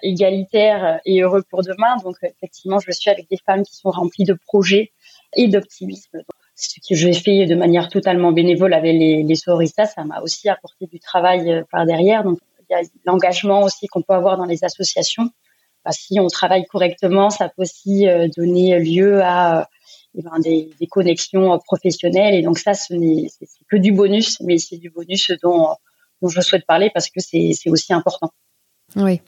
égalitaire 0.03 0.99
et 1.05 1.21
heureux 1.21 1.43
pour 1.49 1.63
demain. 1.63 1.95
Donc 2.03 2.17
effectivement, 2.21 2.77
je 2.79 2.91
suis 2.91 3.09
avec 3.09 3.27
des 3.27 3.39
femmes 3.43 3.63
qui 3.63 3.75
sont 3.75 3.89
remplies 3.89 4.25
de 4.25 4.37
projets 4.45 4.91
et 5.35 5.47
d'optimisme 5.47 6.21
ce 6.55 6.79
que 6.87 6.95
j'ai 6.95 7.13
fait 7.13 7.45
de 7.45 7.55
manière 7.55 7.89
totalement 7.89 8.31
bénévole 8.31 8.73
avec 8.73 8.93
les, 8.93 9.23
les 9.23 9.35
Soristas, 9.35 9.87
ça 9.87 10.03
m'a 10.03 10.21
aussi 10.21 10.49
apporté 10.49 10.87
du 10.87 10.99
travail 10.99 11.51
euh, 11.51 11.63
par 11.71 11.85
derrière. 11.85 12.23
Donc, 12.23 12.39
il 12.69 12.73
y 12.73 12.75
a 12.75 12.81
l'engagement 13.05 13.63
aussi 13.63 13.87
qu'on 13.87 14.01
peut 14.01 14.13
avoir 14.13 14.37
dans 14.37 14.45
les 14.45 14.63
associations 14.63 15.29
bah, 15.85 15.91
si 15.91 16.19
on 16.19 16.27
travaille 16.27 16.65
correctement, 16.65 17.29
ça 17.29 17.49
peut 17.49 17.63
aussi 17.63 18.05
donner 18.37 18.79
lieu 18.79 19.21
à 19.21 19.67
eh 20.15 20.21
ben, 20.21 20.39
des, 20.39 20.69
des, 20.79 20.87
connexions 20.87 21.59
professionnelles. 21.59 22.35
Et 22.35 22.41
donc 22.41 22.57
ça, 22.57 22.73
ce 22.73 22.93
n'est 22.93 23.27
que 23.69 23.75
du 23.75 23.91
bonus, 23.91 24.39
mais 24.41 24.57
c'est 24.59 24.77
du 24.77 24.89
bonus 24.89 25.31
dont, 25.41 25.75
dont 26.21 26.29
je 26.29 26.39
souhaite 26.41 26.65
parler 26.65 26.89
parce 26.93 27.09
que 27.09 27.19
c'est 27.19 27.53
aussi 27.67 27.93
important. 27.93 28.31
Oui, 28.95 29.21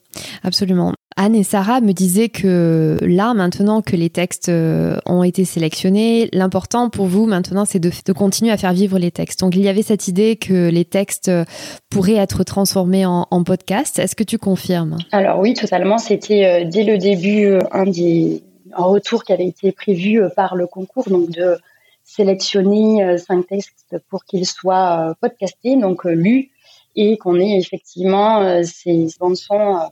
absolument. 0.43 0.93
Anne 1.17 1.35
et 1.35 1.43
Sarah 1.43 1.79
me 1.79 1.93
disaient 1.93 2.27
que 2.27 2.97
là, 3.01 3.33
maintenant 3.33 3.81
que 3.81 3.95
les 3.95 4.09
textes 4.09 4.49
euh, 4.49 4.97
ont 5.05 5.23
été 5.23 5.45
sélectionnés, 5.45 6.29
l'important 6.33 6.89
pour 6.89 7.05
vous 7.05 7.25
maintenant, 7.25 7.63
c'est 7.63 7.79
de, 7.79 7.89
de, 8.05 8.13
continuer 8.13 8.51
à 8.51 8.57
faire 8.57 8.73
vivre 8.73 8.99
les 8.99 9.11
textes. 9.11 9.39
Donc, 9.39 9.55
il 9.55 9.61
y 9.61 9.69
avait 9.69 9.81
cette 9.81 10.09
idée 10.09 10.35
que 10.35 10.67
les 10.69 10.83
textes 10.83 11.29
euh, 11.29 11.45
pourraient 11.89 12.15
être 12.15 12.43
transformés 12.43 13.05
en, 13.05 13.27
en 13.31 13.43
podcast. 13.45 13.97
Est-ce 13.97 14.15
que 14.15 14.25
tu 14.25 14.37
confirmes? 14.37 14.97
Alors 15.13 15.39
oui, 15.39 15.53
totalement. 15.53 15.99
C'était 15.99 16.45
euh, 16.45 16.69
dès 16.69 16.83
le 16.83 16.97
début 16.97 17.59
un 17.71 17.85
des 17.85 18.43
un 18.77 18.83
retour 18.83 19.23
qui 19.23 19.31
avait 19.31 19.47
été 19.47 19.71
prévu 19.71 20.21
par 20.35 20.55
le 20.55 20.67
concours, 20.67 21.07
donc 21.07 21.29
de 21.29 21.55
sélectionner 22.03 23.17
cinq 23.17 23.47
textes 23.47 23.95
pour 24.09 24.25
qu'ils 24.25 24.45
soient 24.45 25.15
podcastés, 25.21 25.77
donc 25.77 26.03
lus 26.03 26.49
et 26.95 27.17
qu'on 27.17 27.39
ait 27.39 27.57
effectivement 27.57 28.41
euh, 28.41 28.63
ces 28.63 29.07
bandes 29.19 29.35
son 29.35 29.77
euh, 29.77 29.87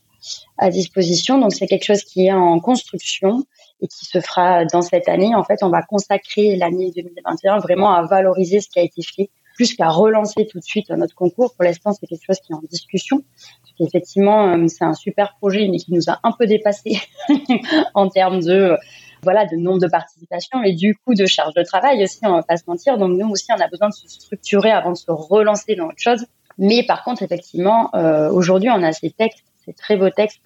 à 0.57 0.69
disposition. 0.69 1.39
Donc 1.39 1.53
c'est 1.53 1.67
quelque 1.67 1.85
chose 1.85 2.03
qui 2.03 2.27
est 2.27 2.33
en 2.33 2.59
construction 2.59 3.45
et 3.81 3.87
qui 3.87 4.05
se 4.05 4.21
fera 4.21 4.65
dans 4.65 4.81
cette 4.81 5.09
année. 5.09 5.35
En 5.35 5.43
fait, 5.43 5.63
on 5.63 5.69
va 5.69 5.81
consacrer 5.81 6.55
l'année 6.55 6.91
2021 6.95 7.59
vraiment 7.59 7.93
à 7.93 8.03
valoriser 8.03 8.61
ce 8.61 8.69
qui 8.69 8.79
a 8.79 8.83
été 8.83 9.01
fait, 9.01 9.29
plus 9.55 9.75
qu'à 9.75 9.89
relancer 9.89 10.47
tout 10.47 10.59
de 10.59 10.63
suite 10.63 10.89
notre 10.89 11.15
concours. 11.15 11.53
Pour 11.55 11.65
l'instant, 11.65 11.91
c'est 11.91 12.07
quelque 12.07 12.25
chose 12.25 12.39
qui 12.39 12.53
est 12.53 12.55
en 12.55 12.61
discussion. 12.69 13.23
Effectivement, 13.79 14.53
euh, 14.53 14.67
c'est 14.67 14.85
un 14.85 14.93
super 14.93 15.35
projet, 15.37 15.67
mais 15.67 15.77
qui 15.77 15.93
nous 15.93 16.09
a 16.09 16.19
un 16.23 16.31
peu 16.31 16.45
dépassé 16.45 16.99
en 17.93 18.07
termes 18.07 18.39
de 18.39 18.77
voilà 19.23 19.45
de 19.45 19.55
nombre 19.55 19.79
de 19.79 19.87
participations 19.87 20.61
et 20.63 20.73
du 20.73 20.95
coup 20.95 21.13
de 21.13 21.25
charge 21.25 21.53
de 21.53 21.63
travail 21.63 22.03
aussi. 22.03 22.19
On 22.23 22.33
va 22.33 22.43
pas 22.43 22.57
se 22.57 22.63
mentir. 22.67 22.97
Donc 22.97 23.17
nous 23.17 23.29
aussi, 23.29 23.47
on 23.51 23.59
a 23.59 23.67
besoin 23.67 23.89
de 23.89 23.93
se 23.93 24.07
structurer 24.07 24.71
avant 24.71 24.91
de 24.91 24.97
se 24.97 25.11
relancer 25.11 25.75
dans 25.75 25.85
autre 25.85 25.97
chose. 25.97 26.25
Mais 26.57 26.83
par 26.83 27.03
contre, 27.03 27.23
effectivement, 27.23 27.89
euh, 27.95 28.31
aujourd'hui, 28.31 28.69
on 28.69 28.83
a 28.83 28.91
ces 28.91 29.11
textes, 29.11 29.45
ces 29.65 29.73
très 29.73 29.95
beaux 29.95 30.09
textes, 30.09 30.41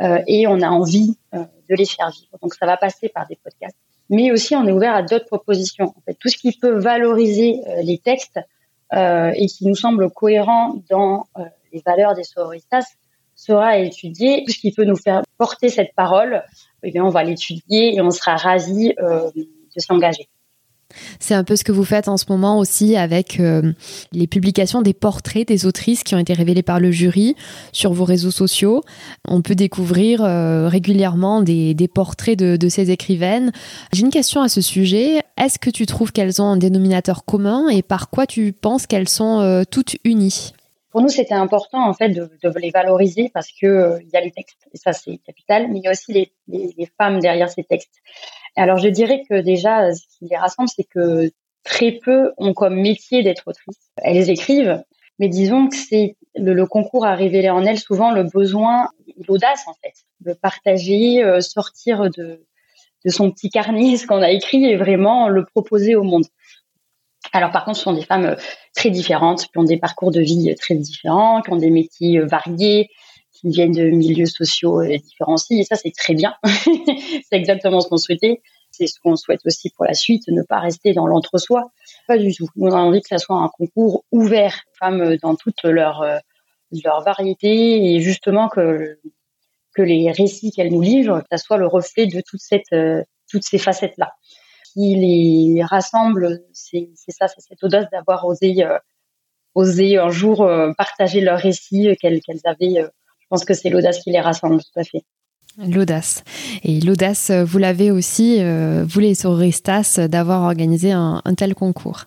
euh, 0.00 0.18
et 0.26 0.46
on 0.46 0.60
a 0.60 0.68
envie 0.68 1.16
euh, 1.34 1.44
de 1.68 1.74
les 1.74 1.84
faire 1.84 2.10
vivre. 2.10 2.38
Donc, 2.42 2.54
ça 2.54 2.66
va 2.66 2.76
passer 2.76 3.08
par 3.08 3.26
des 3.26 3.36
podcasts. 3.36 3.76
Mais 4.10 4.30
aussi, 4.32 4.56
on 4.56 4.66
est 4.66 4.72
ouvert 4.72 4.94
à 4.94 5.02
d'autres 5.02 5.26
propositions. 5.26 5.86
En 5.96 6.00
fait, 6.04 6.14
tout 6.14 6.28
ce 6.28 6.36
qui 6.36 6.52
peut 6.52 6.78
valoriser 6.78 7.60
les 7.82 7.98
textes 7.98 8.38
et 8.92 9.46
qui 9.46 9.66
nous 9.66 9.76
semble 9.76 10.10
cohérent 10.10 10.74
dans 10.90 11.26
les 11.72 11.80
valeurs 11.86 12.14
des 12.14 12.24
sororistas 12.24 12.84
sera 13.36 13.78
étudié. 13.78 14.44
Tout 14.44 14.52
ce 14.52 14.58
qui 14.58 14.72
peut 14.72 14.84
nous 14.84 14.96
faire 14.96 15.22
porter 15.38 15.70
cette 15.70 15.94
parole, 15.94 16.42
eh 16.82 16.90
bien, 16.90 17.04
on 17.04 17.08
va 17.08 17.22
l'étudier 17.22 17.94
et 17.94 18.02
on 18.02 18.10
sera 18.10 18.36
ravis 18.36 18.92
de 18.98 19.80
s'engager. 19.80 20.28
C'est 21.20 21.34
un 21.34 21.44
peu 21.44 21.56
ce 21.56 21.64
que 21.64 21.72
vous 21.72 21.84
faites 21.84 22.08
en 22.08 22.16
ce 22.16 22.24
moment 22.28 22.58
aussi 22.58 22.96
avec 22.96 23.40
euh, 23.40 23.72
les 24.12 24.26
publications 24.26 24.82
des 24.82 24.94
portraits 24.94 25.46
des 25.46 25.66
autrices 25.66 26.02
qui 26.02 26.14
ont 26.14 26.18
été 26.18 26.32
révélés 26.32 26.62
par 26.62 26.80
le 26.80 26.90
jury 26.90 27.36
sur 27.72 27.92
vos 27.92 28.04
réseaux 28.04 28.30
sociaux. 28.30 28.82
On 29.26 29.42
peut 29.42 29.54
découvrir 29.54 30.24
euh, 30.24 30.68
régulièrement 30.68 31.42
des, 31.42 31.74
portraits 31.92 32.38
de, 32.38 32.68
ces 32.68 32.90
écrivaines. 32.90 33.52
J'ai 33.92 34.02
une 34.02 34.10
question 34.10 34.42
à 34.42 34.48
ce 34.48 34.60
sujet. 34.60 35.22
Est-ce 35.36 35.58
que 35.58 35.70
tu 35.70 35.86
trouves 35.86 36.12
qu'elles 36.12 36.40
ont 36.40 36.46
un 36.46 36.56
dénominateur 36.56 37.24
commun 37.24 37.68
et 37.68 37.82
par 37.82 38.10
quoi 38.10 38.26
tu 38.26 38.52
penses 38.52 38.86
qu'elles 38.86 39.08
sont 39.08 39.40
euh, 39.40 39.62
toutes 39.68 39.96
unies? 40.04 40.52
Pour 40.90 41.00
nous, 41.00 41.08
c'était 41.08 41.34
important 41.34 41.88
en 41.88 41.94
fait 41.94 42.10
de, 42.10 42.30
les 42.56 42.70
valoriser 42.70 43.30
parce 43.32 43.48
que 43.48 43.98
il 44.02 44.10
y 44.12 44.16
a 44.16 44.20
les 44.20 44.30
textes 44.30 44.68
et 44.74 44.76
ça 44.76 44.92
c'est 44.92 45.16
capital, 45.18 45.68
mais 45.70 45.78
il 45.78 45.84
y 45.84 45.88
a 45.88 45.90
aussi 45.90 46.12
les 46.12 46.90
femmes 46.98 47.18
derrière 47.18 47.48
ces 47.48 47.64
textes. 47.64 48.02
Alors 48.56 48.78
je 48.78 48.88
dirais 48.88 49.22
que 49.28 49.40
déjà, 49.40 49.92
ce 49.92 50.02
qui 50.18 50.26
les 50.30 50.36
rassemble, 50.36 50.68
c'est 50.68 50.84
que 50.84 51.30
très 51.64 51.92
peu 51.92 52.32
ont 52.38 52.54
comme 52.54 52.76
métier 52.76 53.22
d'être 53.22 53.46
autrice. 53.46 53.90
Elles 53.96 54.30
écrivent, 54.30 54.82
mais 55.18 55.28
disons 55.28 55.68
que 55.68 55.76
c'est 55.76 56.16
le, 56.34 56.66
concours 56.66 57.06
a 57.06 57.14
révélé 57.14 57.50
en 57.50 57.64
elles 57.64 57.78
souvent 57.78 58.10
le 58.10 58.24
besoin, 58.24 58.88
l'audace 59.28 59.64
en 59.66 59.74
fait, 59.74 59.94
de 60.20 60.32
partager, 60.32 61.22
euh, 61.22 61.40
sortir 61.40 62.10
de, 62.10 62.44
de 63.04 63.10
son 63.10 63.30
petit 63.30 63.50
carnet 63.50 63.96
ce 63.96 64.06
qu'on 64.06 64.22
a 64.22 64.30
écrit 64.30 64.64
et 64.64 64.76
vraiment 64.76 65.28
le 65.28 65.44
proposer 65.44 65.94
au 65.94 66.02
monde. 66.02 66.24
Alors 67.32 67.52
par 67.52 67.64
contre, 67.64 67.78
ce 67.78 67.84
sont 67.84 67.92
des 67.92 68.04
femmes 68.04 68.26
euh, 68.26 68.36
très 68.74 68.90
différentes, 68.90 69.46
qui 69.46 69.58
ont 69.58 69.64
des 69.64 69.78
parcours 69.78 70.10
de 70.10 70.20
vie 70.20 70.50
euh, 70.50 70.54
très 70.54 70.74
différents, 70.74 71.40
qui 71.42 71.50
ont 71.50 71.56
des 71.56 71.70
métiers 71.70 72.20
variés, 72.20 72.90
qui 73.42 73.48
viennent 73.50 73.72
de 73.72 73.90
milieux 73.90 74.26
sociaux 74.26 74.80
euh, 74.80 74.96
différenciés. 74.98 75.58
Et 75.58 75.64
ça, 75.64 75.76
c'est 75.76 75.92
très 75.92 76.14
bien. 76.14 76.34
c'est 76.44 77.32
exactement 77.32 77.80
ce 77.80 77.88
qu'on 77.88 77.96
souhaitait. 77.96 78.40
C'est 78.70 78.86
ce 78.86 78.98
qu'on 79.00 79.16
souhaite 79.16 79.40
aussi 79.44 79.70
pour 79.70 79.84
la 79.84 79.94
suite, 79.94 80.22
ne 80.28 80.42
pas 80.42 80.60
rester 80.60 80.94
dans 80.94 81.06
l'entre-soi. 81.06 81.72
Pas 82.06 82.16
du 82.16 82.34
tout. 82.34 82.48
On 82.58 82.70
a 82.70 82.76
envie 82.76 83.02
que 83.02 83.08
ça 83.08 83.18
soit 83.18 83.36
un 83.36 83.48
concours 83.48 84.04
ouvert, 84.12 84.62
femmes 84.78 85.16
dans 85.20 85.34
toute 85.34 85.62
leur, 85.64 86.02
euh, 86.02 86.18
leur 86.84 87.02
variété 87.02 87.94
et 87.94 88.00
justement 88.00 88.48
que, 88.48 88.98
que 89.74 89.82
les 89.82 90.10
récits 90.10 90.52
qu'elles 90.52 90.72
nous 90.72 90.80
livrent, 90.80 91.20
que 91.20 91.28
ça 91.30 91.36
soit 91.36 91.58
le 91.58 91.66
reflet 91.66 92.06
de 92.06 92.22
toute 92.26 92.40
cette, 92.40 92.72
euh, 92.72 93.02
toutes 93.28 93.44
ces 93.44 93.58
facettes-là. 93.58 94.12
Qui 94.72 94.94
les 94.94 95.62
rassemble, 95.64 96.40
c'est 96.54 96.88
ça, 97.08 97.28
c'est 97.28 97.42
cette 97.42 97.62
audace 97.62 97.84
d'avoir 97.92 98.24
osé, 98.24 98.64
osé 99.54 99.98
un 99.98 100.08
jour 100.08 100.48
partager 100.78 101.20
leurs 101.20 101.38
récits 101.38 101.94
qu'elles 102.00 102.22
avaient 102.44 102.88
pense 103.32 103.46
que 103.46 103.54
c'est 103.54 103.70
l'audace 103.70 104.00
qui 104.00 104.10
les 104.10 104.20
rassemble, 104.20 104.60
tout 104.60 104.78
à 104.78 104.84
fait. 104.84 105.04
L'audace. 105.56 106.22
Et 106.64 106.80
l'audace, 106.80 107.30
vous 107.30 107.56
l'avez 107.56 107.90
aussi, 107.90 108.36
euh, 108.40 108.84
vous 108.86 109.00
les 109.00 109.14
Sororistas, 109.14 109.98
d'avoir 110.06 110.42
organisé 110.42 110.92
un, 110.92 111.22
tel 111.34 111.54
concours. 111.54 112.04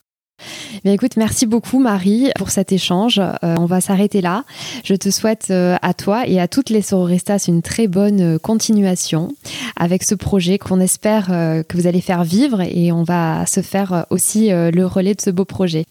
Bien 0.84 0.94
écoute, 0.94 1.18
merci 1.18 1.48
beaucoup 1.48 1.80
Marie 1.80 2.30
pour 2.38 2.52
cet 2.52 2.72
échange. 2.72 3.20
Euh, 3.20 3.56
on 3.58 3.66
va 3.66 3.82
s'arrêter 3.82 4.22
là. 4.22 4.44
Je 4.84 4.94
te 4.94 5.10
souhaite 5.10 5.48
euh, 5.50 5.78
à 5.82 5.96
toi 5.96 6.28
et 6.28 6.40
à 6.40 6.48
toutes 6.48 6.70
les 6.70 6.82
sororistas 6.82 7.46
une 7.48 7.62
très 7.62 7.88
bonne 7.88 8.38
continuation 8.38 9.32
avec 9.78 10.04
ce 10.04 10.14
projet 10.14 10.60
qu'on 10.60 10.80
espère 10.80 11.28
que 11.28 11.78
vous 11.78 11.88
allez 11.88 12.02
faire 12.02 12.24
vivre 12.24 12.62
et 12.62 12.92
on 12.92 13.04
va 13.04 13.46
se 13.46 13.62
faire 13.62 14.06
aussi 14.10 14.50
le 14.50 14.84
relais 14.84 15.16
de 15.16 15.22
ce 15.22 15.30
beau 15.32 15.46
projet. 15.46 15.86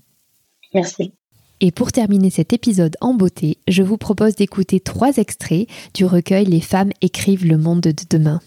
Merci. 0.74 1.12
Et 1.60 1.70
pour 1.70 1.92
terminer 1.92 2.30
cet 2.30 2.52
épisode 2.52 2.96
en 3.00 3.14
beauté, 3.14 3.58
je 3.68 3.82
vous 3.82 3.96
propose 3.96 4.34
d'écouter 4.34 4.80
trois 4.80 5.16
extraits 5.16 5.68
du 5.94 6.04
recueil 6.04 6.46
Les 6.46 6.60
femmes 6.60 6.90
écrivent 7.00 7.46
le 7.46 7.58
monde 7.58 7.80
de 7.80 7.94
demain. 8.10 8.40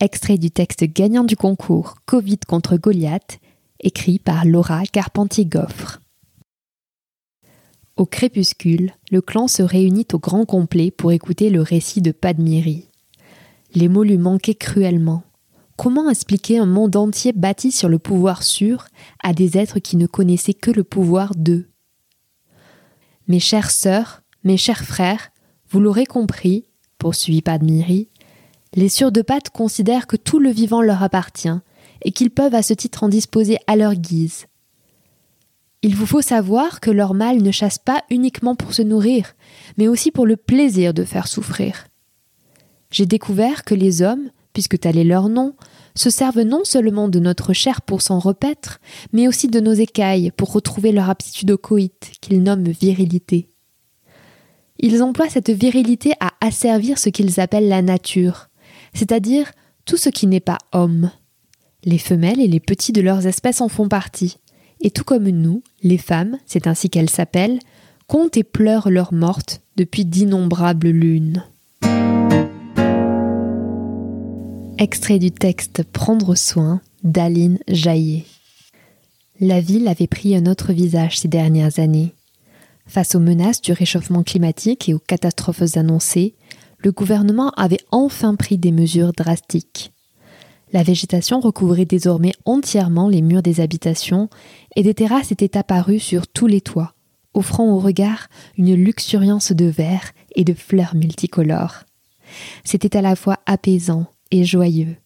Extrait 0.00 0.38
du 0.38 0.50
texte 0.50 0.84
gagnant 0.84 1.24
du 1.24 1.36
concours 1.36 1.96
Covid 2.06 2.38
contre 2.46 2.76
Goliath, 2.76 3.40
écrit 3.80 4.18
par 4.18 4.44
Laura 4.44 4.84
Carpentier-Goffre. 4.84 6.00
Au 7.96 8.06
crépuscule, 8.06 8.92
le 9.10 9.20
clan 9.20 9.48
se 9.48 9.62
réunit 9.62 10.06
au 10.12 10.18
grand 10.18 10.46
complet 10.46 10.90
pour 10.90 11.12
écouter 11.12 11.50
le 11.50 11.62
récit 11.62 12.00
de 12.00 12.12
Padmiri. 12.12 12.88
Les 13.74 13.88
mots 13.88 14.04
lui 14.04 14.18
manquaient 14.18 14.54
cruellement. 14.54 15.24
Comment 15.76 16.08
expliquer 16.08 16.58
un 16.58 16.66
monde 16.66 16.96
entier 16.96 17.32
bâti 17.32 17.70
sur 17.70 17.88
le 17.88 17.98
pouvoir 17.98 18.42
sûr 18.42 18.86
à 19.22 19.32
des 19.32 19.58
êtres 19.58 19.78
qui 19.78 19.96
ne 19.96 20.06
connaissaient 20.06 20.54
que 20.54 20.70
le 20.70 20.84
pouvoir 20.84 21.34
d'eux? 21.34 21.68
Mes 23.28 23.40
chères 23.40 23.70
sœurs, 23.70 24.22
mes 24.42 24.56
chers 24.56 24.84
frères, 24.84 25.30
vous 25.70 25.80
l'aurez 25.80 26.06
compris, 26.06 26.64
poursuivit 26.98 27.42
Padmiri, 27.42 28.08
les 28.74 28.88
sûrs 28.88 29.12
de 29.12 29.22
pattes 29.22 29.50
considèrent 29.50 30.06
que 30.06 30.16
tout 30.16 30.38
le 30.38 30.50
vivant 30.50 30.82
leur 30.82 31.02
appartient 31.02 31.48
et 32.02 32.12
qu'ils 32.12 32.30
peuvent 32.30 32.54
à 32.54 32.62
ce 32.62 32.74
titre 32.74 33.04
en 33.04 33.08
disposer 33.08 33.58
à 33.66 33.76
leur 33.76 33.94
guise. 33.94 34.46
Il 35.82 35.94
vous 35.94 36.06
faut 36.06 36.22
savoir 36.22 36.80
que 36.80 36.90
leur 36.90 37.14
mal 37.14 37.42
ne 37.42 37.52
chasse 37.52 37.78
pas 37.78 38.02
uniquement 38.10 38.56
pour 38.56 38.74
se 38.74 38.82
nourrir, 38.82 39.34
mais 39.76 39.88
aussi 39.88 40.10
pour 40.10 40.26
le 40.26 40.36
plaisir 40.36 40.92
de 40.92 41.04
faire 41.04 41.28
souffrir. 41.28 41.86
J'ai 42.90 43.06
découvert 43.06 43.64
que 43.64 43.74
les 43.74 44.02
hommes, 44.02 44.30
puisque 44.52 44.80
tel 44.80 44.98
est 44.98 45.04
leur 45.04 45.28
nom, 45.28 45.54
se 45.98 46.10
servent 46.10 46.42
non 46.42 46.62
seulement 46.64 47.08
de 47.08 47.18
notre 47.18 47.52
chair 47.52 47.82
pour 47.82 48.02
s'en 48.02 48.18
repaître, 48.18 48.80
mais 49.12 49.26
aussi 49.26 49.48
de 49.48 49.60
nos 49.60 49.72
écailles 49.72 50.30
pour 50.36 50.52
retrouver 50.52 50.92
leur 50.92 51.10
aptitude 51.10 51.50
au 51.50 51.58
coït, 51.58 52.12
qu'ils 52.20 52.42
nomment 52.42 52.68
virilité. 52.68 53.48
Ils 54.78 55.02
emploient 55.02 55.28
cette 55.28 55.50
virilité 55.50 56.12
à 56.20 56.30
asservir 56.40 56.98
ce 56.98 57.08
qu'ils 57.08 57.40
appellent 57.40 57.68
la 57.68 57.82
nature, 57.82 58.48
c'est-à-dire 58.94 59.50
tout 59.84 59.96
ce 59.96 60.08
qui 60.08 60.28
n'est 60.28 60.38
pas 60.40 60.58
homme. 60.72 61.10
Les 61.84 61.98
femelles 61.98 62.40
et 62.40 62.48
les 62.48 62.60
petits 62.60 62.92
de 62.92 63.00
leurs 63.00 63.26
espèces 63.26 63.60
en 63.60 63.68
font 63.68 63.88
partie, 63.88 64.36
et 64.80 64.90
tout 64.90 65.04
comme 65.04 65.28
nous, 65.28 65.62
les 65.82 65.98
femmes, 65.98 66.38
c'est 66.46 66.68
ainsi 66.68 66.90
qu'elles 66.90 67.10
s'appellent, 67.10 67.58
comptent 68.06 68.36
et 68.36 68.44
pleurent 68.44 68.90
leur 68.90 69.12
morte 69.12 69.62
depuis 69.76 70.04
d'innombrables 70.04 70.90
lunes. 70.90 71.42
Extrait 74.80 75.18
du 75.18 75.32
texte 75.32 75.82
Prendre 75.82 76.36
soin 76.36 76.80
d'Aline 77.02 77.58
Jaillet. 77.66 78.24
La 79.40 79.60
ville 79.60 79.88
avait 79.88 80.06
pris 80.06 80.36
un 80.36 80.46
autre 80.46 80.72
visage 80.72 81.18
ces 81.18 81.26
dernières 81.26 81.80
années. 81.80 82.14
Face 82.86 83.16
aux 83.16 83.20
menaces 83.20 83.60
du 83.60 83.72
réchauffement 83.72 84.22
climatique 84.22 84.88
et 84.88 84.94
aux 84.94 85.00
catastrophes 85.00 85.76
annoncées, 85.76 86.36
le 86.78 86.92
gouvernement 86.92 87.50
avait 87.56 87.80
enfin 87.90 88.36
pris 88.36 88.56
des 88.56 88.70
mesures 88.70 89.10
drastiques. 89.10 89.92
La 90.72 90.84
végétation 90.84 91.40
recouvrait 91.40 91.84
désormais 91.84 92.34
entièrement 92.44 93.08
les 93.08 93.20
murs 93.20 93.42
des 93.42 93.60
habitations 93.60 94.28
et 94.76 94.84
des 94.84 94.94
terrasses 94.94 95.32
étaient 95.32 95.58
apparues 95.58 95.98
sur 95.98 96.28
tous 96.28 96.46
les 96.46 96.60
toits, 96.60 96.94
offrant 97.34 97.68
au 97.68 97.80
regard 97.80 98.28
une 98.56 98.76
luxuriance 98.76 99.50
de 99.50 99.64
verre 99.64 100.12
et 100.36 100.44
de 100.44 100.54
fleurs 100.54 100.94
multicolores. 100.94 101.82
C'était 102.62 102.96
à 102.96 103.02
la 103.02 103.16
fois 103.16 103.38
apaisant 103.44 104.06
et 104.30 104.44
joyeux. 104.44 104.96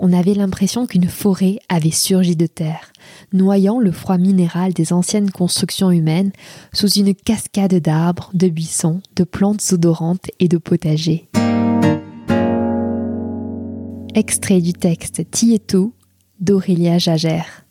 On 0.00 0.12
avait 0.12 0.34
l'impression 0.34 0.86
qu'une 0.86 1.08
forêt 1.08 1.58
avait 1.68 1.90
surgi 1.90 2.34
de 2.34 2.46
terre, 2.46 2.92
noyant 3.32 3.78
le 3.78 3.92
froid 3.92 4.18
minéral 4.18 4.72
des 4.72 4.92
anciennes 4.92 5.30
constructions 5.30 5.90
humaines 5.90 6.32
sous 6.72 6.88
une 6.88 7.14
cascade 7.14 7.74
d'arbres, 7.74 8.30
de 8.34 8.48
buissons, 8.48 9.00
de 9.16 9.24
plantes 9.24 9.64
odorantes 9.72 10.30
et 10.40 10.48
de 10.48 10.58
potagers. 10.58 11.28
Extrait 14.14 14.60
du 14.60 14.72
texte 14.72 15.30
Tieto 15.30 15.94
d'Aurélia 16.40 16.98
Jagère. 16.98 17.64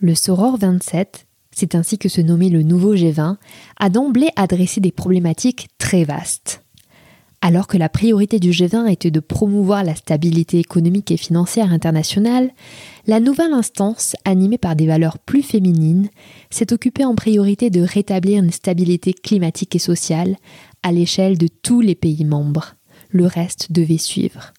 Le 0.00 0.14
Soror 0.14 0.58
27, 0.58 1.26
c'est 1.50 1.74
ainsi 1.74 1.98
que 1.98 2.08
se 2.08 2.20
nommait 2.20 2.50
le 2.50 2.62
nouveau 2.62 2.94
G20, 2.94 3.36
a 3.78 3.90
d'emblée 3.90 4.30
adressé 4.36 4.80
des 4.80 4.92
problématiques 4.92 5.68
très 5.78 6.04
vastes. 6.04 6.62
Alors 7.40 7.66
que 7.66 7.78
la 7.78 7.88
priorité 7.88 8.40
du 8.40 8.50
G20 8.50 8.90
était 8.90 9.10
de 9.10 9.20
promouvoir 9.20 9.84
la 9.84 9.94
stabilité 9.94 10.58
économique 10.58 11.10
et 11.12 11.16
financière 11.16 11.72
internationale, 11.72 12.50
la 13.06 13.20
nouvelle 13.20 13.52
instance, 13.52 14.16
animée 14.24 14.58
par 14.58 14.74
des 14.74 14.86
valeurs 14.86 15.18
plus 15.18 15.42
féminines, 15.42 16.08
s'est 16.50 16.72
occupée 16.72 17.04
en 17.04 17.14
priorité 17.14 17.70
de 17.70 17.80
rétablir 17.80 18.42
une 18.42 18.50
stabilité 18.50 19.12
climatique 19.12 19.76
et 19.76 19.80
sociale 19.80 20.36
à 20.82 20.90
l'échelle 20.90 21.38
de 21.38 21.48
tous 21.48 21.80
les 21.80 21.94
pays 21.94 22.24
membres. 22.24 22.74
Le 23.10 23.26
reste 23.26 23.72
devait 23.72 23.98
suivre 23.98 24.52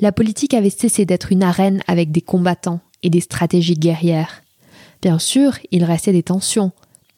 la 0.00 0.12
politique 0.12 0.54
avait 0.54 0.70
cessé 0.70 1.04
d'être 1.04 1.32
une 1.32 1.42
arène 1.42 1.82
avec 1.86 2.10
des 2.10 2.20
combattants 2.20 2.80
et 3.02 3.10
des 3.10 3.20
stratégies 3.20 3.74
guerrières. 3.74 4.42
Bien 5.02 5.18
sûr, 5.18 5.58
il 5.70 5.84
restait 5.84 6.12
des 6.12 6.22
tensions, 6.22 6.72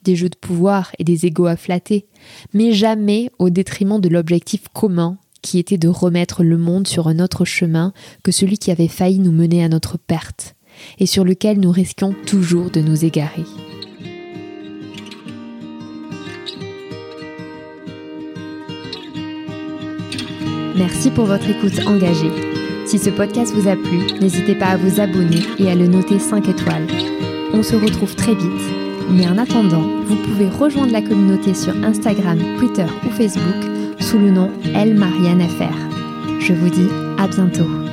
des 0.09 0.17
jeux 0.17 0.31
de 0.31 0.37
pouvoir 0.37 0.91
et 0.99 1.05
des 1.05 1.27
égaux 1.27 1.45
à 1.45 1.57
flatter, 1.57 2.07
mais 2.55 2.73
jamais 2.73 3.31
au 3.39 3.51
détriment 3.51 4.01
de 4.01 4.09
l'objectif 4.09 4.63
commun 4.73 5.19
qui 5.43 5.59
était 5.59 5.77
de 5.77 5.89
remettre 5.89 6.43
le 6.43 6.57
monde 6.57 6.89
sur 6.89 7.09
un 7.09 7.19
autre 7.19 7.45
chemin 7.45 7.93
que 8.25 8.33
celui 8.33 8.57
qui 8.57 8.71
avait 8.71 8.89
failli 8.89 9.19
nous 9.19 9.33
mener 9.33 9.63
à 9.63 9.69
notre 9.69 9.99
perte, 9.99 10.57
et 10.99 11.05
sur 11.05 11.25
lequel 11.25 11.61
nous 11.61 11.71
risquions 11.71 12.15
toujours 12.25 12.71
de 12.71 12.81
nous 12.81 13.05
égarer. 13.05 13.45
Merci 20.75 21.11
pour 21.11 21.27
votre 21.27 21.51
écoute 21.51 21.87
engagée. 21.87 22.33
Si 22.87 22.99
ce 22.99 23.11
podcast 23.11 23.53
vous 23.55 23.69
a 23.69 23.77
plu, 23.77 24.19
n'hésitez 24.23 24.55
pas 24.55 24.69
à 24.69 24.77
vous 24.79 25.01
abonner 25.01 25.43
et 25.59 25.69
à 25.69 25.75
le 25.75 25.87
noter 25.87 26.19
5 26.19 26.49
étoiles. 26.49 26.87
On 27.53 27.63
se 27.63 27.77
retrouve 27.77 28.15
très 28.15 28.35
vite, 28.35 28.88
mais 29.11 29.27
en 29.27 29.39
attendant, 29.39 29.83
vous 30.05 30.17
pouvez 30.17 30.49
rejoindre 30.49 30.93
la 30.93 31.03
communauté 31.03 31.55
sur 31.55 31.75
Instagram, 31.85 32.39
Twitter 32.59 32.87
ou 33.07 33.11
Facebook 33.11 33.65
sous 34.01 34.19
le 34.19 34.31
nom 34.31 34.51
Elle 34.75 34.95
Marianne 34.95 35.43
Je 36.41 36.53
vous 36.53 36.69
dis 36.69 36.89
à 37.19 37.27
bientôt. 37.27 37.88